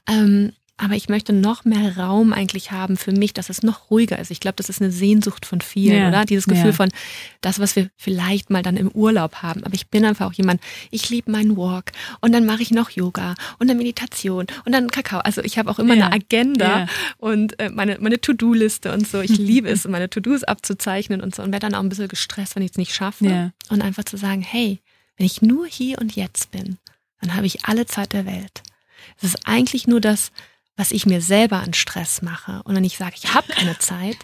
Ähm, 0.07 0.53
aber 0.77 0.95
ich 0.95 1.07
möchte 1.07 1.31
noch 1.31 1.63
mehr 1.63 1.97
Raum 1.97 2.33
eigentlich 2.33 2.71
haben 2.71 2.97
für 2.97 3.13
mich, 3.13 3.33
dass 3.33 3.49
es 3.49 3.63
noch 3.63 3.89
ruhiger 3.89 4.19
ist. 4.19 4.29
Ich 4.29 4.41
glaube, 4.41 4.57
das 4.57 4.67
ist 4.67 4.81
eine 4.81 4.91
Sehnsucht 4.91 5.45
von 5.45 5.61
vielen, 5.61 6.01
ja. 6.01 6.07
oder? 6.09 6.25
Dieses 6.25 6.47
Gefühl 6.47 6.67
ja. 6.67 6.73
von 6.73 6.89
das, 7.39 7.59
was 7.59 7.77
wir 7.77 7.89
vielleicht 7.95 8.49
mal 8.49 8.61
dann 8.61 8.75
im 8.75 8.89
Urlaub 8.89 9.35
haben. 9.37 9.63
Aber 9.63 9.73
ich 9.73 9.87
bin 9.87 10.03
einfach 10.03 10.27
auch 10.27 10.33
jemand, 10.33 10.61
ich 10.91 11.09
liebe 11.09 11.31
meinen 11.31 11.55
Walk 11.55 11.93
und 12.19 12.33
dann 12.33 12.45
mache 12.45 12.61
ich 12.61 12.71
noch 12.71 12.89
Yoga 12.89 13.35
und 13.57 13.69
dann 13.69 13.77
Meditation 13.77 14.47
und 14.65 14.71
dann 14.73 14.89
Kakao. 14.89 15.19
Also 15.19 15.41
ich 15.41 15.57
habe 15.57 15.71
auch 15.71 15.79
immer 15.79 15.93
ja. 15.93 16.07
eine 16.07 16.15
Agenda 16.15 16.87
und 17.17 17.57
äh, 17.59 17.69
meine, 17.69 17.97
meine 18.01 18.19
To-Do-Liste 18.19 18.91
und 18.91 19.07
so. 19.07 19.21
Ich 19.21 19.37
liebe 19.37 19.69
es, 19.69 19.87
meine 19.87 20.09
To-Dos 20.09 20.43
abzuzeichnen 20.43 21.21
und 21.21 21.33
so 21.33 21.41
und 21.41 21.53
werde 21.53 21.67
dann 21.67 21.75
auch 21.75 21.83
ein 21.83 21.89
bisschen 21.89 22.09
gestresst, 22.09 22.57
wenn 22.57 22.63
ich 22.63 22.71
es 22.71 22.77
nicht 22.77 22.93
schaffe. 22.93 23.53
Und 23.69 23.81
einfach 23.81 24.03
zu 24.03 24.17
sagen, 24.17 24.41
hey, 24.41 24.81
wenn 25.17 25.25
ich 25.25 25.41
nur 25.41 25.65
hier 25.67 25.99
und 25.99 26.15
jetzt 26.15 26.51
bin, 26.51 26.77
dann 27.21 27.35
habe 27.35 27.45
ich 27.45 27.65
alle 27.65 27.85
Zeit 27.85 28.11
der 28.11 28.25
Welt. 28.25 28.61
Es 29.17 29.23
ist 29.23 29.47
eigentlich 29.47 29.87
nur 29.87 30.01
das, 30.01 30.31
was 30.77 30.91
ich 30.91 31.05
mir 31.05 31.21
selber 31.21 31.59
an 31.59 31.73
Stress 31.73 32.21
mache 32.21 32.61
und 32.63 32.75
wenn 32.75 32.83
ich 32.83 32.97
sage, 32.97 33.15
ich 33.15 33.33
habe 33.33 33.47
keine 33.51 33.77
Zeit, 33.79 34.17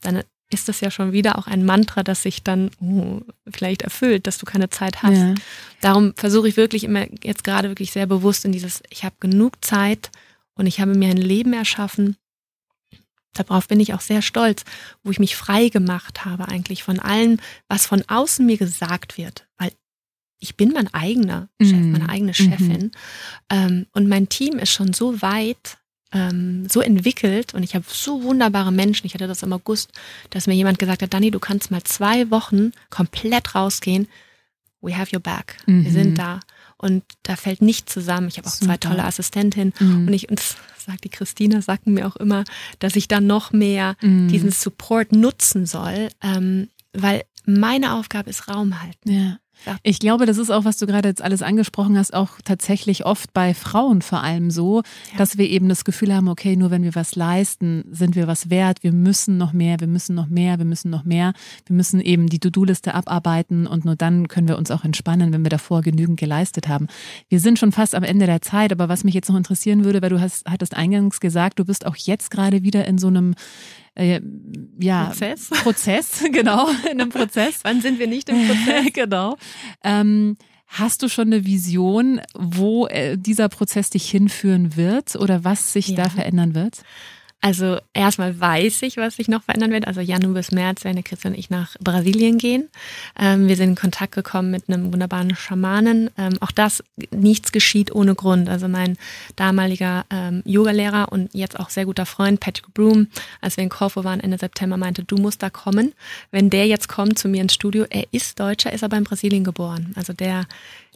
dann 0.00 0.22
ist 0.50 0.68
das 0.68 0.80
ja 0.80 0.90
schon 0.90 1.12
wieder 1.12 1.38
auch 1.38 1.46
ein 1.46 1.64
Mantra, 1.64 2.02
das 2.02 2.22
sich 2.22 2.42
dann 2.44 2.70
oh, 2.80 3.20
vielleicht 3.50 3.82
erfüllt, 3.82 4.26
dass 4.26 4.38
du 4.38 4.46
keine 4.46 4.70
Zeit 4.70 5.02
hast. 5.02 5.16
Ja. 5.18 5.34
Darum 5.80 6.14
versuche 6.14 6.48
ich 6.48 6.56
wirklich 6.56 6.84
immer 6.84 7.06
jetzt 7.24 7.44
gerade 7.44 7.68
wirklich 7.70 7.90
sehr 7.92 8.06
bewusst 8.06 8.44
in 8.44 8.52
dieses, 8.52 8.82
ich 8.90 9.04
habe 9.04 9.16
genug 9.20 9.64
Zeit 9.64 10.10
und 10.54 10.66
ich 10.66 10.80
habe 10.80 10.94
mir 10.94 11.08
ein 11.10 11.16
Leben 11.16 11.52
erschaffen. 11.54 12.16
Darauf 13.32 13.66
bin 13.66 13.80
ich 13.80 13.94
auch 13.94 14.00
sehr 14.00 14.22
stolz, 14.22 14.64
wo 15.02 15.10
ich 15.10 15.18
mich 15.18 15.34
frei 15.34 15.70
gemacht 15.70 16.24
habe 16.24 16.46
eigentlich 16.46 16.84
von 16.84 17.00
allem, 17.00 17.40
was 17.68 17.86
von 17.86 18.04
außen 18.06 18.46
mir 18.46 18.58
gesagt 18.58 19.18
wird, 19.18 19.48
weil 19.58 19.72
ich 20.38 20.56
bin 20.56 20.70
mein 20.72 20.92
eigener 20.94 21.48
Chef, 21.60 21.72
Mhm. 21.72 21.92
meine 21.92 22.08
eigene 22.10 22.34
Chefin. 22.34 22.92
Ähm, 23.50 23.86
und 23.92 24.08
mein 24.08 24.28
Team 24.28 24.58
ist 24.58 24.70
schon 24.70 24.92
so 24.92 25.20
weit, 25.20 25.78
ähm, 26.14 26.66
so 26.70 26.80
entwickelt 26.80 27.52
und 27.52 27.62
ich 27.62 27.74
habe 27.74 27.84
so 27.88 28.22
wunderbare 28.22 28.72
Menschen. 28.72 29.06
Ich 29.06 29.14
hatte 29.14 29.26
das 29.26 29.42
im 29.42 29.52
August, 29.52 29.90
dass 30.30 30.46
mir 30.46 30.54
jemand 30.54 30.78
gesagt 30.78 31.02
hat, 31.02 31.12
Dani, 31.12 31.30
du 31.30 31.40
kannst 31.40 31.70
mal 31.70 31.82
zwei 31.82 32.30
Wochen 32.30 32.72
komplett 32.88 33.54
rausgehen. 33.54 34.08
We 34.80 34.96
have 34.96 35.14
your 35.14 35.20
back. 35.22 35.56
Wir 35.66 35.74
Mhm. 35.74 35.90
sind 35.90 36.18
da. 36.18 36.40
Und 36.76 37.02
da 37.22 37.36
fällt 37.36 37.62
nichts 37.62 37.92
zusammen. 37.92 38.28
Ich 38.28 38.36
habe 38.38 38.46
auch 38.48 38.52
zwei 38.52 38.74
Super. 38.74 38.80
tolle 38.80 39.04
Assistentinnen. 39.04 39.72
Mhm. 39.80 40.06
Und 40.08 40.12
ich, 40.12 40.28
und 40.28 40.38
das 40.38 40.56
sagt 40.84 41.04
die 41.04 41.08
Christina, 41.08 41.62
sagten 41.62 41.94
mir 41.94 42.06
auch 42.06 42.16
immer, 42.16 42.44
dass 42.78 42.94
ich 42.96 43.08
dann 43.08 43.26
noch 43.26 43.52
mehr 43.52 43.96
Mhm. 44.02 44.28
diesen 44.28 44.50
Support 44.50 45.12
nutzen 45.12 45.64
soll, 45.66 46.08
ähm, 46.22 46.68
weil 46.92 47.22
meine 47.46 47.94
Aufgabe 47.94 48.28
ist 48.30 48.48
Raum 48.48 48.82
halten. 48.82 49.10
Ja. 49.10 49.38
Ich 49.82 49.98
glaube, 49.98 50.26
das 50.26 50.38
ist 50.38 50.50
auch, 50.50 50.64
was 50.64 50.76
du 50.76 50.86
gerade 50.86 51.08
jetzt 51.08 51.22
alles 51.22 51.40
angesprochen 51.42 51.96
hast, 51.96 52.12
auch 52.12 52.32
tatsächlich 52.44 53.06
oft 53.06 53.32
bei 53.32 53.54
Frauen 53.54 54.02
vor 54.02 54.22
allem 54.22 54.50
so, 54.50 54.82
Ja. 55.12 55.18
dass 55.18 55.38
wir 55.38 55.48
eben 55.48 55.68
das 55.68 55.84
Gefühl 55.84 56.14
haben, 56.14 56.28
okay, 56.28 56.56
nur 56.56 56.70
wenn 56.70 56.82
wir 56.82 56.94
was 56.94 57.16
leisten, 57.16 57.84
sind 57.90 58.14
wir 58.16 58.26
was 58.26 58.50
wert, 58.50 58.82
wir 58.82 58.92
müssen 58.92 59.36
noch 59.38 59.52
mehr, 59.52 59.80
wir 59.80 59.86
müssen 59.86 60.14
noch 60.14 60.26
mehr, 60.28 60.58
wir 60.58 60.64
müssen 60.66 60.90
noch 60.90 61.04
mehr, 61.04 61.32
wir 61.66 61.76
müssen 61.76 62.00
eben 62.00 62.28
die 62.28 62.38
To-Do-Liste 62.40 62.94
abarbeiten 62.94 63.66
und 63.66 63.84
nur 63.84 63.96
dann 63.96 64.28
können 64.28 64.48
wir 64.48 64.58
uns 64.58 64.70
auch 64.70 64.84
entspannen, 64.84 65.32
wenn 65.32 65.44
wir 65.44 65.50
davor 65.50 65.80
genügend 65.82 66.18
geleistet 66.18 66.68
haben. 66.68 66.86
Wir 67.28 67.40
sind 67.40 67.58
schon 67.58 67.72
fast 67.72 67.94
am 67.94 68.02
Ende 68.02 68.26
der 68.26 68.42
Zeit, 68.42 68.72
aber 68.72 68.88
was 68.88 69.04
mich 69.04 69.14
jetzt 69.14 69.28
noch 69.28 69.36
interessieren 69.36 69.84
würde, 69.84 70.02
weil 70.02 70.10
du 70.10 70.20
hast, 70.20 70.44
hattest 70.48 70.74
eingangs 70.76 71.20
gesagt, 71.20 71.58
du 71.58 71.64
bist 71.64 71.86
auch 71.86 71.96
jetzt 71.96 72.30
gerade 72.30 72.62
wieder 72.62 72.86
in 72.86 72.98
so 72.98 73.06
einem 73.08 73.34
äh, 73.96 74.20
ja, 74.80 75.04
Prozess? 75.06 75.50
Prozess, 75.50 76.24
genau, 76.32 76.66
in 76.90 77.00
einem 77.00 77.10
Prozess. 77.10 77.60
Wann 77.62 77.80
sind 77.80 78.00
wir 78.00 78.08
nicht 78.08 78.28
im 78.28 78.36
Prozess? 78.48 78.92
genau. 78.92 79.36
Ähm, 79.82 80.36
hast 80.66 81.02
du 81.02 81.08
schon 81.08 81.28
eine 81.28 81.44
Vision, 81.44 82.20
wo 82.34 82.86
äh, 82.86 83.16
dieser 83.16 83.48
Prozess 83.48 83.90
dich 83.90 84.10
hinführen 84.10 84.76
wird 84.76 85.16
oder 85.16 85.44
was 85.44 85.72
sich 85.72 85.88
Ja. 85.88 85.96
da 86.04 86.08
verändern 86.10 86.54
wird? 86.54 86.82
Also 87.44 87.78
erstmal 87.92 88.40
weiß 88.40 88.80
ich, 88.80 88.96
was 88.96 89.16
sich 89.16 89.28
noch 89.28 89.42
verändern 89.42 89.70
wird. 89.70 89.86
Also 89.86 90.00
Januar 90.00 90.32
bis 90.32 90.50
März 90.50 90.82
werden 90.82 90.96
der 90.96 91.02
Christian 91.02 91.34
und 91.34 91.38
ich 91.38 91.50
nach 91.50 91.76
Brasilien 91.78 92.38
gehen. 92.38 92.70
Ähm, 93.20 93.48
wir 93.48 93.56
sind 93.56 93.68
in 93.68 93.74
Kontakt 93.74 94.14
gekommen 94.14 94.50
mit 94.50 94.66
einem 94.66 94.90
wunderbaren 94.90 95.36
Schamanen. 95.36 96.08
Ähm, 96.16 96.38
auch 96.40 96.52
das, 96.52 96.82
nichts 97.10 97.52
geschieht 97.52 97.94
ohne 97.94 98.14
Grund. 98.14 98.48
Also 98.48 98.66
mein 98.66 98.96
damaliger 99.36 100.06
ähm, 100.08 100.42
Yogalehrer 100.46 101.12
und 101.12 101.34
jetzt 101.34 101.60
auch 101.60 101.68
sehr 101.68 101.84
guter 101.84 102.06
Freund 102.06 102.40
Patrick 102.40 102.72
Broom, 102.72 103.08
als 103.42 103.58
wir 103.58 103.64
in 103.64 103.68
Korfu 103.68 104.04
waren 104.04 104.20
Ende 104.20 104.38
September, 104.38 104.78
meinte, 104.78 105.04
du 105.04 105.18
musst 105.18 105.42
da 105.42 105.50
kommen. 105.50 105.92
Wenn 106.30 106.48
der 106.48 106.66
jetzt 106.66 106.88
kommt 106.88 107.18
zu 107.18 107.28
mir 107.28 107.42
ins 107.42 107.52
Studio, 107.52 107.84
er 107.90 108.06
ist 108.10 108.40
Deutscher, 108.40 108.72
ist 108.72 108.84
aber 108.84 108.96
in 108.96 109.04
Brasilien 109.04 109.44
geboren. 109.44 109.92
Also 109.96 110.14
der 110.14 110.46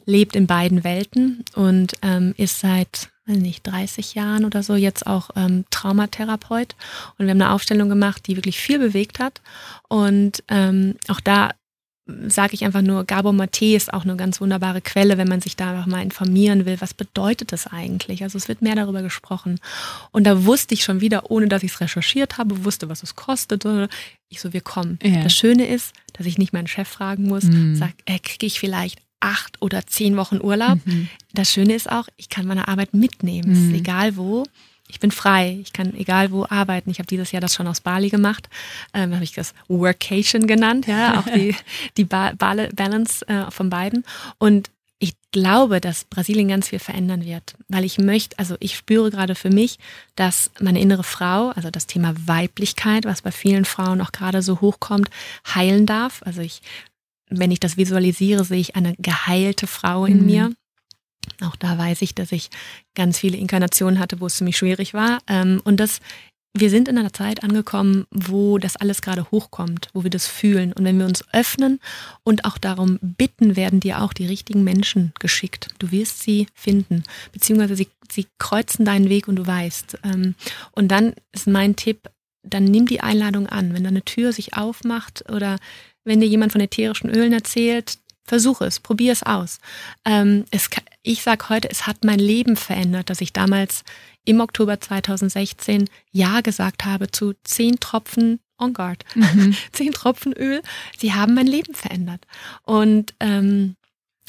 lebt 0.05 0.35
in 0.35 0.47
beiden 0.47 0.83
Welten 0.83 1.45
und 1.53 1.93
ähm, 2.01 2.33
ist 2.37 2.59
seit 2.59 3.09
weiß 3.29 3.37
nicht 3.37 3.63
30 3.65 4.15
Jahren 4.15 4.45
oder 4.45 4.63
so 4.63 4.75
jetzt 4.75 5.07
auch 5.07 5.29
ähm, 5.35 5.65
Traumatherapeut 5.69 6.75
und 7.17 7.25
wir 7.25 7.31
haben 7.31 7.41
eine 7.41 7.51
Aufstellung 7.51 7.89
gemacht, 7.89 8.27
die 8.27 8.35
wirklich 8.35 8.59
viel 8.59 8.79
bewegt 8.79 9.19
hat 9.19 9.41
und 9.87 10.43
ähm, 10.47 10.95
auch 11.07 11.19
da 11.19 11.51
sage 12.27 12.55
ich 12.55 12.65
einfach 12.65 12.81
nur, 12.81 13.03
Gabor 13.03 13.33
Mate 13.33 13.75
ist 13.75 13.93
auch 13.93 14.03
eine 14.03 14.15
ganz 14.15 14.41
wunderbare 14.41 14.81
Quelle, 14.81 15.19
wenn 15.19 15.27
man 15.27 15.41
sich 15.41 15.55
da 15.55 15.69
einfach 15.69 15.85
mal 15.85 16.01
informieren 16.01 16.65
will, 16.65 16.81
was 16.81 16.95
bedeutet 16.95 17.51
das 17.51 17.67
eigentlich? 17.67 18.23
Also 18.23 18.35
es 18.35 18.47
wird 18.47 18.63
mehr 18.63 18.73
darüber 18.73 19.03
gesprochen. 19.03 19.59
Und 20.09 20.23
da 20.23 20.43
wusste 20.43 20.73
ich 20.73 20.83
schon 20.83 21.01
wieder, 21.01 21.29
ohne 21.29 21.47
dass 21.47 21.61
ich 21.61 21.71
es 21.71 21.81
recherchiert 21.81 22.39
habe, 22.39 22.65
wusste, 22.65 22.89
was 22.89 23.03
es 23.03 23.15
kostet. 23.15 23.63
Ich 24.27 24.41
so, 24.41 24.53
wir 24.53 24.61
kommen. 24.61 24.97
Ja. 25.03 25.21
Das 25.21 25.33
Schöne 25.33 25.67
ist, 25.67 25.93
dass 26.13 26.25
ich 26.25 26.39
nicht 26.39 26.51
meinen 26.51 26.65
Chef 26.65 26.87
fragen 26.87 27.25
muss, 27.27 27.43
Mhm. 27.43 27.75
sag, 27.75 27.91
äh, 28.05 28.17
kriege 28.17 28.47
ich 28.47 28.59
vielleicht 28.59 28.99
acht 29.19 29.61
oder 29.61 29.85
zehn 29.85 30.15
Wochen 30.17 30.39
Urlaub. 30.41 30.79
Das 31.33 31.51
Schöne 31.51 31.73
ist 31.75 31.91
auch, 31.91 32.07
ich 32.17 32.29
kann 32.29 32.45
meine 32.47 32.67
Arbeit 32.67 32.93
mitnehmen. 32.93 33.51
Es 33.51 33.59
Mhm. 33.59 33.73
ist 33.73 33.79
egal 33.81 34.15
wo. 34.17 34.43
Ich 34.91 34.99
bin 34.99 35.11
frei. 35.11 35.59
Ich 35.61 35.71
kann 35.73 35.93
egal 35.95 36.31
wo 36.31 36.45
arbeiten. 36.49 36.89
Ich 36.89 36.97
habe 36.99 37.05
dieses 37.07 37.31
Jahr 37.31 37.41
das 37.41 37.53
schon 37.53 37.67
aus 37.67 37.79
Bali 37.81 38.09
gemacht. 38.09 38.49
Ähm, 38.93 39.13
habe 39.13 39.23
ich 39.23 39.33
das 39.33 39.53
Workation 39.67 40.47
genannt, 40.47 40.87
ja, 40.87 41.19
auch 41.19 41.25
die, 41.31 41.55
die 41.97 42.05
ba 42.05 42.31
Bal- 42.37 42.69
Balance 42.73 43.27
äh, 43.27 43.51
von 43.51 43.69
beiden. 43.69 44.03
Und 44.39 44.71
ich 45.01 45.13
glaube, 45.31 45.79
dass 45.79 46.03
Brasilien 46.05 46.47
ganz 46.49 46.69
viel 46.69 46.79
verändern 46.79 47.23
wird, 47.23 47.53
weil 47.69 47.85
ich 47.85 47.99
möchte, 47.99 48.37
also 48.39 48.55
ich 48.59 48.75
spüre 48.75 49.11
gerade 49.11 49.33
für 49.35 49.49
mich, 49.49 49.77
dass 50.15 50.51
meine 50.59 50.81
innere 50.81 51.03
Frau, 51.05 51.49
also 51.51 51.69
das 51.71 51.85
Thema 51.87 52.13
Weiblichkeit, 52.25 53.05
was 53.05 53.21
bei 53.21 53.31
vielen 53.31 53.63
Frauen 53.65 54.01
auch 54.01 54.11
gerade 54.11 54.41
so 54.41 54.59
hochkommt, 54.59 55.09
heilen 55.55 55.85
darf. 55.85 56.21
Also 56.25 56.41
ich, 56.41 56.61
wenn 57.29 57.51
ich 57.51 57.59
das 57.59 57.77
visualisiere, 57.77 58.43
sehe 58.43 58.59
ich 58.59 58.75
eine 58.75 58.95
geheilte 58.97 59.67
Frau 59.67 60.05
in 60.05 60.19
Mhm. 60.19 60.25
mir. 60.25 60.53
Auch 61.41 61.55
da 61.55 61.77
weiß 61.77 62.01
ich, 62.01 62.15
dass 62.15 62.31
ich 62.31 62.49
ganz 62.95 63.19
viele 63.19 63.37
Inkarnationen 63.37 63.99
hatte, 63.99 64.19
wo 64.19 64.25
es 64.25 64.35
ziemlich 64.37 64.57
schwierig 64.57 64.93
war. 64.93 65.19
Ähm, 65.27 65.61
Und 65.63 65.77
das, 65.79 65.99
wir 66.57 66.69
sind 66.71 66.87
in 66.87 66.97
einer 66.97 67.13
Zeit 67.13 67.43
angekommen, 67.43 68.05
wo 68.11 68.57
das 68.57 68.75
alles 68.75 69.01
gerade 69.01 69.29
hochkommt, 69.29 69.89
wo 69.93 70.03
wir 70.03 70.09
das 70.09 70.25
fühlen. 70.27 70.73
Und 70.73 70.83
wenn 70.83 70.97
wir 70.97 71.05
uns 71.05 71.23
öffnen 71.31 71.79
und 72.23 72.45
auch 72.45 72.57
darum 72.57 72.97
bitten, 73.01 73.55
werden 73.55 73.79
dir 73.79 74.01
auch 74.01 74.13
die 74.13 74.25
richtigen 74.25 74.63
Menschen 74.63 75.13
geschickt. 75.19 75.67
Du 75.77 75.91
wirst 75.91 76.21
sie 76.23 76.47
finden, 76.55 77.03
beziehungsweise 77.31 77.75
sie, 77.75 77.87
sie 78.11 78.25
kreuzen 78.39 78.83
deinen 78.83 79.09
Weg 79.09 79.27
und 79.27 79.35
du 79.35 79.45
weißt. 79.45 79.99
Ähm, 80.03 80.35
Und 80.71 80.87
dann 80.89 81.13
ist 81.31 81.47
mein 81.47 81.75
Tipp, 81.75 82.09
dann 82.41 82.63
nimm 82.63 82.87
die 82.87 83.01
Einladung 83.01 83.47
an. 83.47 83.73
Wenn 83.73 83.83
da 83.83 83.89
eine 83.89 84.03
Tür 84.03 84.33
sich 84.33 84.55
aufmacht 84.55 85.29
oder 85.29 85.57
wenn 86.03 86.19
dir 86.19 86.27
jemand 86.27 86.51
von 86.51 86.61
ätherischen 86.61 87.09
Ölen 87.09 87.33
erzählt, 87.33 87.97
versuche 88.29 88.65
es, 88.65 88.79
probier 88.79 89.11
es 89.11 89.23
aus. 89.23 89.59
Ähm, 90.05 90.45
es, 90.51 90.69
ich 91.03 91.23
sage 91.23 91.49
heute, 91.49 91.69
es 91.69 91.87
hat 91.87 92.03
mein 92.03 92.19
Leben 92.19 92.55
verändert, 92.55 93.09
dass 93.09 93.21
ich 93.21 93.33
damals 93.33 93.83
im 94.23 94.39
Oktober 94.39 94.79
2016 94.79 95.89
Ja 96.11 96.41
gesagt 96.41 96.85
habe 96.85 97.09
zu 97.11 97.33
zehn 97.43 97.79
Tropfen 97.79 98.39
On 98.59 98.73
Guard, 98.73 99.03
zehn 99.71 99.91
Tropfen 99.91 100.33
Öl. 100.33 100.61
Sie 100.97 101.13
haben 101.13 101.33
mein 101.33 101.47
Leben 101.47 101.73
verändert. 101.73 102.25
Und, 102.63 103.13
ähm, 103.19 103.75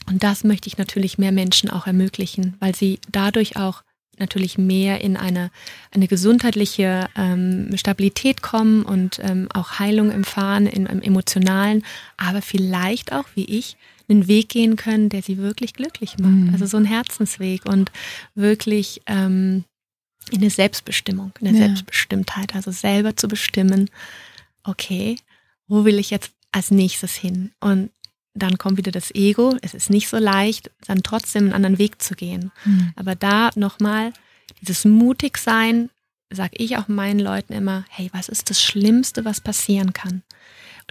und 0.07 0.23
das 0.23 0.45
möchte 0.45 0.69
ich 0.69 0.79
natürlich 0.79 1.19
mehr 1.19 1.33
Menschen 1.33 1.69
auch 1.69 1.87
ermöglichen, 1.87 2.57
weil 2.61 2.75
sie 2.75 3.01
dadurch 3.11 3.57
auch 3.57 3.83
natürlich 4.21 4.59
mehr 4.59 5.01
in 5.01 5.17
eine, 5.17 5.51
eine 5.91 6.07
gesundheitliche 6.07 7.09
ähm, 7.17 7.71
Stabilität 7.77 8.43
kommen 8.43 8.85
und 8.85 9.19
ähm, 9.23 9.49
auch 9.53 9.79
Heilung 9.79 10.11
erfahren 10.11 10.67
in, 10.67 10.87
im 10.87 11.03
emotionalen, 11.03 11.85
aber 12.17 12.43
vielleicht 12.43 13.13
auch, 13.13 13.25
wie 13.35 13.45
ich, 13.45 13.77
einen 14.09 14.27
Weg 14.29 14.49
gehen 14.49 14.77
können, 14.77 15.09
der 15.09 15.23
sie 15.23 15.39
wirklich 15.39 15.73
glücklich 15.75 16.19
macht. 16.19 16.33
Mhm. 16.33 16.51
Also 16.53 16.67
so 16.67 16.77
ein 16.77 16.85
Herzensweg 16.85 17.65
und 17.65 17.93
wirklich 18.35 19.01
ähm, 19.07 19.65
in 20.31 20.39
eine 20.41 20.51
Selbstbestimmung, 20.51 21.33
in 21.41 21.49
eine 21.49 21.59
Ja. 21.59 21.67
Selbstbestimmtheit, 21.67 22.55
also 22.55 22.71
selber 22.71 23.17
zu 23.17 23.29
bestimmen, 23.29 23.89
okay, 24.65 25.17
wo 25.69 25.85
will 25.85 25.99
ich 25.99 26.11
jetzt 26.11 26.33
als 26.53 26.71
nächstes 26.71 27.15
hin? 27.15 27.53
Und 27.61 27.91
dann 28.35 28.59
kommt 28.59 28.77
wieder 28.79 28.93
das 28.93 29.15
Ego. 29.15 29.57
Es 29.63 29.75
ist 29.75 29.91
nicht 29.91 30.09
so 30.09 30.19
leicht, 30.19 30.71
dann 30.87 31.03
trotzdem 31.03 31.45
einen 31.45 31.53
anderen 31.53 31.79
Weg 31.79 32.01
zu 32.01 32.15
gehen. 32.15 32.53
Mhm. 32.65 32.93
Aber 32.97 33.15
da 33.15 33.51
nochmal, 33.55 34.13
dieses 34.61 34.85
mutig 34.85 35.39
sein, 35.39 35.91
sage 36.33 36.57
ich 36.57 36.77
auch 36.77 36.89
meinen 36.89 37.21
Leuten 37.21 37.53
immer, 37.53 37.85
hey, 37.89 38.09
was 38.13 38.29
ist 38.29 38.51
das 38.51 38.63
Schlimmste, 38.63 39.25
was 39.25 39.41
passieren 39.41 39.93
kann? 39.93 40.23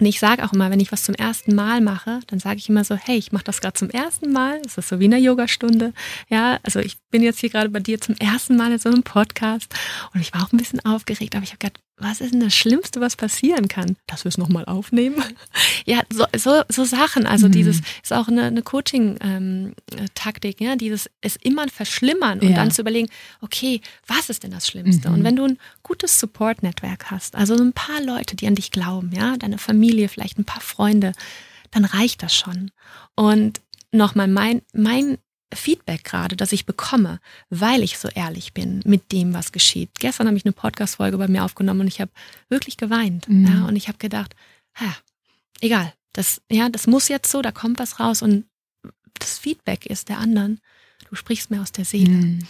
Und 0.00 0.06
ich 0.06 0.18
sage 0.18 0.44
auch 0.44 0.54
immer, 0.54 0.70
wenn 0.70 0.80
ich 0.80 0.92
was 0.92 1.04
zum 1.04 1.14
ersten 1.14 1.54
Mal 1.54 1.82
mache, 1.82 2.20
dann 2.28 2.38
sage 2.38 2.56
ich 2.56 2.68
immer 2.70 2.84
so, 2.84 2.94
hey, 2.94 3.18
ich 3.18 3.32
mache 3.32 3.44
das 3.44 3.60
gerade 3.60 3.74
zum 3.74 3.90
ersten 3.90 4.32
Mal. 4.32 4.60
Das 4.62 4.78
ist 4.78 4.88
so 4.88 4.98
wie 4.98 5.04
eine 5.04 5.18
Yogastunde. 5.18 5.92
Ja, 6.30 6.58
also 6.62 6.80
ich 6.80 6.96
bin 7.10 7.22
jetzt 7.22 7.40
hier 7.40 7.50
gerade 7.50 7.68
bei 7.68 7.80
dir 7.80 8.00
zum 8.00 8.14
ersten 8.16 8.56
Mal 8.56 8.72
in 8.72 8.78
so 8.78 8.88
einem 8.88 9.02
Podcast 9.02 9.74
und 10.14 10.22
ich 10.22 10.32
war 10.32 10.42
auch 10.42 10.52
ein 10.52 10.56
bisschen 10.56 10.82
aufgeregt, 10.86 11.34
aber 11.34 11.44
ich 11.44 11.50
habe 11.50 11.58
gedacht, 11.58 11.80
was 12.00 12.20
ist 12.20 12.32
denn 12.32 12.40
das 12.40 12.54
Schlimmste, 12.54 13.00
was 13.00 13.14
passieren 13.16 13.68
kann? 13.68 13.96
Dass 14.06 14.24
wir 14.24 14.30
es 14.30 14.38
nochmal 14.38 14.64
aufnehmen? 14.64 15.22
ja, 15.86 16.00
so, 16.12 16.24
so, 16.36 16.62
so 16.68 16.84
Sachen. 16.84 17.26
Also 17.26 17.46
Mhm. 17.48 17.52
dieses 17.52 17.80
ist 18.02 18.12
auch 18.12 18.28
eine, 18.28 18.44
eine 18.44 18.62
Coaching-Taktik, 18.62 20.60
ja, 20.60 20.76
dieses 20.76 21.10
es 21.20 21.36
immer 21.36 21.68
verschlimmern 21.68 22.40
und 22.40 22.48
Ja. 22.50 22.56
dann 22.56 22.70
zu 22.70 22.82
überlegen, 22.82 23.08
okay, 23.40 23.80
was 24.06 24.30
ist 24.30 24.42
denn 24.42 24.50
das 24.50 24.66
Schlimmste? 24.66 25.08
Mhm. 25.08 25.14
Und 25.14 25.24
wenn 25.24 25.36
du 25.36 25.44
ein 25.44 25.58
gutes 25.82 26.18
Support-Netzwerk 26.20 27.10
hast, 27.10 27.36
also 27.36 27.56
so 27.56 27.62
ein 27.64 27.72
paar 27.72 28.00
Leute, 28.02 28.36
die 28.36 28.46
an 28.46 28.54
dich 28.54 28.70
glauben, 28.70 29.12
ja, 29.12 29.36
deine 29.36 29.58
Familie, 29.58 30.08
vielleicht 30.08 30.38
ein 30.38 30.44
paar 30.44 30.60
Freunde, 30.62 31.12
dann 31.70 31.84
reicht 31.84 32.22
das 32.22 32.34
schon. 32.34 32.70
Und 33.14 33.60
nochmal, 33.92 34.28
mein, 34.28 34.62
mein 34.72 35.18
Feedback 35.54 36.04
gerade, 36.04 36.36
das 36.36 36.52
ich 36.52 36.66
bekomme, 36.66 37.20
weil 37.48 37.82
ich 37.82 37.98
so 37.98 38.08
ehrlich 38.08 38.52
bin 38.52 38.80
mit 38.84 39.12
dem, 39.12 39.34
was 39.34 39.52
geschieht. 39.52 39.90
Gestern 39.98 40.26
habe 40.26 40.36
ich 40.36 40.44
eine 40.44 40.52
Podcast-Folge 40.52 41.18
bei 41.18 41.28
mir 41.28 41.44
aufgenommen 41.44 41.80
und 41.80 41.88
ich 41.88 42.00
habe 42.00 42.10
wirklich 42.48 42.76
geweint. 42.76 43.28
Mhm. 43.28 43.46
Ja, 43.46 43.64
und 43.66 43.76
ich 43.76 43.88
habe 43.88 43.98
gedacht, 43.98 44.34
ha, 44.74 44.94
egal, 45.60 45.92
das, 46.12 46.40
ja, 46.50 46.68
das 46.68 46.86
muss 46.86 47.08
jetzt 47.08 47.30
so, 47.30 47.42
da 47.42 47.52
kommt 47.52 47.78
was 47.78 48.00
raus 48.00 48.22
und 48.22 48.44
das 49.18 49.38
Feedback 49.38 49.86
ist 49.86 50.08
der 50.08 50.18
anderen, 50.18 50.60
du 51.08 51.14
sprichst 51.16 51.50
mir 51.50 51.60
aus 51.60 51.72
der 51.72 51.84
Seele. 51.84 52.10
Mhm. 52.10 52.46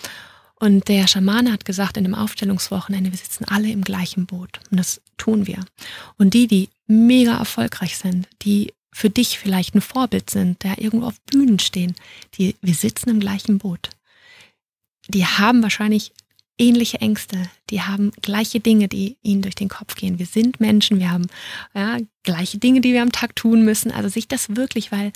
Und 0.60 0.88
der 0.88 1.06
Schamane 1.06 1.52
hat 1.52 1.64
gesagt 1.64 1.96
in 1.96 2.04
dem 2.04 2.14
Aufstellungswochenende, 2.14 3.10
wir 3.10 3.18
sitzen 3.18 3.46
alle 3.46 3.70
im 3.70 3.82
gleichen 3.82 4.26
Boot. 4.26 4.60
Und 4.70 4.76
das 4.76 5.00
tun 5.16 5.46
wir. 5.46 5.64
Und 6.18 6.34
die, 6.34 6.46
die 6.46 6.68
mega 6.86 7.38
erfolgreich 7.38 7.96
sind, 7.96 8.28
die 8.42 8.74
für 8.92 9.10
dich 9.10 9.38
vielleicht 9.38 9.74
ein 9.74 9.80
Vorbild 9.80 10.30
sind, 10.30 10.62
der 10.64 10.80
irgendwo 10.80 11.06
auf 11.06 11.20
Bühnen 11.22 11.58
stehen, 11.58 11.94
die, 12.34 12.56
wir 12.60 12.74
sitzen 12.74 13.10
im 13.10 13.20
gleichen 13.20 13.58
Boot. 13.58 13.90
Die 15.08 15.24
haben 15.26 15.62
wahrscheinlich 15.62 16.12
ähnliche 16.58 17.00
Ängste, 17.00 17.42
die 17.70 17.82
haben 17.82 18.10
gleiche 18.22 18.60
Dinge, 18.60 18.86
die 18.88 19.16
ihnen 19.22 19.42
durch 19.42 19.54
den 19.54 19.68
Kopf 19.68 19.94
gehen. 19.94 20.18
Wir 20.18 20.26
sind 20.26 20.60
Menschen, 20.60 20.98
wir 20.98 21.10
haben 21.10 21.26
ja, 21.74 21.98
gleiche 22.22 22.58
Dinge, 22.58 22.80
die 22.80 22.92
wir 22.92 23.02
am 23.02 23.12
Tag 23.12 23.34
tun 23.34 23.64
müssen. 23.64 23.90
Also 23.90 24.08
sich 24.08 24.28
das 24.28 24.56
wirklich, 24.56 24.92
weil 24.92 25.12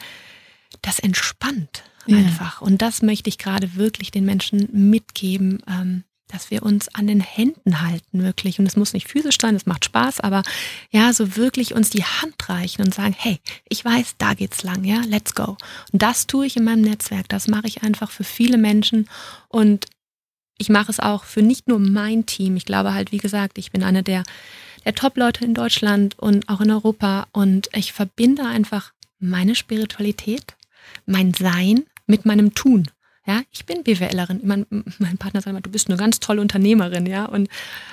das 0.83 0.99
entspannt 0.99 1.85
Ja. 2.07 2.17
einfach. 2.17 2.63
Und 2.63 2.81
das 2.81 3.03
möchte 3.03 3.29
ich 3.29 3.39
gerade 3.39 3.75
wirklich 3.77 4.11
den 4.11 4.25
Menschen 4.25 4.69
mitgeben, 4.91 5.63
ähm, 5.69 6.05
dass 6.29 6.51
wir 6.51 6.63
uns 6.63 6.89
an 6.95 7.07
den 7.07 7.21
Händen 7.21 7.81
halten, 7.83 8.23
wirklich. 8.23 8.59
Und 8.59 8.67
es 8.67 8.77
muss 8.77 8.93
nicht 8.93 9.09
physisch 9.09 9.37
sein, 9.41 9.55
es 9.55 9.67
macht 9.67 9.85
Spaß, 9.85 10.21
aber 10.21 10.43
ja, 10.91 11.13
so 11.13 11.37
wirklich 11.37 11.75
uns 11.75 11.91
die 11.91 12.05
Hand 12.05 12.49
reichen 12.49 12.83
und 12.83 12.95
sagen, 12.95 13.15
hey, 13.17 13.41
ich 13.69 13.85
weiß, 13.85 14.17
da 14.19 14.35
geht's 14.35 14.63
lang, 14.63 14.85
ja, 14.85 15.03
let's 15.07 15.35
go. 15.35 15.57
Und 15.93 16.03
das 16.03 16.27
tue 16.27 16.47
ich 16.47 16.57
in 16.57 16.65
meinem 16.65 16.83
Netzwerk, 16.83 17.29
das 17.29 17.49
mache 17.49 17.67
ich 17.67 17.83
einfach 17.83 18.11
für 18.11 18.25
viele 18.25 18.57
Menschen 18.57 19.09
und 19.49 19.87
ich 20.59 20.69
mache 20.69 20.91
es 20.91 21.01
auch 21.01 21.25
für 21.25 21.43
nicht 21.43 21.69
nur 21.69 21.79
mein 21.79 22.27
Team. 22.27 22.57
Ich 22.57 22.65
glaube 22.65 22.95
halt, 22.95 23.13
wie 23.13 23.19
gesagt, 23.19 23.59
ich 23.59 23.73
bin 23.73 23.83
eine 23.83 24.03
der, 24.03 24.23
der 24.85 24.95
Top-Leute 24.95 25.45
in 25.45 25.55
Deutschland 25.55 26.19
und 26.19 26.49
auch 26.49 26.61
in 26.61 26.71
Europa 26.71 27.27
und 27.33 27.69
ich 27.73 27.93
verbinde 27.93 28.45
einfach 28.45 28.93
meine 29.19 29.55
Spiritualität, 29.55 30.55
mein 31.07 31.35
Sein 31.35 31.85
mit 32.07 32.25
meinem 32.25 32.55
Tun. 32.55 32.89
Ja, 33.27 33.41
ich 33.51 33.65
bin 33.65 33.83
BWLerin. 33.83 34.41
Mein, 34.45 34.67
mein 34.99 35.17
Partner 35.17 35.41
sagt 35.41 35.51
immer, 35.51 35.63
du 35.63 35.71
bist 35.71 35.89
eine 35.89 35.97
ganz 35.97 36.21
tolle 36.21 36.43
Unternehmerin, 36.43 37.07
ja. 37.07 37.25
Und 37.25 37.49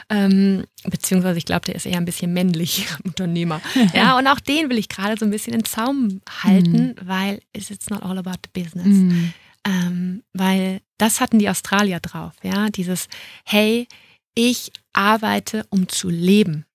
ähm, 0.09 0.65
beziehungsweise 0.83 1.37
ich 1.37 1.45
glaube, 1.45 1.65
der 1.65 1.75
ist 1.75 1.85
eher 1.85 1.97
ein 1.97 2.05
bisschen 2.05 2.33
männlich 2.33 2.87
Unternehmer. 3.03 3.61
Ja, 3.93 4.17
und 4.17 4.27
auch 4.27 4.39
den 4.39 4.69
will 4.69 4.77
ich 4.77 4.89
gerade 4.89 5.17
so 5.17 5.25
ein 5.25 5.31
bisschen 5.31 5.53
in 5.53 5.65
Zaum 5.65 6.21
halten, 6.43 6.95
weil 7.01 7.39
it's 7.53 7.89
not 7.89 8.03
all 8.03 8.17
about 8.17 8.39
the 8.43 8.61
business. 8.61 8.87
Mhm. 8.87 9.33
Ähm, 9.65 10.23
weil 10.33 10.81
das 10.97 11.19
hatten 11.19 11.39
die 11.39 11.49
Australier 11.49 11.99
drauf, 11.99 12.33
ja. 12.43 12.69
Dieses, 12.69 13.07
hey, 13.45 13.87
ich 14.35 14.71
arbeite, 14.93 15.65
um 15.69 15.87
zu 15.87 16.09
leben. 16.09 16.65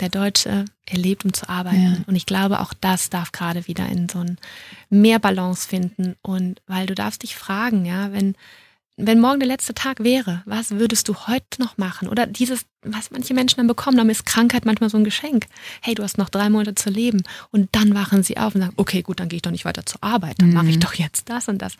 Der 0.00 0.08
Deutsche, 0.08 0.64
er 0.86 0.98
lebt, 0.98 1.24
um 1.24 1.32
zu 1.32 1.48
arbeiten. 1.48 1.94
Ja. 1.96 2.04
Und 2.06 2.14
ich 2.14 2.26
glaube, 2.26 2.60
auch 2.60 2.72
das 2.72 3.10
darf 3.10 3.32
gerade 3.32 3.66
wieder 3.66 3.86
in 3.88 4.08
so 4.08 4.20
ein 4.20 4.38
mehr 4.90 5.18
Balance 5.18 5.68
finden. 5.68 6.16
Und 6.22 6.62
weil 6.66 6.86
du 6.86 6.94
darfst 6.94 7.22
dich 7.22 7.36
fragen, 7.36 7.84
ja, 7.84 8.12
wenn, 8.12 8.36
wenn 9.00 9.20
morgen 9.20 9.38
der 9.38 9.46
letzte 9.46 9.74
Tag 9.74 10.02
wäre, 10.02 10.42
was 10.44 10.72
würdest 10.72 11.08
du 11.08 11.14
heute 11.28 11.44
noch 11.60 11.78
machen? 11.78 12.08
Oder 12.08 12.26
dieses, 12.26 12.66
was 12.82 13.10
manche 13.12 13.32
Menschen 13.32 13.58
dann 13.58 13.68
bekommen, 13.68 13.96
dann 13.96 14.10
ist 14.10 14.26
Krankheit 14.26 14.64
manchmal 14.66 14.90
so 14.90 14.96
ein 14.98 15.04
Geschenk. 15.04 15.46
Hey, 15.80 15.94
du 15.94 16.02
hast 16.02 16.18
noch 16.18 16.28
drei 16.28 16.50
Monate 16.50 16.74
zu 16.74 16.90
leben. 16.90 17.22
Und 17.52 17.68
dann 17.72 17.94
wachen 17.94 18.24
sie 18.24 18.38
auf 18.38 18.54
und 18.56 18.60
sagen, 18.62 18.72
okay, 18.76 19.02
gut, 19.02 19.20
dann 19.20 19.28
gehe 19.28 19.36
ich 19.36 19.42
doch 19.42 19.52
nicht 19.52 19.64
weiter 19.64 19.86
zur 19.86 20.02
Arbeit. 20.02 20.40
Dann 20.40 20.52
mache 20.52 20.68
ich 20.68 20.80
doch 20.80 20.94
jetzt 20.94 21.28
das 21.30 21.48
und 21.48 21.62
das. 21.62 21.74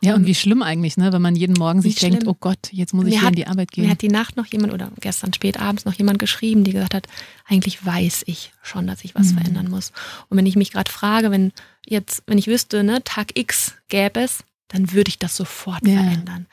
Ja, 0.00 0.14
und 0.14 0.26
wie 0.26 0.34
schlimm 0.34 0.62
eigentlich, 0.62 0.96
ne, 0.96 1.12
wenn 1.12 1.22
man 1.22 1.36
jeden 1.36 1.52
Morgen 1.54 1.82
sich 1.82 1.96
denkt, 1.96 2.22
schlimm. 2.22 2.28
oh 2.28 2.36
Gott, 2.38 2.58
jetzt 2.72 2.94
muss 2.94 3.04
ich 3.06 3.12
Mir 3.12 3.18
hier 3.20 3.26
hat- 3.26 3.32
in 3.32 3.36
die 3.36 3.46
Arbeit 3.46 3.70
Mir 3.76 3.82
gehen. 3.82 3.90
hat 3.90 4.02
die 4.02 4.08
Nacht 4.08 4.36
noch 4.36 4.46
jemand 4.46 4.72
oder 4.72 4.90
gestern 5.00 5.32
spät 5.34 5.60
abends 5.60 5.84
noch 5.84 5.94
jemand 5.94 6.18
geschrieben, 6.18 6.64
die 6.64 6.72
gesagt 6.72 6.94
hat, 6.94 7.06
eigentlich 7.46 7.84
weiß 7.84 8.22
ich 8.26 8.52
schon, 8.62 8.86
dass 8.86 9.04
ich 9.04 9.14
was 9.14 9.32
Mhm. 9.32 9.38
verändern 9.38 9.70
muss. 9.70 9.92
Und 10.28 10.36
wenn 10.38 10.46
ich 10.46 10.56
mich 10.56 10.72
gerade 10.72 10.90
frage, 10.90 11.30
wenn 11.30 11.52
jetzt, 11.86 12.22
wenn 12.26 12.38
ich 12.38 12.46
wüsste, 12.46 12.84
ne, 12.84 13.04
Tag 13.04 13.38
X 13.38 13.74
gäbe 13.88 14.20
es, 14.20 14.44
dann 14.68 14.92
würde 14.92 15.08
ich 15.08 15.18
das 15.18 15.36
sofort 15.36 15.86
Ja. 15.86 15.94
verändern. 16.02 16.46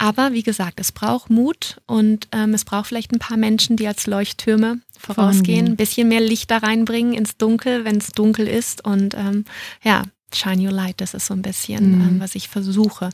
Aber 0.00 0.32
wie 0.32 0.44
gesagt, 0.44 0.78
es 0.78 0.92
braucht 0.92 1.28
Mut 1.28 1.80
und 1.86 2.28
ähm, 2.30 2.54
es 2.54 2.64
braucht 2.64 2.86
vielleicht 2.86 3.12
ein 3.12 3.18
paar 3.18 3.36
Menschen, 3.36 3.76
die 3.76 3.88
als 3.88 4.06
Leuchttürme 4.06 4.80
vorausgehen, 4.96 5.66
ein 5.66 5.76
bisschen 5.76 6.06
mehr 6.08 6.20
Licht 6.20 6.50
da 6.52 6.58
reinbringen 6.58 7.14
ins 7.14 7.36
Dunkel, 7.36 7.84
wenn 7.84 7.96
es 7.96 8.08
dunkel 8.12 8.46
ist. 8.46 8.84
Und 8.84 9.14
ähm, 9.14 9.44
ja, 9.82 10.04
shine 10.32 10.62
your 10.62 10.70
light, 10.72 11.00
das 11.00 11.14
ist 11.14 11.26
so 11.26 11.34
ein 11.34 11.42
bisschen, 11.42 11.96
Mhm. 11.96 12.00
ähm, 12.08 12.20
was 12.20 12.36
ich 12.36 12.48
versuche. 12.48 13.10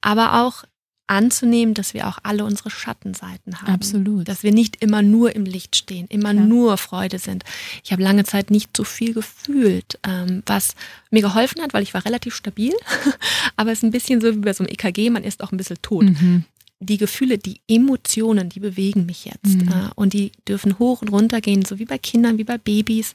Aber 0.00 0.42
auch 0.42 0.64
anzunehmen, 1.06 1.74
dass 1.74 1.94
wir 1.94 2.08
auch 2.08 2.18
alle 2.22 2.44
unsere 2.44 2.70
Schattenseiten 2.70 3.60
haben. 3.60 3.72
Absolut. 3.72 4.28
Dass 4.28 4.42
wir 4.42 4.52
nicht 4.52 4.82
immer 4.82 5.02
nur 5.02 5.34
im 5.34 5.44
Licht 5.44 5.76
stehen, 5.76 6.06
immer 6.08 6.32
Klar. 6.32 6.44
nur 6.44 6.76
Freude 6.76 7.18
sind. 7.18 7.44
Ich 7.84 7.92
habe 7.92 8.02
lange 8.02 8.24
Zeit 8.24 8.50
nicht 8.50 8.76
so 8.76 8.84
viel 8.84 9.14
gefühlt, 9.14 9.98
ähm, 10.06 10.42
was 10.46 10.74
mir 11.10 11.22
geholfen 11.22 11.62
hat, 11.62 11.74
weil 11.74 11.82
ich 11.82 11.94
war 11.94 12.04
relativ 12.04 12.34
stabil. 12.34 12.72
Aber 13.56 13.72
es 13.72 13.78
ist 13.78 13.84
ein 13.84 13.90
bisschen 13.90 14.20
so 14.20 14.34
wie 14.34 14.38
bei 14.38 14.52
so 14.52 14.64
einem 14.64 14.72
EKG, 14.72 15.10
man 15.10 15.24
ist 15.24 15.42
auch 15.42 15.52
ein 15.52 15.58
bisschen 15.58 15.80
tot. 15.82 16.04
Mhm. 16.04 16.44
Die 16.78 16.98
Gefühle, 16.98 17.38
die 17.38 17.60
Emotionen, 17.68 18.50
die 18.50 18.60
bewegen 18.60 19.06
mich 19.06 19.24
jetzt. 19.24 19.62
Mhm. 19.62 19.68
Äh, 19.68 19.90
und 19.94 20.12
die 20.12 20.32
dürfen 20.46 20.78
hoch 20.78 21.02
und 21.02 21.08
runter 21.08 21.40
gehen, 21.40 21.64
so 21.64 21.78
wie 21.78 21.86
bei 21.86 21.98
Kindern, 21.98 22.36
wie 22.36 22.44
bei 22.44 22.58
Babys. 22.58 23.14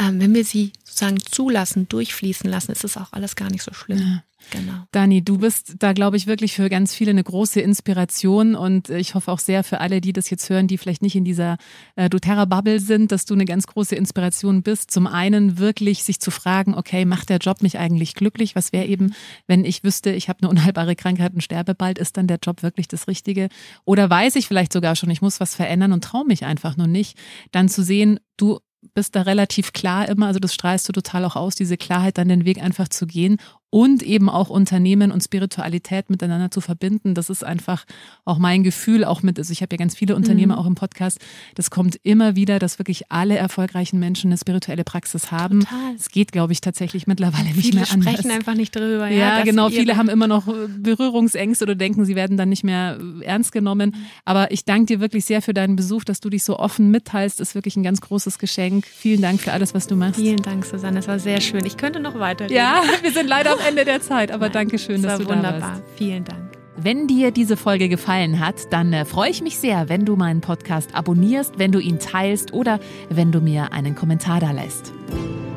Ähm, 0.00 0.20
wenn 0.20 0.34
wir 0.34 0.44
sie 0.44 0.72
sozusagen 0.84 1.18
zulassen, 1.18 1.88
durchfließen 1.88 2.48
lassen, 2.48 2.70
ist 2.72 2.84
das 2.84 2.96
auch 2.96 3.12
alles 3.12 3.34
gar 3.34 3.50
nicht 3.50 3.62
so 3.62 3.72
schlimm. 3.72 3.98
Ja. 3.98 4.22
Genau. 4.50 4.84
Dani, 4.92 5.22
du 5.22 5.38
bist 5.38 5.74
da, 5.78 5.92
glaube 5.92 6.16
ich, 6.16 6.26
wirklich 6.26 6.54
für 6.54 6.68
ganz 6.68 6.94
viele 6.94 7.10
eine 7.10 7.22
große 7.22 7.60
Inspiration 7.60 8.54
und 8.54 8.90
ich 8.90 9.14
hoffe 9.14 9.30
auch 9.30 9.38
sehr 9.38 9.64
für 9.64 9.80
alle, 9.80 10.00
die 10.00 10.12
das 10.12 10.30
jetzt 10.30 10.48
hören, 10.50 10.66
die 10.66 10.78
vielleicht 10.78 11.02
nicht 11.02 11.16
in 11.16 11.24
dieser 11.24 11.56
äh, 11.96 12.08
doTERRA-Bubble 12.08 12.80
sind, 12.80 13.12
dass 13.12 13.24
du 13.24 13.34
eine 13.34 13.44
ganz 13.44 13.66
große 13.66 13.94
Inspiration 13.94 14.62
bist. 14.62 14.90
Zum 14.90 15.06
einen 15.06 15.58
wirklich 15.58 16.04
sich 16.04 16.20
zu 16.20 16.30
fragen, 16.30 16.74
okay, 16.74 17.04
macht 17.04 17.28
der 17.28 17.38
Job 17.38 17.62
mich 17.62 17.78
eigentlich 17.78 18.14
glücklich? 18.14 18.56
Was 18.56 18.72
wäre 18.72 18.86
eben, 18.86 19.14
wenn 19.46 19.64
ich 19.64 19.84
wüsste, 19.84 20.10
ich 20.10 20.28
habe 20.28 20.40
eine 20.42 20.50
unheilbare 20.50 20.96
Krankheit 20.96 21.34
und 21.34 21.42
sterbe 21.42 21.74
bald, 21.74 21.98
ist 21.98 22.16
dann 22.16 22.26
der 22.26 22.38
Job 22.42 22.62
wirklich 22.62 22.88
das 22.88 23.08
Richtige? 23.08 23.48
Oder 23.84 24.10
weiß 24.10 24.36
ich 24.36 24.48
vielleicht 24.48 24.72
sogar 24.72 24.96
schon, 24.96 25.10
ich 25.10 25.22
muss 25.22 25.40
was 25.40 25.54
verändern 25.54 25.92
und 25.92 26.04
traue 26.04 26.26
mich 26.26 26.44
einfach 26.44 26.76
nur 26.76 26.86
nicht, 26.86 27.16
dann 27.52 27.68
zu 27.68 27.82
sehen, 27.82 28.18
du 28.36 28.58
bist 28.94 29.14
da 29.14 29.22
relativ 29.22 29.72
klar 29.72 30.08
immer, 30.08 30.26
also 30.26 30.40
das 30.40 30.54
strahlst 30.54 30.88
du 30.88 30.92
total 30.92 31.24
auch 31.24 31.36
aus, 31.36 31.54
diese 31.54 31.76
Klarheit, 31.76 32.18
dann 32.18 32.28
den 32.28 32.44
Weg 32.44 32.62
einfach 32.62 32.88
zu 32.88 33.06
gehen 33.06 33.36
und 33.70 34.02
eben 34.02 34.28
auch 34.28 34.50
Unternehmen 34.50 35.12
und 35.12 35.22
Spiritualität 35.22 36.10
miteinander 36.10 36.50
zu 36.50 36.60
verbinden. 36.60 37.14
Das 37.14 37.30
ist 37.30 37.44
einfach 37.44 37.84
auch 38.24 38.38
mein 38.38 38.64
Gefühl, 38.64 39.04
auch 39.04 39.22
mit, 39.22 39.38
also 39.38 39.52
ich 39.52 39.62
habe 39.62 39.74
ja 39.74 39.78
ganz 39.78 39.96
viele 39.96 40.16
Unternehmer 40.16 40.58
auch 40.58 40.66
im 40.66 40.74
Podcast, 40.74 41.20
das 41.54 41.70
kommt 41.70 41.96
immer 42.02 42.34
wieder, 42.34 42.58
dass 42.58 42.78
wirklich 42.80 43.12
alle 43.12 43.36
erfolgreichen 43.36 44.00
Menschen 44.00 44.28
eine 44.30 44.38
spirituelle 44.38 44.82
Praxis 44.82 45.30
haben. 45.30 45.60
Total. 45.60 45.94
Es 45.96 46.08
geht, 46.10 46.32
glaube 46.32 46.52
ich, 46.52 46.60
tatsächlich 46.60 47.06
mittlerweile 47.06 47.44
nicht 47.44 47.60
Viele 47.60 47.80
mehr 47.80 47.90
anders. 47.92 48.12
sprechen 48.12 48.30
einfach 48.32 48.54
nicht 48.54 48.74
drüber. 48.74 49.08
Ja, 49.08 49.36
dass 49.36 49.44
genau. 49.44 49.68
Viele 49.70 49.96
haben 49.96 50.08
immer 50.08 50.26
noch 50.26 50.46
Berührungsängste 50.78 51.64
oder 51.64 51.76
denken, 51.76 52.04
sie 52.04 52.16
werden 52.16 52.36
dann 52.36 52.48
nicht 52.48 52.64
mehr 52.64 52.98
äh, 53.20 53.24
ernst 53.24 53.52
genommen. 53.52 53.94
Aber 54.24 54.50
ich 54.50 54.64
danke 54.64 54.86
dir 54.86 55.00
wirklich 55.00 55.24
sehr 55.24 55.42
für 55.42 55.54
deinen 55.54 55.76
Besuch, 55.76 56.04
dass 56.04 56.20
du 56.20 56.28
dich 56.28 56.42
so 56.42 56.58
offen 56.58 56.90
mitteilst. 56.90 57.40
Ist 57.40 57.54
wirklich 57.54 57.76
ein 57.76 57.82
ganz 57.84 58.00
großes 58.00 58.38
Geschenk. 58.38 58.86
Vielen 58.86 59.22
Dank 59.22 59.40
für 59.40 59.52
alles, 59.52 59.74
was 59.74 59.86
du 59.86 59.94
machst. 59.94 60.16
Vielen 60.20 60.42
Dank, 60.42 60.64
Susanne. 60.64 60.98
Es 60.98 61.08
war 61.08 61.18
sehr 61.20 61.40
schön. 61.40 61.64
Ich 61.64 61.76
könnte 61.76 62.00
noch 62.00 62.18
weiter. 62.18 62.50
Ja, 62.50 62.82
wir 63.02 63.12
sind 63.12 63.28
leider 63.28 63.56
Ende 63.66 63.84
der 63.84 64.00
Zeit, 64.00 64.30
aber 64.32 64.46
Nein, 64.46 64.52
danke 64.52 64.78
schön, 64.78 65.02
dass 65.02 65.12
war 65.12 65.18
du 65.18 65.24
da 65.24 65.36
wunderbar. 65.36 65.60
warst. 65.60 65.82
Vielen 65.96 66.24
Dank. 66.24 66.40
Wenn 66.82 67.06
dir 67.06 67.30
diese 67.30 67.56
Folge 67.58 67.88
gefallen 67.90 68.40
hat, 68.40 68.72
dann 68.72 68.92
äh, 68.92 69.04
freue 69.04 69.30
ich 69.30 69.42
mich 69.42 69.58
sehr, 69.58 69.88
wenn 69.90 70.04
du 70.06 70.16
meinen 70.16 70.40
Podcast 70.40 70.94
abonnierst, 70.94 71.58
wenn 71.58 71.72
du 71.72 71.78
ihn 71.78 71.98
teilst 71.98 72.52
oder 72.54 72.80
wenn 73.10 73.32
du 73.32 73.40
mir 73.40 73.72
einen 73.72 73.94
Kommentar 73.94 74.40
da 74.40 74.50
lässt. 74.52 74.92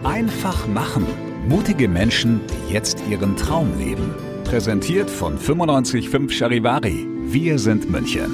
Einfach 0.04 0.68
machen. 0.68 1.06
Mutige 1.47 1.88
Menschen, 1.88 2.41
die 2.70 2.74
jetzt 2.74 3.01
ihren 3.10 3.38
Traum 3.38 3.78
leben. 3.78 4.14
Präsentiert 4.43 5.10
von 5.10 5.36
955 5.36 6.38
Charivari. 6.38 7.08
Wir 7.26 7.58
sind 7.58 7.89
München. 7.89 8.32